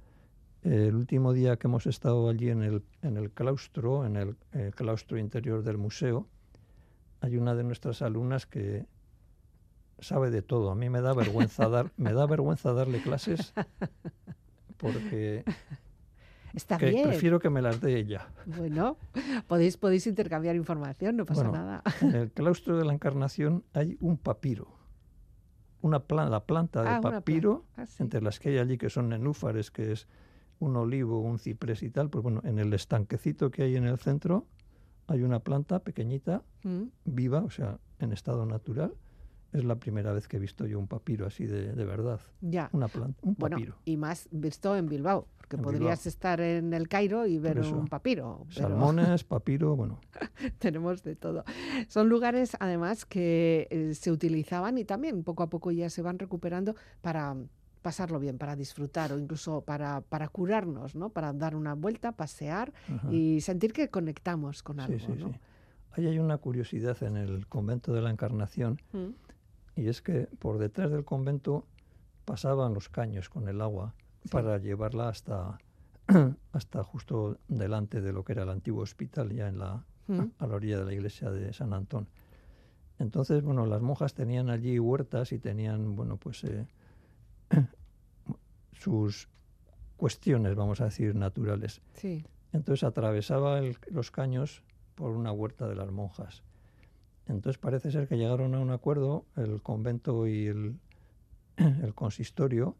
el 0.62 0.94
último 0.96 1.32
día 1.32 1.56
que 1.56 1.68
hemos 1.68 1.86
estado 1.86 2.28
allí 2.28 2.50
en 2.50 2.62
el, 2.62 2.82
en 3.02 3.16
el 3.16 3.30
claustro, 3.30 4.04
en 4.04 4.16
el, 4.16 4.36
el 4.52 4.74
claustro 4.74 5.18
interior 5.18 5.62
del 5.62 5.78
museo, 5.78 6.26
hay 7.20 7.36
una 7.36 7.54
de 7.54 7.62
nuestras 7.62 8.02
alumnas 8.02 8.46
que 8.46 8.86
sabe 10.00 10.30
de 10.30 10.42
todo. 10.42 10.70
A 10.72 10.74
mí 10.74 10.90
me 10.90 11.00
da 11.00 11.14
vergüenza 11.14 11.68
dar, 11.68 11.92
me 11.96 12.12
da 12.12 12.26
vergüenza 12.26 12.72
darle 12.72 13.00
clases 13.00 13.52
porque 14.78 15.44
Está 16.54 16.78
que 16.78 16.90
bien. 16.90 17.08
prefiero 17.08 17.38
que 17.38 17.50
me 17.50 17.62
las 17.62 17.80
dé 17.80 17.96
ella. 17.98 18.28
Bueno, 18.46 18.96
podéis, 19.46 19.76
podéis 19.76 20.06
intercambiar 20.06 20.56
información, 20.56 21.16
no 21.16 21.24
pasa 21.24 21.42
Bueno, 21.48 21.58
nada. 21.58 21.82
En 22.00 22.14
el 22.14 22.30
claustro 22.32 22.76
de 22.76 22.84
la 22.84 22.92
Encarnación 22.92 23.62
hay 23.72 23.96
un 24.00 24.16
papiro. 24.16 24.79
Una 25.82 26.00
pla- 26.00 26.28
la 26.28 26.44
planta 26.44 26.82
de 26.82 26.88
Ah, 26.90 27.00
planta. 27.00 27.20
papiro, 27.20 27.64
Ah, 27.76 27.86
sí. 27.86 28.02
entre 28.02 28.20
las 28.20 28.38
que 28.38 28.50
hay 28.50 28.58
allí, 28.58 28.76
que 28.78 28.90
son 28.90 29.08
nenúfares, 29.08 29.70
que 29.70 29.92
es 29.92 30.06
un 30.58 30.76
olivo, 30.76 31.20
un 31.20 31.38
ciprés 31.38 31.82
y 31.82 31.90
tal, 31.90 32.10
pues 32.10 32.22
bueno, 32.22 32.42
en 32.44 32.58
el 32.58 32.72
estanquecito 32.74 33.50
que 33.50 33.62
hay 33.62 33.76
en 33.76 33.84
el 33.84 33.98
centro 33.98 34.46
hay 35.06 35.22
una 35.22 35.40
planta 35.40 35.78
pequeñita, 35.80 36.42
Mm, 36.62 36.84
viva, 37.06 37.38
o 37.42 37.50
sea, 37.50 37.78
en 37.98 38.12
estado 38.12 38.44
natural. 38.46 38.92
Es 39.52 39.64
la 39.64 39.74
primera 39.76 40.12
vez 40.12 40.28
que 40.28 40.36
he 40.36 40.40
visto 40.40 40.66
yo 40.66 40.78
un 40.78 40.86
papiro 40.86 41.26
así 41.26 41.44
de, 41.46 41.72
de 41.72 41.84
verdad. 41.84 42.20
Ya. 42.40 42.70
Una 42.72 42.86
planta, 42.88 43.18
un 43.22 43.34
Bueno, 43.38 43.56
papiro. 43.56 43.76
y 43.84 43.96
más 43.96 44.28
visto 44.30 44.76
en 44.76 44.86
Bilbao, 44.86 45.26
porque 45.38 45.56
En 45.56 45.62
podrías 45.62 45.80
Bilbao. 46.00 46.08
estar 46.08 46.40
en 46.40 46.72
el 46.72 46.86
Cairo 46.88 47.26
y 47.26 47.38
ver 47.38 47.58
un 47.60 47.88
papiro. 47.88 48.46
pero 48.54 48.68
Salmones, 48.68 49.24
papiro, 49.24 49.74
bueno, 49.74 49.98
tenemos 50.58 51.02
de 51.02 51.16
todo. 51.16 51.44
Son 51.88 52.08
lugares, 52.08 52.56
además, 52.60 53.04
que 53.04 53.66
eh, 53.70 53.94
se 53.94 54.12
utilizaban 54.12 54.78
y 54.78 54.84
también 54.84 55.24
poco 55.24 55.42
a 55.42 55.50
poco 55.50 55.72
ya 55.72 55.90
se 55.90 56.00
van 56.02 56.18
recuperando 56.18 56.76
para 57.00 57.36
pasarlo 57.82 58.20
bien, 58.20 58.36
para 58.38 58.54
disfrutar 58.56 59.10
o 59.12 59.18
incluso 59.18 59.62
para, 59.62 60.02
para 60.02 60.28
curarnos, 60.28 60.94
¿no? 60.94 61.08
Para 61.08 61.32
dar 61.32 61.56
una 61.56 61.74
vuelta, 61.74 62.12
pasear 62.12 62.72
ajá. 62.94 63.10
y 63.12 63.40
sentir 63.40 63.72
que 63.72 63.88
conectamos 63.88 64.62
con 64.62 64.80
algo, 64.80 64.98
sí, 64.98 65.06
sí, 65.06 65.12
¿no? 65.18 65.28
sí. 65.32 65.34
Ahí 65.92 66.06
hay 66.06 66.18
una 66.20 66.36
curiosidad 66.38 67.02
en 67.02 67.16
el 67.16 67.48
convento 67.48 67.92
de 67.92 68.00
la 68.02 68.10
Encarnación 68.10 68.80
Mm, 68.92 69.08
y 69.80 69.88
es 69.88 70.02
que 70.02 70.28
por 70.38 70.58
detrás 70.58 70.90
del 70.90 71.04
convento 71.04 71.66
pasaban 72.24 72.74
los 72.74 72.88
caños 72.88 73.28
con 73.30 73.48
el 73.48 73.60
agua 73.60 73.94
Sí. 74.24 74.28
para 74.32 74.58
llevarla 74.58 75.08
hasta, 75.08 75.58
hasta 76.52 76.84
justo 76.84 77.38
delante 77.48 78.00
de 78.02 78.12
lo 78.12 78.22
que 78.24 78.32
era 78.32 78.42
el 78.42 78.50
antiguo 78.50 78.82
hospital, 78.82 79.32
ya 79.32 79.48
en 79.48 79.58
la, 79.58 79.84
mm, 80.08 80.20
a 80.38 80.46
la 80.46 80.54
orilla 80.54 80.78
de 80.78 80.84
la 80.84 80.92
iglesia 80.92 81.30
de 81.30 81.52
San 81.54 81.72
Antón. 81.72 82.06
Entonces, 82.98 83.42
bueno, 83.42 83.64
las 83.64 83.80
monjas 83.80 84.12
tenían 84.12 84.50
allí 84.50 84.78
huertas 84.78 85.32
y 85.32 85.38
tenían, 85.38 85.96
bueno, 85.96 86.18
pues 86.18 86.44
eh, 86.44 86.66
sus 88.72 89.28
cuestiones, 89.96 90.54
vamos 90.54 90.80
a 90.80 90.84
decir, 90.84 91.14
naturales. 91.14 91.80
sí. 91.94 92.24
Entonces 92.52 92.82
atravesaba 92.84 93.58
el- 93.60 93.76
los 93.90 94.10
caños 94.10 94.62
por 94.96 95.12
una 95.12 95.30
huerta 95.32 95.68
de 95.68 95.76
las 95.76 95.90
monjas. 95.92 96.42
Entonces 97.30 97.58
parece 97.58 97.90
ser 97.90 98.08
que 98.08 98.16
llegaron 98.16 98.54
a 98.54 98.60
un 98.60 98.70
acuerdo 98.70 99.24
el 99.36 99.62
convento 99.62 100.26
y 100.26 100.46
el, 100.46 100.76
el 101.56 101.94
consistorio 101.94 102.76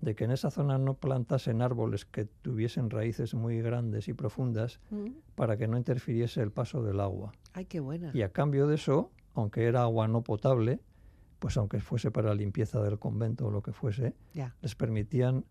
de 0.00 0.14
que 0.14 0.24
en 0.24 0.32
esa 0.32 0.50
zona 0.50 0.76
no 0.76 0.94
plantasen 0.94 1.62
árboles 1.62 2.04
que 2.04 2.26
tuviesen 2.26 2.90
raíces 2.90 3.34
muy 3.34 3.60
grandes 3.62 4.08
y 4.08 4.12
profundas 4.12 4.80
Mm, 4.90 5.10
para 5.34 5.56
que 5.56 5.66
no 5.66 5.78
interfiriese 5.78 6.42
el 6.42 6.50
paso 6.52 6.82
del 6.82 7.00
agua. 7.00 7.32
Ay, 7.52 7.64
qué 7.64 7.80
buena. 7.80 8.10
Y 8.12 8.22
a 8.22 8.30
cambio 8.30 8.66
de 8.66 8.74
eso, 8.74 9.10
aunque 9.34 9.64
era 9.64 9.82
agua 9.82 10.08
no 10.08 10.22
potable, 10.22 10.80
pues 11.38 11.56
aunque 11.56 11.80
fuese 11.80 12.10
para 12.10 12.28
la 12.28 12.34
limpieza 12.34 12.82
del 12.82 12.98
convento 12.98 13.46
o 13.46 13.50
lo 13.50 13.62
que 13.62 13.72
fuese, 13.72 14.14
les 14.60 14.74
permitían 14.74 15.44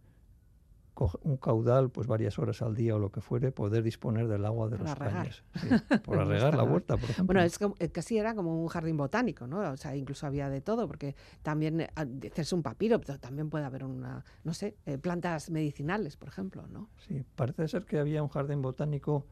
un 1.24 1.38
caudal, 1.38 1.90
pues 1.90 2.08
varias 2.08 2.38
horas 2.40 2.62
al 2.62 2.76
día 2.76 2.96
o 2.96 3.00
lo 3.00 3.12
que 3.12 3.20
fuere, 3.22 3.52
poder 3.52 3.84
disponer 3.84 4.28
del 4.28 4.46
agua 4.46 4.70
de 4.70 4.78
Para 4.78 4.90
los 4.90 5.00
regar. 5.00 5.14
caños. 5.14 5.44
Sí, 5.56 5.68
por 6.04 6.18
No 6.18 6.26
regar 6.26 6.56
la 6.56 6.64
huerta, 6.64 6.96
por 6.98 7.10
ejemplo. 7.10 7.26
Bueno, 7.26 7.42
es 7.42 7.58
como, 7.58 7.76
eh, 7.80 7.90
casi 7.90 8.18
era 8.18 8.36
como 8.36 8.62
un 8.62 8.68
jardín 8.68 8.98
botánico, 8.98 9.48
¿no? 9.48 9.72
O 9.72 9.78
sea, 9.78 9.96
incluso 9.96 10.28
había 10.28 10.50
de 10.50 10.62
todo, 10.62 10.88
porque 10.88 11.16
también 11.42 11.82
eh, 11.82 11.90
ah, 11.96 12.06
dices 12.06 12.54
un 12.54 12.62
papiro, 12.62 13.00
pero 13.00 13.18
también 13.20 13.50
puede 13.50 13.66
haber 13.66 13.84
una, 13.86 14.24
no 14.44 14.54
sé, 14.54 14.78
eh, 14.86 14.98
plantas 14.98 15.50
medicinales, 15.50 16.16
por 16.18 16.30
ejemplo, 16.30 16.68
¿no? 16.68 16.90
Sí, 17.08 17.24
parece 17.36 17.68
ser 17.68 17.86
que 17.86 18.00
había 18.00 18.22
un 18.22 18.30
jardín 18.30 18.62
botánico 18.62 19.26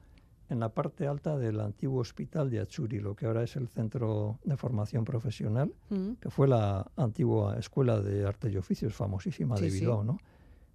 en 0.49 0.59
la 0.59 0.67
parte 0.69 1.07
alta 1.07 1.37
del 1.37 1.61
antiguo 1.61 2.01
hospital 2.01 2.49
de 2.49 2.59
Achuri, 2.59 2.99
lo 2.99 3.15
que 3.15 3.25
ahora 3.25 3.41
es 3.43 3.55
el 3.55 3.69
centro 3.69 4.39
de 4.43 4.57
formación 4.57 5.05
profesional, 5.05 5.73
Mm, 5.89 6.13
que 6.19 6.29
fue 6.29 6.47
la 6.47 6.91
antigua 6.97 7.57
escuela 7.57 8.01
de 8.01 8.25
arte 8.27 8.49
y 8.49 8.57
oficios 8.57 8.93
famosísima 8.93 9.55
de 9.55 9.69
sí. 9.69 9.79
Bilbao, 9.79 10.03
¿no? 10.03 10.17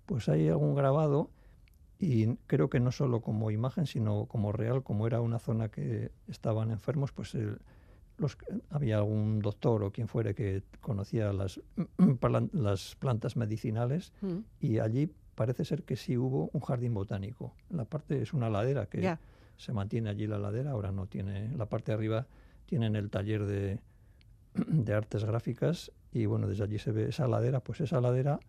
Pues 0.06 0.28
hay 0.28 0.48
algún 0.48 0.74
grabado 0.74 1.30
y 1.98 2.36
creo 2.46 2.68
que 2.70 2.80
no 2.80 2.92
solo 2.92 3.20
como 3.20 3.50
imagen, 3.50 3.86
sino 3.86 4.26
como 4.26 4.52
real, 4.52 4.82
como 4.82 5.06
era 5.06 5.20
una 5.20 5.38
zona 5.38 5.68
que 5.68 6.10
estaban 6.28 6.70
enfermos, 6.70 7.12
pues 7.12 7.34
el- 7.34 7.58
los, 8.18 8.38
había 8.70 8.96
algún 8.96 9.40
doctor 9.40 9.82
o 9.82 9.90
quien 9.92 10.08
fuere 10.08 10.34
que 10.34 10.62
conocía 10.80 11.32
las, 11.34 11.60
las 12.52 12.94
plantas 12.96 13.36
medicinales 13.36 14.12
mm, 14.22 14.38
y 14.60 14.78
allí 14.78 15.12
parece 15.34 15.64
ser 15.66 15.82
que 15.82 15.96
sí 15.96 16.16
hubo 16.16 16.48
un 16.52 16.60
jardín 16.60 16.94
botánico. 16.94 17.54
La 17.68 17.84
parte 17.84 18.22
es 18.22 18.32
una 18.32 18.48
ladera 18.48 18.86
que 18.86 19.02
se 19.58 19.72
mantiene 19.72 20.08
allí 20.10 20.26
la 20.26 20.38
ladera, 20.38 20.70
ahora 20.70 20.92
no 20.92 21.06
tiene, 21.06 21.54
la 21.56 21.66
parte 21.66 21.92
de 21.92 21.96
arriba 21.96 22.26
tienen 22.64 22.96
el 22.96 23.10
taller 23.10 23.44
de, 23.44 23.80
de 24.54 24.94
artes 24.94 25.24
gráficas 25.24 25.92
y 26.12 26.24
bueno, 26.26 26.46
desde 26.48 26.64
allí 26.64 26.78
se 26.78 26.92
ve 26.92 27.08
esa 27.10 27.28
ladera, 27.28 27.60
pues 27.60 27.80
esa 27.82 28.00
ladera, 28.00 28.40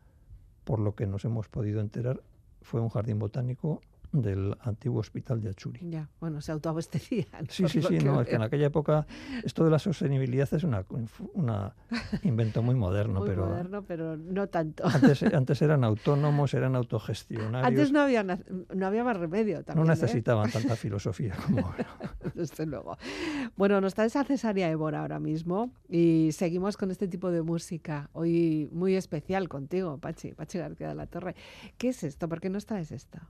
por 0.67 0.79
lo 0.81 0.95
que 0.95 1.07
nos 1.07 1.23
hemos 1.23 1.47
podido 1.47 1.79
enterar, 1.79 2.21
fue 2.61 2.81
un 2.81 2.89
jardín 2.89 3.19
botánico 3.19 3.79
del 4.11 4.55
antiguo 4.61 4.99
hospital 4.99 5.41
de 5.41 5.49
Achuri. 5.49 5.79
Ya, 5.89 6.09
bueno, 6.19 6.41
se 6.41 6.51
autoabastecían. 6.51 7.47
Sí, 7.49 7.67
sí, 7.67 7.81
sí, 7.81 7.97
que 7.97 8.03
no, 8.03 8.21
es 8.21 8.27
que 8.27 8.35
en 8.35 8.41
aquella 8.41 8.67
época 8.67 9.05
esto 9.43 9.63
de 9.63 9.71
la 9.71 9.79
sostenibilidad 9.79 10.51
es 10.53 10.63
una, 10.63 10.85
una 11.33 11.75
invento 12.23 12.61
muy 12.61 12.75
moderno, 12.75 13.19
Muy 13.19 13.29
pero 13.29 13.45
moderno, 13.47 13.83
pero 13.83 14.17
no 14.17 14.47
tanto. 14.47 14.85
antes, 14.85 15.23
antes 15.33 15.61
eran 15.61 15.83
autónomos, 15.83 16.53
eran 16.53 16.75
autogestionarios. 16.75 17.67
Antes 17.67 17.91
no 17.91 18.01
había, 18.01 18.23
no 18.23 18.85
había 18.85 19.03
más 19.03 19.17
remedio 19.17 19.57
no 19.59 19.63
también. 19.63 19.87
¿eh? 19.87 19.89
necesitaban 19.89 20.51
tanta 20.51 20.75
filosofía 20.77 21.35
como 21.45 21.65
ahora. 21.67 21.87
Desde 22.35 22.65
luego. 22.65 22.97
Bueno, 23.55 23.81
nos 23.81 23.93
traes 23.93 24.15
a 24.15 24.23
Cesaria 24.23 24.69
Évora 24.69 25.01
ahora 25.01 25.19
mismo 25.19 25.71
y 25.89 26.29
seguimos 26.31 26.77
con 26.77 26.91
este 26.91 27.07
tipo 27.07 27.31
de 27.31 27.41
música. 27.41 28.09
Hoy 28.13 28.69
muy 28.71 28.95
especial 28.95 29.49
contigo, 29.49 29.97
Pachi, 29.97 30.33
Pachi 30.33 30.57
García 30.59 30.89
de 30.89 30.95
la 30.95 31.07
Torre. 31.07 31.35
¿Qué 31.77 31.89
es 31.89 32.03
esto? 32.03 32.27
¿Por 32.29 32.39
qué 32.39 32.49
nos 32.49 32.65
traes 32.65 32.91
esta? 32.91 33.27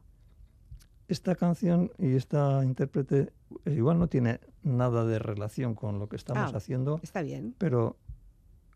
Esta 1.07 1.35
canción 1.35 1.91
y 1.97 2.15
esta 2.15 2.63
intérprete 2.65 3.31
eh, 3.65 3.73
igual 3.73 3.97
no 3.97 4.07
tiene 4.07 4.39
nada 4.63 5.05
de 5.05 5.19
relación 5.19 5.73
con 5.73 5.99
lo 5.99 6.09
que 6.09 6.17
estamos 6.17 6.53
Ah. 6.53 6.57
haciendo, 6.57 6.99
Está 7.01 7.21
bien. 7.21 7.55
pero 7.57 7.95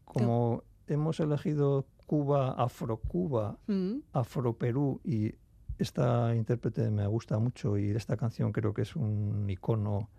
como 0.06 0.64
hemos 0.88 1.20
elegido 1.20 1.86
Cuba, 2.06 2.52
Afrocuba, 2.54 3.58
Mm, 3.68 4.00
Afroperú 4.14 5.00
y 5.04 5.34
esta 5.78 6.36
intérprete 6.36 6.90
me 6.92 7.06
gusta 7.08 7.38
mucho 7.40 7.78
y 7.78 7.92
esta 7.92 8.16
canción 8.18 8.52
creo 8.52 8.74
que 8.74 8.84
es 8.84 8.96
un 8.96 9.50
icono, 9.50 10.10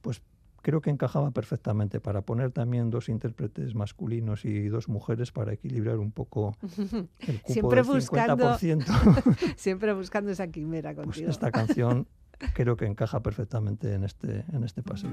pues 0.00 0.22
creo 0.62 0.80
que 0.80 0.90
encajaba 0.90 1.30
perfectamente 1.32 2.00
para 2.00 2.22
poner 2.22 2.50
también 2.52 2.90
dos 2.90 3.08
intérpretes 3.08 3.74
masculinos 3.74 4.44
y 4.44 4.68
dos 4.68 4.88
mujeres 4.88 5.32
para 5.32 5.52
equilibrar 5.52 5.98
un 5.98 6.12
poco 6.12 6.56
el 7.20 7.40
cupo 7.42 7.52
Siempre 7.52 7.82
del 7.82 7.92
buscando 7.92 8.54
50%. 8.54 9.54
Siempre 9.56 9.92
buscando 9.92 10.30
esa 10.30 10.48
quimera 10.48 10.94
Pues 10.94 11.06
contigo. 11.06 11.30
esta 11.30 11.50
canción 11.50 12.08
creo 12.54 12.76
que 12.76 12.86
encaja 12.86 13.20
perfectamente 13.20 13.94
en 13.94 14.04
este, 14.04 14.44
en 14.52 14.64
este 14.64 14.82
paseo. 14.82 15.10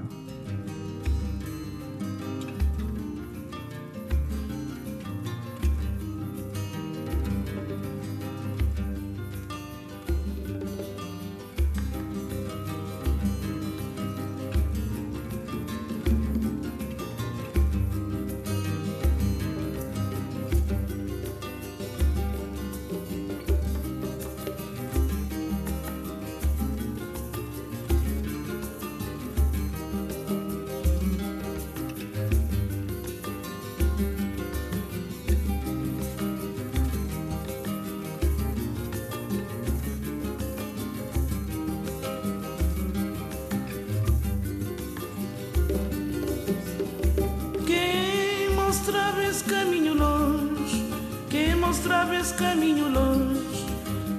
Que 48.90 48.96
mostraves 48.96 49.42
caminho 49.42 49.94
longe, 49.94 50.84
que 51.28 51.54
mostraves 51.54 52.32
caminho 52.32 52.88
longe, 52.88 53.64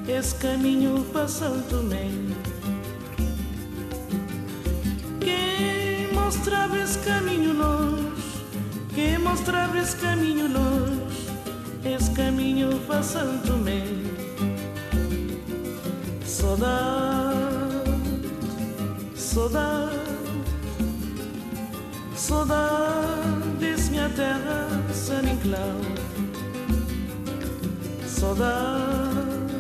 esse 0.07 0.34
caminho 0.36 1.03
para 1.11 1.28
Santo 1.28 1.67
Tomé. 1.67 2.09
Que 5.19 6.09
mostraves 6.13 6.95
caminho 7.05 7.53
longe, 7.53 8.45
que 8.95 9.17
mostraves 9.17 9.93
caminho 9.95 10.47
longe, 10.47 11.28
esse 11.84 12.09
caminho 12.11 12.80
para 12.88 13.03
Santo 13.03 13.47
Tomé. 13.47 13.84
Saudade, 16.24 17.36
saudade, 19.15 19.99
saudade 22.15 22.91
terrassen 24.10 25.28
in 25.28 25.38
cloud. 25.39 25.99
Saudade, 28.06 29.52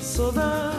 saudade, 0.00 0.76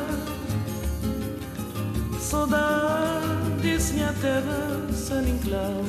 saudade, 2.20 3.94
minha 3.94 4.14
terra 4.22 4.88
em 5.28 5.38
cloud. 5.40 5.86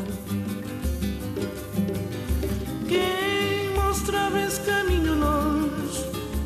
Quem 2.88 3.74
mostrava 3.74 4.40
esse 4.40 4.60
caminho 4.60 5.14
longe, 5.14 6.04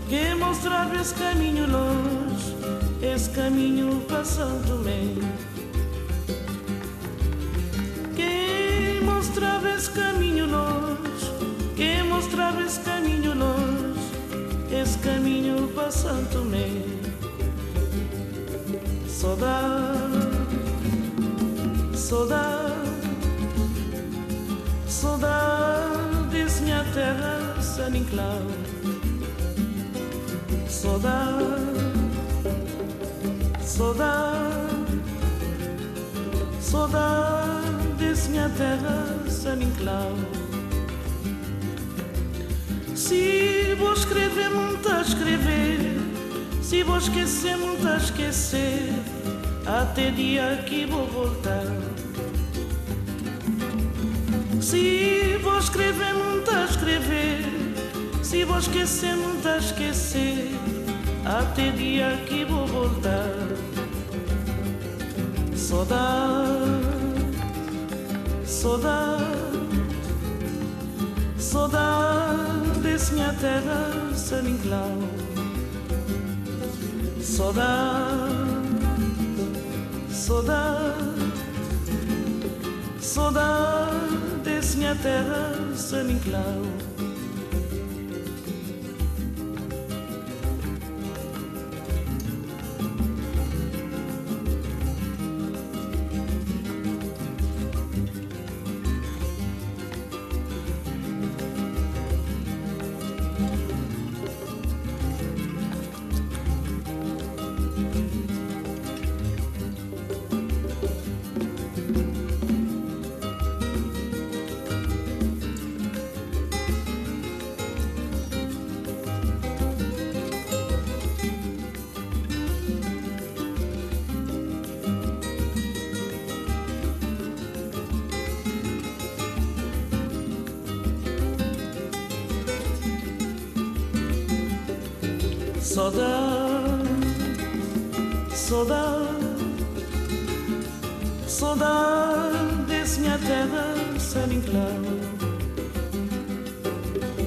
quem 0.08 0.34
mostrava 0.36 0.96
esse 0.96 1.14
caminho 1.14 1.66
longe, 1.70 2.56
esse 3.02 3.30
caminho 3.30 4.00
passando 4.08 4.82
meio 4.82 5.29
esse 9.80 9.92
caminho 9.92 10.44
longe, 10.44 11.32
quem 11.74 12.02
mostrava 12.02 12.62
esse 12.62 12.80
caminho 12.80 13.32
longe, 13.34 13.98
esse 14.70 14.98
caminho 14.98 15.68
para 15.68 15.90
Santo 15.90 16.32
Tomé. 16.32 16.68
Saudade, 19.08 20.36
saudade, 21.94 22.74
saudade 24.86 26.28
desse 26.30 26.62
minha 26.62 26.84
terra 26.92 27.56
sem 27.62 27.96
enclave. 27.96 28.54
Saudade, 30.68 31.44
saudade, 33.62 35.00
saudade 36.60 37.94
desse 37.98 38.28
minha 38.28 38.50
terra 38.50 39.19
Se 42.94 43.74
vou 43.78 43.92
escrever, 43.92 44.50
muito 44.50 44.88
a 44.88 45.00
escrever. 45.00 46.00
Se 46.62 46.82
vou 46.82 46.98
esquecer, 46.98 47.56
muito 47.56 47.88
a 47.88 47.96
esquecer. 47.96 48.92
Até 49.66 50.10
dia 50.10 50.62
que 50.66 50.86
vou 50.86 51.06
voltar. 51.06 51.66
Se 54.60 55.38
vou 55.42 55.58
escrever, 55.58 56.14
muito 56.14 56.50
a 56.50 56.64
escrever. 56.64 57.44
Se 58.22 58.44
vou 58.44 58.58
esquecer, 58.58 59.16
muito 59.16 59.48
a 59.48 59.58
esquecer. 59.58 60.50
Até 61.24 61.70
dia 61.70 62.16
que 62.28 62.44
vou 62.44 62.66
voltar. 62.66 63.34
Saudade, 65.56 66.58
saudade, 68.44 69.29
Saudades, 71.50 73.10
minha 73.10 73.32
terra, 73.32 73.90
Seringal 74.14 74.98
Saudade, 77.20 78.20
saudade 80.08 81.32
Saudades, 83.00 84.76
minha 84.76 84.94
terra, 84.94 85.52
Seringal 85.74 86.79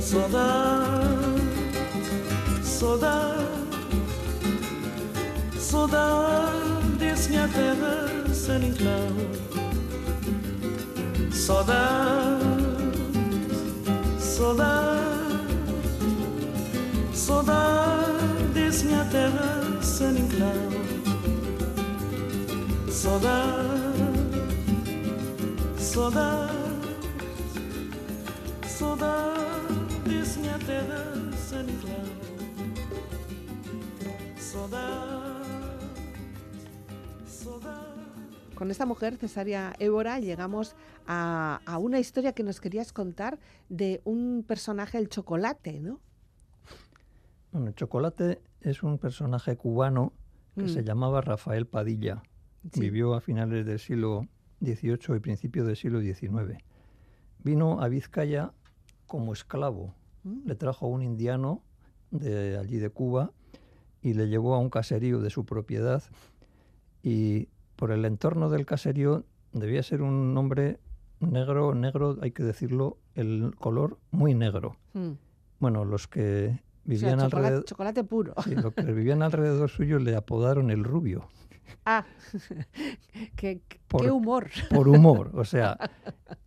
Saudade, 0.03 1.41
saudade, 2.61 3.45
saudade 5.57 6.97
desse 6.99 7.29
minha 7.29 7.47
terra 7.47 8.33
sem 8.33 8.65
enclave. 8.65 9.27
Saudade, 11.31 12.43
saudade. 14.19 15.03
Saudade 17.13 18.43
desse 18.53 18.85
minha 18.85 19.05
terra 19.05 19.81
sem 19.81 20.09
Saudade, 22.89 22.91
saudade, 22.91 23.73
saudade 25.79 26.62
Con 38.55 38.69
esta 38.71 38.85
mujer, 38.85 39.17
Cesaria 39.17 39.73
Évora, 39.79 40.19
llegamos 40.19 40.75
a, 41.07 41.59
a 41.65 41.77
una 41.79 41.99
historia 41.99 42.33
que 42.33 42.43
nos 42.43 42.61
querías 42.61 42.93
contar 42.93 43.39
de 43.69 44.01
un 44.05 44.43
personaje, 44.47 44.97
el 44.99 45.09
chocolate, 45.09 45.79
¿no? 45.79 45.99
Bueno, 47.51 47.71
Chocolate 47.71 48.41
es 48.61 48.83
un 48.83 48.97
personaje 48.99 49.57
cubano 49.57 50.13
que 50.55 50.67
se 50.69 50.81
Mm. 50.81 50.85
llamaba 50.85 51.21
Rafael 51.21 51.65
Padilla. 51.65 52.23
Sí. 52.71 52.79
Vivió 52.79 53.13
a 53.15 53.21
finales 53.21 53.65
del 53.65 53.79
siglo 53.79 54.27
XVIII 54.61 55.15
y 55.17 55.19
principios 55.19 55.65
del 55.67 55.75
siglo 55.75 55.99
XIX. 56.01 56.57
Vino 57.43 57.81
a 57.81 57.87
Vizcaya 57.89 58.53
como 59.07 59.33
esclavo. 59.33 59.93
Mm. 60.23 60.47
Le 60.47 60.55
trajo 60.55 60.85
a 60.85 60.89
un 60.89 61.01
indiano 61.01 61.61
de 62.11 62.57
allí 62.57 62.77
de 62.77 62.89
Cuba 62.89 63.31
y 64.01 64.13
le 64.13 64.27
llevó 64.27 64.55
a 64.55 64.59
un 64.59 64.69
caserío 64.69 65.19
de 65.19 65.29
su 65.29 65.45
propiedad. 65.45 66.03
Y 67.01 67.49
por 67.75 67.91
el 67.91 68.05
entorno 68.05 68.49
del 68.49 68.65
caserío 68.65 69.25
debía 69.51 69.83
ser 69.83 70.01
un 70.01 70.35
hombre 70.37 70.79
negro, 71.19 71.73
negro, 71.73 72.17
hay 72.21 72.31
que 72.31 72.43
decirlo, 72.43 72.97
el 73.15 73.53
color 73.59 73.97
muy 74.11 74.33
negro. 74.33 74.77
Mm. 74.93 75.11
Bueno, 75.59 75.85
los 75.85 76.07
que 76.07 76.47
O 76.47 76.51
sea, 76.51 76.61
vivían 76.85 77.19
chocolate, 77.19 77.35
alrededor... 77.37 77.65
chocolate 77.65 78.03
puro. 78.03 78.33
Sí, 78.43 78.55
los 78.55 78.73
que 78.73 78.83
vivían 78.83 79.21
alrededor 79.23 79.69
suyo 79.69 79.99
le 79.99 80.15
apodaron 80.15 80.69
el 80.71 80.83
rubio, 80.83 81.27
Ah, 81.85 82.05
qué, 83.35 83.61
qué 83.67 83.79
Por- 83.87 84.09
humor. 84.11 84.49
por 84.69 84.87
humor. 84.87 85.31
O 85.33 85.43
sea, 85.45 85.77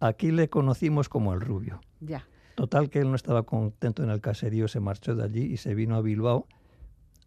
aquí 0.01 0.31
le 0.31 0.49
conocimos 0.49 1.09
como 1.09 1.33
el 1.35 1.41
rubio. 1.41 1.81
Ya. 2.01 2.27
Total 2.57 2.91
que 2.91 2.99
él 2.99 3.09
no 3.11 3.15
estaba 3.15 3.45
contento 3.45 4.03
en 4.03 4.11
el 4.11 4.21
caserío, 4.21 4.67
se 4.67 4.81
marchó 4.81 5.15
de 5.15 5.23
allí 5.23 5.43
y 5.45 5.57
se 5.59 5.75
vino 5.75 5.95
a 5.95 6.01
Bilbao, 6.01 6.47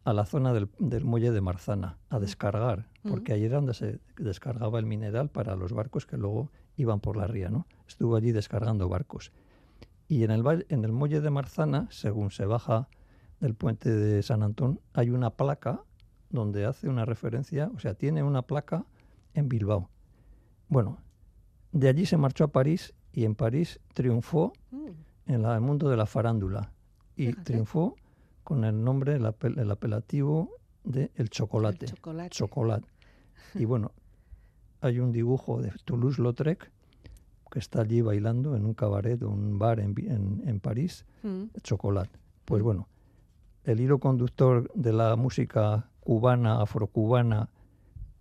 a 0.04 0.12
la 0.14 0.26
zona 0.26 0.54
del, 0.54 0.70
del 0.80 1.06
muelle 1.06 1.32
de 1.32 1.40
Marzana, 1.40 1.98
a 2.10 2.20
descargar, 2.20 2.88
porque 3.04 3.32
allí 3.34 3.46
era 3.46 3.58
donde 3.58 3.74
se 3.74 4.00
descargaba 4.18 4.80
el 4.80 4.86
mineral 4.86 5.30
para 5.30 5.56
los 5.56 5.72
barcos 5.72 6.06
que 6.06 6.18
luego 6.18 6.52
iban 6.78 7.00
por 7.00 7.16
la 7.16 7.28
ría, 7.28 7.50
¿no? 7.50 7.68
Estuvo 7.88 8.16
allí 8.16 8.32
descargando 8.32 8.90
barcos. 8.90 9.32
Y 10.08 10.24
en 10.24 10.32
el, 10.32 10.42
valle- 10.44 10.66
en 10.70 10.84
el 10.84 10.92
muelle 10.92 11.22
de 11.22 11.30
Marzana, 11.30 11.88
según 11.92 12.32
se 12.32 12.46
baja 12.46 12.90
del 13.40 13.54
puente 13.54 13.90
de 13.96 14.24
San 14.24 14.42
Antón, 14.42 14.80
hay 14.94 15.12
una 15.12 15.30
placa 15.32 15.84
donde 16.32 16.66
hace 16.66 16.90
una 16.90 17.06
referencia, 17.06 17.70
o 17.76 17.80
sea, 17.80 17.94
tiene 17.94 18.24
una 18.24 18.42
placa 18.42 18.86
en 19.36 19.48
Bilbao. 19.48 19.90
Bueno, 20.70 20.98
de 21.72 21.88
allí 21.88 22.06
se 22.08 22.18
marchó 22.18 22.46
a 22.46 22.48
París 22.52 22.94
y 23.14 23.26
en 23.26 23.36
París 23.36 23.80
triunfó 23.94 24.54
Mm. 24.72 24.88
En 25.30 25.42
la- 25.44 25.56
el 25.56 25.62
mundo 25.62 25.90
de 25.90 25.96
la 25.98 26.06
farándula 26.06 26.72
y 27.16 27.28
Fíjate. 27.28 27.44
triunfó 27.54 27.96
con 28.44 28.64
el 28.66 28.84
nombre, 28.84 29.16
el, 29.16 29.24
apel- 29.26 29.58
el 29.60 29.72
apelativo 29.72 30.50
de 30.84 31.12
el 31.16 31.30
chocolate. 31.30 31.86
El 31.86 31.92
chocolate. 31.94 32.30
Chocolate. 32.30 32.88
Y 33.56 33.66
bueno, 33.66 33.92
hay 34.82 35.00
un 35.00 35.12
dibujo 35.12 35.62
de 35.62 35.72
Toulouse-Lautrec 35.86 36.72
que 37.52 37.60
está 37.60 37.82
allí 37.82 38.02
bailando 38.02 38.56
en 38.56 38.66
un 38.66 38.74
cabaret 38.74 39.22
o 39.24 39.30
un 39.30 39.58
bar 39.60 39.80
en, 39.80 39.94
en- 39.98 40.44
en 40.48 40.60
París, 40.60 41.06
Mm. 41.24 41.46
chocolate. 41.64 42.18
Pues 42.46 42.64
bueno, 42.64 42.88
el 43.66 43.80
hilo 43.82 44.00
conductor 44.00 44.72
de 44.74 44.94
la 44.94 45.16
música 45.16 45.90
cubana, 46.00 46.62
afrocubana 46.62 47.50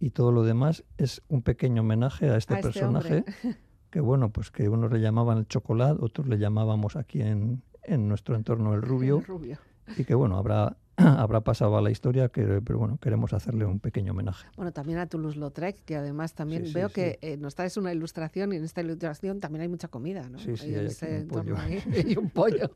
y 0.00 0.10
todo 0.10 0.32
lo 0.32 0.42
demás 0.42 0.84
es 0.98 1.22
un 1.28 1.42
pequeño 1.42 1.82
homenaje 1.82 2.28
a 2.30 2.36
este 2.36 2.54
A 2.54 2.58
este 2.58 2.68
personaje. 2.70 3.24
que 3.90 4.00
bueno, 4.00 4.30
pues 4.30 4.50
que 4.50 4.68
unos 4.68 4.92
le 4.92 5.00
llamaban 5.00 5.38
el 5.38 5.46
chocolate, 5.48 5.98
otros 6.04 6.26
le 6.28 6.38
llamábamos 6.38 6.96
aquí 6.96 7.22
en, 7.22 7.62
en 7.82 8.08
nuestro 8.08 8.34
entorno 8.36 8.74
el 8.74 8.82
rubio 8.82 9.18
El 9.18 9.24
rubio. 9.24 9.58
y 9.96 10.04
que 10.04 10.14
bueno, 10.14 10.36
habrá 10.36 10.76
habrá 10.96 11.42
pasado 11.42 11.76
a 11.78 11.80
la 11.82 11.90
historia, 11.92 12.28
que, 12.28 12.60
pero 12.64 12.78
bueno, 12.80 12.98
queremos 13.00 13.32
hacerle 13.32 13.64
un 13.64 13.78
pequeño 13.78 14.10
homenaje. 14.12 14.48
Bueno, 14.56 14.72
también 14.72 14.98
a 14.98 15.06
Toulouse-Lautrec, 15.06 15.84
que 15.84 15.94
además 15.96 16.34
también 16.34 16.62
Sí, 16.62 16.68
sí, 16.68 16.74
veo 16.74 16.88
sí. 16.88 16.94
que 16.94 17.18
eh, 17.22 17.36
nos 17.36 17.54
traes 17.54 17.76
una 17.76 17.92
ilustración 17.92 18.52
y 18.52 18.56
en 18.56 18.64
esta 18.64 18.80
ilustración 18.80 19.38
también 19.38 19.62
hay 19.62 19.68
mucha 19.68 19.86
comida, 19.86 20.28
¿no? 20.28 20.38
Sí, 20.40 20.56
sí, 20.56 20.74
hay 20.74 20.88
un 21.22 21.28
pollo. 21.28 21.56
ahí, 21.56 21.80
y 22.08 22.16
un 22.16 22.30
pollo. 22.30 22.70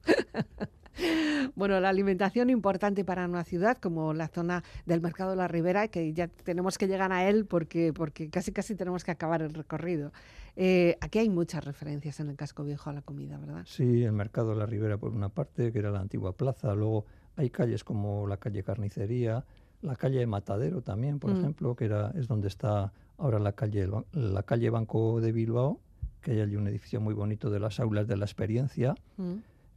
Bueno, 1.54 1.78
la 1.80 1.88
alimentación 1.88 2.50
importante 2.50 3.04
para 3.04 3.26
una 3.26 3.44
ciudad 3.44 3.76
como 3.78 4.14
la 4.14 4.28
zona 4.28 4.62
del 4.86 5.00
Mercado 5.00 5.30
de 5.30 5.36
la 5.36 5.48
Ribera, 5.48 5.88
que 5.88 6.12
ya 6.12 6.28
tenemos 6.28 6.78
que 6.78 6.86
llegar 6.86 7.12
a 7.12 7.28
él 7.28 7.44
porque, 7.46 7.92
porque 7.92 8.30
casi 8.30 8.52
casi 8.52 8.74
tenemos 8.74 9.04
que 9.04 9.10
acabar 9.10 9.42
el 9.42 9.52
recorrido. 9.52 10.12
Eh, 10.56 10.96
aquí 11.00 11.18
hay 11.18 11.28
muchas 11.28 11.64
referencias 11.64 12.20
en 12.20 12.28
el 12.30 12.36
casco 12.36 12.62
viejo 12.64 12.90
a 12.90 12.92
la 12.92 13.02
comida, 13.02 13.38
¿verdad? 13.38 13.62
Sí, 13.66 14.02
el 14.04 14.12
mercado 14.12 14.50
de 14.50 14.56
la 14.56 14.66
Ribera 14.66 14.98
por 14.98 15.12
una 15.12 15.28
parte, 15.30 15.72
que 15.72 15.78
era 15.78 15.90
la 15.90 16.00
antigua 16.00 16.32
plaza, 16.36 16.74
luego 16.74 17.06
hay 17.36 17.50
calles 17.50 17.84
como 17.84 18.26
la 18.26 18.36
calle 18.36 18.62
Carnicería, 18.62 19.44
la 19.80 19.96
calle 19.96 20.24
Matadero 20.26 20.80
también, 20.82 21.18
por 21.18 21.32
Mm. 21.32 21.38
ejemplo, 21.38 21.74
que 21.74 21.86
era, 21.86 22.12
es 22.14 22.28
donde 22.28 22.48
está 22.48 22.92
ahora 23.18 23.38
la 23.38 23.52
calle, 23.52 23.88
la 24.12 24.42
calle 24.42 24.70
Banco 24.70 25.20
de 25.20 25.32
Bilbao, 25.32 25.80
que 26.20 26.32
hay 26.32 26.40
allí 26.40 26.56
un 26.56 26.68
edificio 26.68 27.00
muy 27.00 27.14
bonito 27.14 27.50
de 27.50 27.58
las 27.58 27.80
aulas 27.80 28.06
de 28.06 28.16
la 28.16 28.24
experiencia, 28.26 28.94
Mm. 29.16 29.34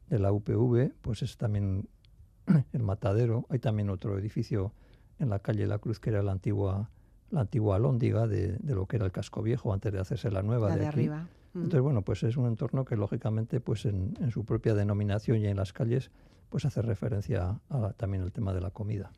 De 0.10 0.20
la 0.20 0.32
UPV, 0.32 0.92
pues 1.02 1.22
es 1.22 1.38
también 1.38 1.88
el 2.74 2.84
Matadero. 2.84 3.46
Hay 3.50 3.60
también 3.60 3.90
otro 3.90 4.18
edificio 4.18 4.72
en 5.20 5.30
la 5.30 5.40
calle 5.40 5.66
La 5.68 5.80
Cruz, 5.80 6.00
que 6.00 6.10
era 6.10 6.22
la 6.22 6.32
antigua, 6.34 6.90
la 7.32 7.42
antigua 7.42 7.78
alhóndiga 7.78 8.28
de, 8.28 8.58
de 8.58 8.76
lo 8.76 8.86
que 8.86 8.98
era 8.98 9.06
el 9.06 9.12
casco 9.12 9.42
viejo, 9.42 9.74
antes 9.74 9.92
de 9.92 10.00
hacerse 10.00 10.30
la 10.32 10.44
nueva 10.44 10.70
La 10.70 10.76
de, 10.76 10.82
de 10.82 10.88
aquí. 10.88 11.00
arriba. 11.00 11.28
Mm. 11.54 11.58
Entonces, 11.58 11.82
bueno, 11.82 12.02
pues 12.02 12.24
es 12.24 12.38
un 12.38 12.48
entorno 12.48 12.86
que 12.86 12.96
lógicamente, 12.98 13.60
pues 13.62 13.86
en, 13.86 14.14
en 14.20 14.32
su 14.32 14.44
propia 14.46 14.74
denominación 14.76 15.38
y 15.40 15.48
en 15.48 15.58
las 15.58 15.74
calles, 15.74 16.12
pues 16.50 16.66
hace 16.66 16.82
referencia 16.82 17.60
a, 17.70 17.94
también 17.94 18.24
al 18.24 18.32
tema 18.32 18.54
de 18.54 18.62
la 18.62 18.72
comida. 18.72 19.12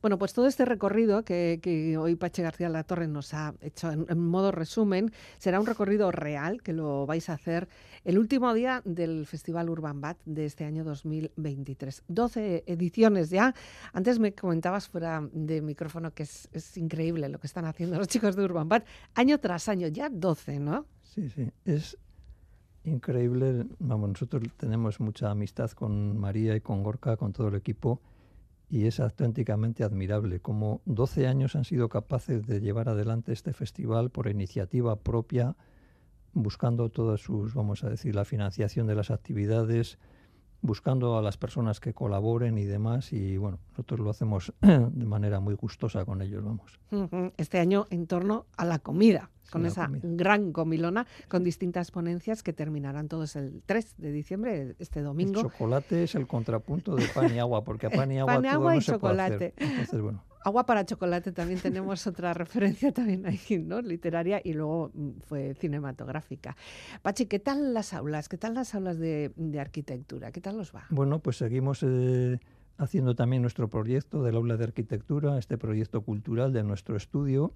Bueno, 0.00 0.18
pues 0.18 0.32
todo 0.32 0.46
este 0.46 0.64
recorrido 0.64 1.24
que, 1.24 1.60
que 1.62 1.96
hoy 1.96 2.16
Pache 2.16 2.42
García 2.42 2.68
La 2.68 2.84
Torre 2.84 3.08
nos 3.08 3.34
ha 3.34 3.54
hecho 3.60 3.90
en, 3.90 4.06
en 4.08 4.18
modo 4.18 4.52
resumen 4.52 5.12
será 5.38 5.60
un 5.60 5.66
recorrido 5.66 6.10
real 6.10 6.62
que 6.62 6.72
lo 6.72 7.06
vais 7.06 7.28
a 7.28 7.34
hacer 7.34 7.68
el 8.04 8.18
último 8.18 8.52
día 8.54 8.82
del 8.84 9.26
Festival 9.26 9.70
Urban 9.70 10.00
Bat 10.00 10.18
de 10.24 10.46
este 10.46 10.64
año 10.64 10.84
2023. 10.84 12.04
12 12.08 12.64
ediciones 12.66 13.30
ya. 13.30 13.54
Antes 13.92 14.18
me 14.18 14.34
comentabas 14.34 14.88
fuera 14.88 15.26
de 15.32 15.62
micrófono 15.62 16.12
que 16.12 16.24
es, 16.24 16.48
es 16.52 16.76
increíble 16.76 17.28
lo 17.28 17.38
que 17.38 17.46
están 17.46 17.64
haciendo 17.64 17.98
los 17.98 18.08
chicos 18.08 18.36
de 18.36 18.44
Urban 18.44 18.68
Bat 18.68 18.86
año 19.14 19.38
tras 19.38 19.68
año, 19.68 19.88
ya 19.88 20.08
12, 20.10 20.58
¿no? 20.60 20.86
Sí, 21.02 21.28
sí, 21.28 21.50
es 21.64 21.98
increíble. 22.84 23.66
Vamos, 23.78 24.10
nosotros 24.10 24.42
tenemos 24.56 25.00
mucha 25.00 25.30
amistad 25.30 25.70
con 25.72 26.18
María 26.18 26.56
y 26.56 26.60
con 26.60 26.82
Gorka, 26.82 27.16
con 27.16 27.32
todo 27.32 27.48
el 27.48 27.54
equipo, 27.54 28.00
y 28.68 28.86
es 28.86 29.00
auténticamente 29.00 29.84
admirable 29.84 30.40
cómo 30.40 30.80
12 30.86 31.26
años 31.26 31.56
han 31.56 31.64
sido 31.64 31.88
capaces 31.88 32.46
de 32.46 32.60
llevar 32.60 32.88
adelante 32.88 33.32
este 33.32 33.52
festival 33.52 34.10
por 34.10 34.28
iniciativa 34.28 34.96
propia, 34.96 35.56
buscando 36.32 36.88
todas 36.88 37.20
sus, 37.20 37.54
vamos 37.54 37.84
a 37.84 37.90
decir, 37.90 38.14
la 38.14 38.24
financiación 38.24 38.86
de 38.86 38.94
las 38.94 39.10
actividades, 39.10 39.98
buscando 40.62 41.18
a 41.18 41.22
las 41.22 41.36
personas 41.36 41.80
que 41.80 41.92
colaboren 41.92 42.56
y 42.56 42.64
demás, 42.64 43.12
y 43.12 43.36
bueno, 43.36 43.58
nosotros 43.70 44.00
lo 44.00 44.10
hacemos 44.10 44.52
de 44.62 45.04
manera 45.06 45.40
muy 45.40 45.54
gustosa 45.54 46.04
con 46.04 46.22
ellos, 46.22 46.42
vamos. 46.44 46.78
Este 47.36 47.58
año 47.58 47.86
en 47.90 48.06
torno 48.06 48.46
a 48.56 48.64
la 48.64 48.78
comida, 48.78 49.30
con 49.50 49.62
la 49.62 49.68
esa 49.68 49.86
comida. 49.86 50.00
gran 50.04 50.52
comilona, 50.52 51.06
con 51.28 51.42
distintas 51.44 51.90
ponencias 51.90 52.42
que 52.42 52.52
terminarán 52.52 53.08
todos 53.08 53.36
el 53.36 53.62
3 53.66 53.96
de 53.98 54.12
diciembre, 54.12 54.76
este 54.78 55.00
El 55.00 55.06
domingo. 55.06 55.42
chocolate 55.42 56.04
es 56.04 56.14
el 56.14 56.26
contrapunto 56.26 56.94
de 56.94 57.06
pan 57.08 57.34
y 57.34 57.38
agua, 57.38 57.64
porque 57.64 57.86
a 57.88 57.90
pan 57.90 58.12
y 58.12 58.18
agua 58.20 58.34
Pan 58.34 58.42
todo 58.42 58.52
agua 58.52 58.72
no 58.72 58.78
y 58.78 58.82
se 58.82 58.98
puede 58.98 59.20
hacer. 59.20 59.52
chocolate. 59.52 59.54
Entonces, 59.72 60.00
bueno, 60.00 60.22
Agua 60.44 60.66
para 60.66 60.84
chocolate 60.84 61.32
también 61.32 61.60
tenemos 61.60 62.06
otra 62.06 62.34
referencia 62.34 62.92
también 62.92 63.26
ahí, 63.26 63.58
¿no? 63.58 63.80
Literaria 63.80 64.40
y 64.42 64.52
luego 64.52 64.90
mm, 64.94 65.10
fue 65.20 65.54
cinematográfica. 65.54 66.56
Pachi, 67.02 67.26
¿qué 67.26 67.38
tal 67.38 67.74
las 67.74 67.94
aulas? 67.94 68.28
¿Qué 68.28 68.38
tal 68.38 68.54
las 68.54 68.74
aulas 68.74 68.98
de, 68.98 69.32
arquitectura? 69.60 70.32
¿Qué 70.32 70.40
tal 70.40 70.56
los 70.56 70.74
va? 70.74 70.86
bueno, 70.90 71.20
pues 71.20 71.36
seguimos 71.36 71.82
eh, 71.82 72.38
haciendo 72.78 73.14
también 73.14 73.42
nuestro 73.42 73.68
proyecto 73.68 74.22
del 74.22 74.36
aula 74.36 74.56
de 74.56 74.64
arquitectura, 74.64 75.38
este 75.38 75.58
proyecto 75.58 76.02
cultural 76.02 76.52
de 76.52 76.62
nuestro 76.64 76.96
estudio. 76.96 77.52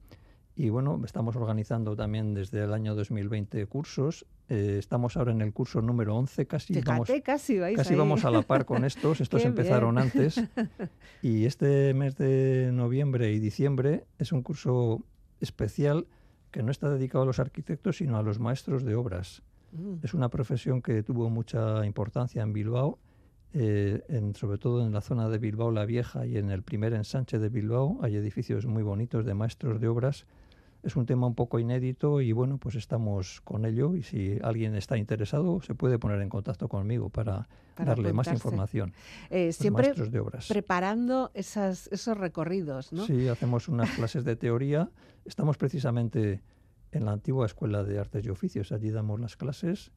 Y 0.58 0.70
bueno, 0.70 0.98
estamos 1.04 1.36
organizando 1.36 1.94
también 1.96 2.32
desde 2.32 2.64
el 2.64 2.72
año 2.72 2.94
2020 2.94 3.66
cursos. 3.66 4.24
Eh, 4.48 4.76
estamos 4.78 5.16
ahora 5.18 5.32
en 5.32 5.42
el 5.42 5.52
curso 5.52 5.82
número 5.82 6.16
11, 6.16 6.46
casi 6.46 6.80
vamos, 6.80 7.06
Fíjate, 7.08 7.22
casi 7.22 7.58
vais 7.58 7.76
casi 7.76 7.94
vamos 7.94 8.24
a 8.24 8.30
la 8.30 8.40
par 8.40 8.64
con 8.64 8.84
estos. 8.86 9.20
Estos 9.20 9.42
Qué 9.42 9.48
empezaron 9.48 9.96
bien. 9.96 10.04
antes. 10.06 10.42
Y 11.22 11.44
este 11.44 11.92
mes 11.92 12.16
de 12.16 12.70
noviembre 12.72 13.32
y 13.32 13.38
diciembre 13.38 14.06
es 14.18 14.32
un 14.32 14.42
curso 14.42 15.02
especial 15.40 16.06
que 16.50 16.62
no 16.62 16.70
está 16.70 16.88
dedicado 16.88 17.24
a 17.24 17.26
los 17.26 17.38
arquitectos, 17.38 17.98
sino 17.98 18.16
a 18.16 18.22
los 18.22 18.38
maestros 18.40 18.82
de 18.82 18.94
obras. 18.94 19.42
Mm, 19.72 19.96
Es 20.04 20.14
una 20.14 20.30
profesión 20.30 20.80
que 20.80 21.02
tuvo 21.02 21.28
mucha 21.28 21.84
importancia 21.84 22.42
en 22.42 22.54
Bilbao, 22.54 22.98
eh, 23.52 24.02
en- 24.08 24.34
sobre 24.34 24.56
todo 24.56 24.86
en 24.86 24.92
la 24.94 25.02
zona 25.02 25.28
de 25.28 25.36
Bilbao 25.36 25.70
la 25.70 25.84
Vieja 25.84 26.24
y 26.26 26.38
en 26.38 26.50
el 26.50 26.62
primer 26.62 26.94
ensanche 26.94 27.38
de 27.38 27.50
Bilbao. 27.50 27.98
Hay 28.02 28.16
edificios 28.16 28.64
muy 28.64 28.82
bonitos 28.82 29.26
de 29.26 29.34
maestros 29.34 29.80
de 29.82 29.88
obras. 29.88 30.24
Es 30.86 30.94
un 30.94 31.04
tema 31.04 31.26
un 31.26 31.34
poco 31.34 31.58
inédito 31.58 32.20
y 32.20 32.30
bueno, 32.30 32.58
pues 32.58 32.76
estamos 32.76 33.40
con 33.40 33.64
ello 33.66 33.96
y 33.96 34.04
si 34.04 34.38
alguien 34.40 34.76
está 34.76 34.96
interesado 34.96 35.60
se 35.60 35.74
puede 35.74 35.98
poner 35.98 36.22
en 36.22 36.28
contacto 36.28 36.68
conmigo 36.68 37.08
para, 37.10 37.48
Para 37.74 37.88
darle 37.90 38.12
más 38.12 38.28
información. 38.28 38.92
eh, 39.28 39.52
siempre 39.52 39.88
maestros 39.88 40.12
de 40.12 40.20
obras. 40.20 40.46
preparando 40.46 41.32
esas, 41.34 41.88
esos 41.88 42.16
recorridos, 42.16 42.92
¿no? 42.92 43.04
Sí, 43.04 43.26
hacemos 43.26 43.68
unas 43.68 43.90
clases 43.90 44.24
de 44.24 44.36
teoría. 44.36 44.88
Estamos 45.24 45.58
precisamente 45.58 46.40
en 46.92 47.04
la 47.04 47.10
antigua 47.10 47.46
Escuela 47.46 47.82
de 47.82 47.98
Artes 47.98 48.24
y 48.24 48.30
Oficios. 48.30 48.70
Allí 48.70 48.90
damos 48.92 49.18
las 49.18 49.36
clases 49.36 49.90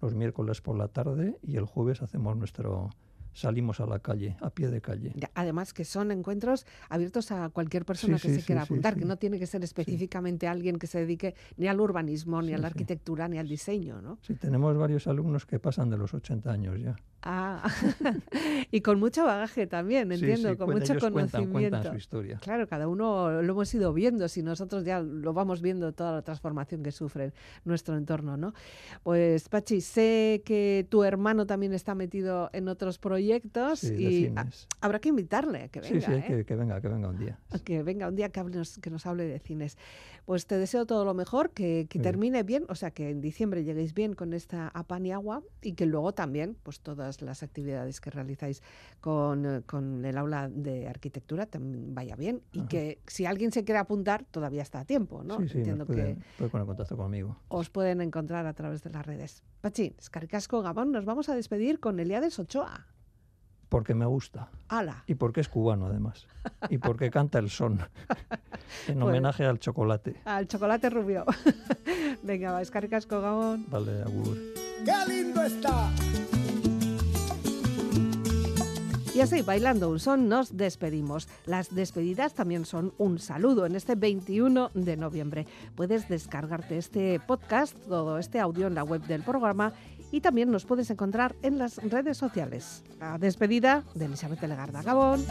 los 0.00 0.14
miércoles 0.14 0.62
por 0.62 0.76
la 0.76 0.88
tarde 0.88 1.38
y 1.42 1.56
el 1.56 1.66
jueves 1.66 2.00
hacemos 2.00 2.34
nuestro 2.34 2.88
salimos 3.32 3.80
a 3.80 3.86
la 3.86 3.98
calle, 3.98 4.36
a 4.40 4.50
pie 4.50 4.68
de 4.68 4.80
calle. 4.80 5.14
Además 5.34 5.72
que 5.72 5.84
son 5.84 6.10
encuentros 6.10 6.66
abiertos 6.88 7.30
a 7.32 7.48
cualquier 7.50 7.84
persona 7.84 8.18
Sí, 8.18 8.28
que 8.28 8.34
sí, 8.34 8.40
se 8.40 8.46
quiera 8.46 8.62
sí, 8.62 8.66
apuntar, 8.66 8.96
que 8.96 9.04
no 9.04 9.16
tiene 9.16 9.38
que 9.38 9.46
ser 9.46 9.62
específicamente 9.64 10.46
alguien 10.48 10.78
que 10.78 10.86
se 10.86 11.00
dedique 11.00 11.34
ni 11.56 11.68
al 11.68 11.80
urbanismo, 11.80 12.42
ni 12.42 12.54
a 12.54 12.58
la 12.58 12.68
arquitectura, 12.68 13.28
ni 13.28 13.38
al 13.38 13.48
diseño, 13.48 14.00
¿no? 14.00 14.18
Sí, 14.22 14.34
tenemos 14.34 14.76
varios 14.76 15.06
alumnos 15.06 15.46
que 15.46 15.58
pasan 15.58 15.90
de 15.90 15.98
los 15.98 16.14
80 16.14 16.50
años 16.50 16.80
ya. 16.80 16.96
Ah, 17.22 17.62
y 18.70 18.80
con 18.80 18.98
mucho 18.98 19.24
bagaje 19.24 19.66
también, 19.66 20.10
entiendo, 20.10 20.50
sí, 20.50 20.56
con 20.56 20.70
mucho 20.70 20.92
ellos 20.94 21.02
cuentan- 21.04 21.12
conocimiento. 21.12 21.52
cuentan 21.52 21.92
su 21.92 21.98
historia. 21.98 22.38
Claro, 22.42 22.66
cada 22.66 22.88
uno 22.88 23.42
lo 23.42 23.52
hemos 23.52 23.72
ido 23.74 23.92
viendo, 23.92 24.26
si 24.28 24.42
nosotros 24.42 24.84
ya 24.84 25.00
lo 25.00 25.32
vamos 25.34 25.60
viendo 25.60 25.92
toda 25.92 26.12
la 26.12 26.22
transformación 26.22 26.82
que 26.82 26.92
sufre 26.92 27.32
nuestro 27.64 27.96
entorno, 27.96 28.36
¿no? 28.36 28.54
Pues 29.02 29.48
Pachi, 29.48 29.80
sé 29.82 30.42
que 30.44 30.86
tu 30.88 31.04
hermano 31.04 31.46
también 31.46 31.74
está 31.74 31.94
metido 31.94 32.48
en 32.52 32.68
otros 32.68 32.98
proyectos 32.98 33.80
Sí, 33.80 33.94
y 33.94 34.32
a- 34.36 34.48
habrá 34.80 34.98
que 34.98 35.10
invitarle, 35.10 35.68
que 35.68 35.80
venga, 35.80 36.00
sí, 36.00 36.06
sí, 36.06 36.12
¿eh? 36.12 36.24
que, 36.26 36.44
que 36.44 36.56
venga, 36.56 36.80
que 36.80 36.88
venga 36.88 37.08
un 37.08 37.18
día. 37.18 37.38
que 37.64 37.82
venga 37.82 38.08
un 38.08 38.16
día 38.16 38.30
que, 38.30 38.40
hables- 38.40 38.80
que 38.80 38.90
nos 38.90 39.04
hable 39.06 39.24
de 39.24 39.38
cines. 39.40 39.76
Pues 40.30 40.46
te 40.46 40.58
deseo 40.58 40.86
todo 40.86 41.04
lo 41.04 41.12
mejor, 41.12 41.50
que, 41.50 41.88
que 41.90 41.98
termine 41.98 42.44
bien, 42.44 42.64
o 42.68 42.76
sea, 42.76 42.92
que 42.92 43.10
en 43.10 43.20
diciembre 43.20 43.64
lleguéis 43.64 43.94
bien 43.94 44.14
con 44.14 44.32
esta 44.32 44.68
a 44.68 44.84
pan 44.84 45.04
y 45.60 45.72
que 45.72 45.86
luego 45.86 46.12
también, 46.12 46.56
pues 46.62 46.78
todas 46.78 47.20
las 47.20 47.42
actividades 47.42 48.00
que 48.00 48.10
realizáis 48.10 48.62
con, 49.00 49.44
eh, 49.44 49.62
con 49.66 50.04
el 50.04 50.16
aula 50.16 50.48
de 50.48 50.86
arquitectura 50.86 51.46
también 51.46 51.96
vaya 51.96 52.14
bien 52.14 52.42
y 52.52 52.60
Ajá. 52.60 52.68
que 52.68 53.00
si 53.08 53.26
alguien 53.26 53.50
se 53.50 53.64
quiere 53.64 53.80
apuntar 53.80 54.24
todavía 54.24 54.62
está 54.62 54.78
a 54.78 54.84
tiempo, 54.84 55.24
¿no? 55.24 55.40
sí, 55.40 55.48
sí, 55.48 55.58
Entiendo 55.58 55.84
nos 55.84 55.88
puede, 55.88 56.16
que 56.38 56.48
poner 56.48 56.64
contacto 56.64 56.96
conmigo. 56.96 57.36
os 57.48 57.68
pueden 57.68 58.00
encontrar 58.00 58.46
a 58.46 58.52
través 58.52 58.84
de 58.84 58.90
las 58.90 59.04
redes. 59.04 59.42
Pachi, 59.62 59.96
Escaricasco 59.98 60.62
Gabón, 60.62 60.92
nos 60.92 61.04
vamos 61.04 61.28
a 61.28 61.34
despedir 61.34 61.80
con 61.80 61.98
Eliades 61.98 62.38
Ochoa. 62.38 62.86
Porque 63.70 63.94
me 63.94 64.04
gusta. 64.04 64.48
¡Hala! 64.68 65.04
Y 65.06 65.14
porque 65.14 65.40
es 65.40 65.48
cubano, 65.48 65.86
además. 65.86 66.26
Y 66.68 66.78
porque 66.78 67.08
canta 67.08 67.38
el 67.38 67.48
son. 67.50 67.78
en 68.88 68.98
pues 68.98 69.08
homenaje 69.08 69.46
al 69.46 69.60
chocolate. 69.60 70.20
Al 70.24 70.48
chocolate 70.48 70.90
rubio. 70.90 71.24
Venga, 72.22 72.50
va, 72.50 72.62
escarcasco, 72.62 73.20
Gabón. 73.20 73.66
Vale, 73.70 74.02
agur. 74.02 74.36
¡Qué 74.84 74.92
lindo 75.12 75.42
está! 75.42 75.88
Y 79.14 79.20
así, 79.20 79.42
bailando 79.42 79.88
un 79.88 80.00
son, 80.00 80.28
nos 80.28 80.56
despedimos. 80.56 81.28
Las 81.46 81.72
despedidas 81.72 82.34
también 82.34 82.64
son 82.64 82.92
un 82.98 83.20
saludo 83.20 83.66
en 83.66 83.76
este 83.76 83.94
21 83.94 84.72
de 84.74 84.96
noviembre. 84.96 85.46
Puedes 85.76 86.08
descargarte 86.08 86.76
este 86.76 87.20
podcast, 87.20 87.76
todo 87.86 88.18
este 88.18 88.40
audio 88.40 88.66
en 88.66 88.74
la 88.74 88.82
web 88.82 89.02
del 89.02 89.22
programa 89.22 89.74
y 90.12 90.20
también 90.20 90.50
nos 90.50 90.64
puedes 90.64 90.90
encontrar 90.90 91.36
en 91.42 91.58
las 91.58 91.76
redes 91.76 92.16
sociales. 92.16 92.82
La 92.98 93.18
despedida 93.18 93.84
de 93.94 94.06
Elizabeth 94.06 94.42
Legarda. 94.42 94.82
Gabón. 94.82 95.24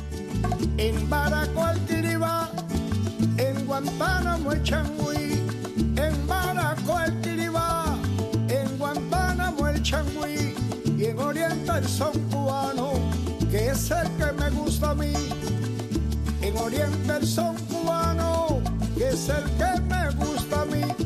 En 0.78 1.10
Baracoaltiriba, 1.10 2.50
en 3.38 3.66
Guantánamo 3.66 4.56
Changui, 4.64 5.42
en 5.96 6.28
Baracoaltiriba, 6.28 7.98
en 8.48 8.78
Guantánamo 8.78 9.68
el 9.68 9.82
Changui 9.82 10.56
y 10.98 11.06
en 11.06 11.20
Oriental 11.20 11.86
son 11.88 12.12
cubano, 12.30 12.94
que 13.50 13.70
es 13.70 13.92
el 13.92 14.08
que 14.18 14.32
me 14.34 14.50
gusta 14.52 14.92
a 14.92 14.96
mí. 14.96 15.14
En 16.42 16.58
Oriental 16.58 17.26
son 17.26 17.56
cubano, 17.66 18.62
que 18.98 19.10
es 19.10 19.30
el 19.30 19.44
que 19.58 19.82
me 19.82 20.10
gusta 20.12 20.62
a 20.62 20.66
mí. 20.66 20.99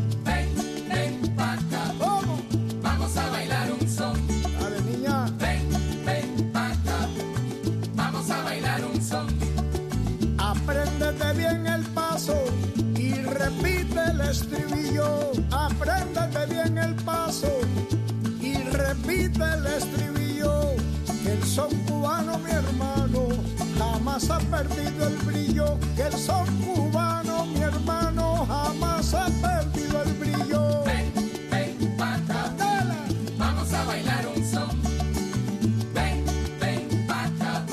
estribillo, 14.34 15.32
apréndete 15.52 16.46
bien 16.48 16.76
el 16.80 16.96
paso 16.96 17.60
y 18.42 18.56
repite 18.56 19.44
el 19.44 19.66
estribillo, 19.68 20.76
que 21.24 21.34
el 21.34 21.44
son 21.44 21.70
cubano, 21.86 22.40
mi 22.40 22.50
hermano, 22.50 23.28
jamás 23.78 24.28
ha 24.32 24.40
perdido 24.40 25.08
el 25.08 25.18
brillo, 25.18 25.78
que 25.96 26.04
el 26.04 26.14
son 26.14 26.48
cubano, 26.64 27.46
mi 27.46 27.62
hermano, 27.62 28.48
jamás 28.48 29.14
ha 29.14 29.28
perdido 29.46 30.02
el 30.02 30.14
brillo. 30.14 30.84
Ven, 30.84 31.14
ven, 31.52 31.96
pata, 31.96 32.56
vamos 33.38 33.72
a 33.72 33.84
bailar 33.86 34.26
un 34.36 34.44
son. 34.52 34.82
Ven, 35.94 36.26
ven, 36.60 37.06
pata, 37.08 37.64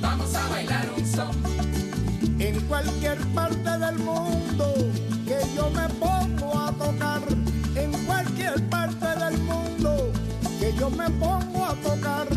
vamos 0.00 0.34
a 0.34 0.48
bailar 0.48 0.86
un 0.98 1.06
son. 1.06 1.36
En 2.40 2.60
cualquier 2.62 3.18
parte 3.34 3.78
del 3.78 3.98
mundo 4.00 4.74
me 5.70 5.88
pongo 6.00 6.58
a 6.58 6.72
tocar 6.72 7.22
en 7.74 7.92
cualquier 8.04 8.62
parte 8.68 9.06
del 9.24 9.38
mundo 9.42 10.12
que 10.60 10.72
yo 10.74 10.90
me 10.90 11.08
pongo 11.10 11.64
a 11.64 11.74
tocar. 11.74 12.28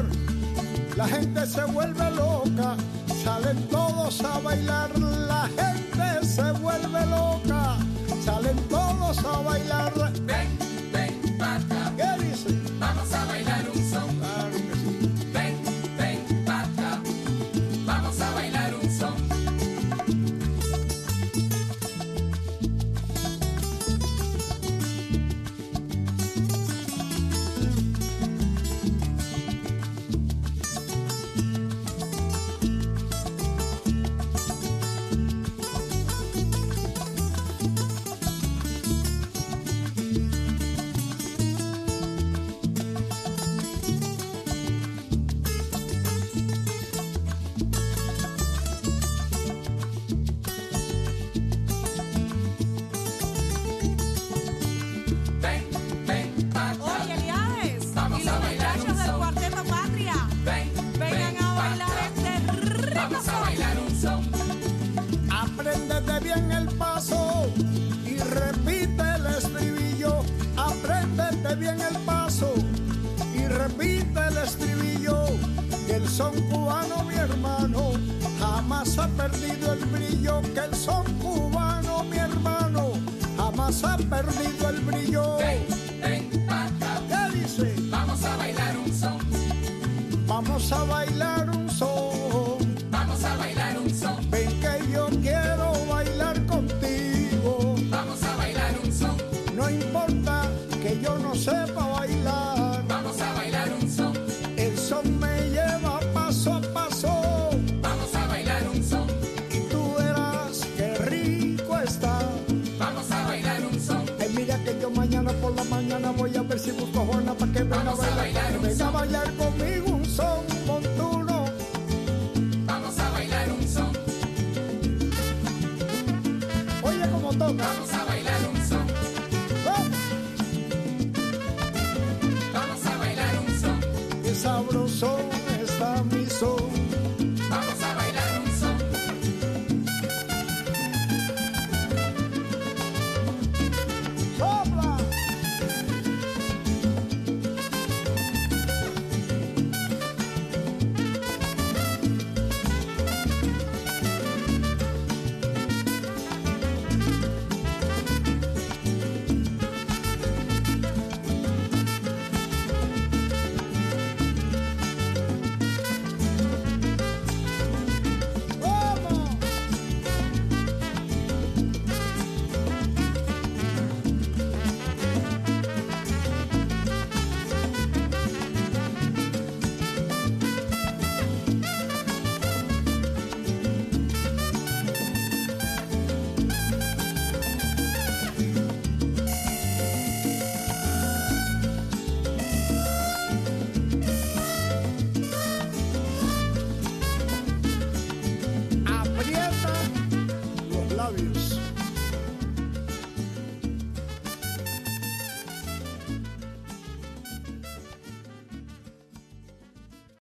La 0.96 1.08
gente 1.08 1.46
se 1.46 1.64
vuelve 1.64 2.12
loca 2.12 2.76
salen 3.24 3.68
todos 3.70 4.22
a 4.24 4.40
bailar. 4.40 5.09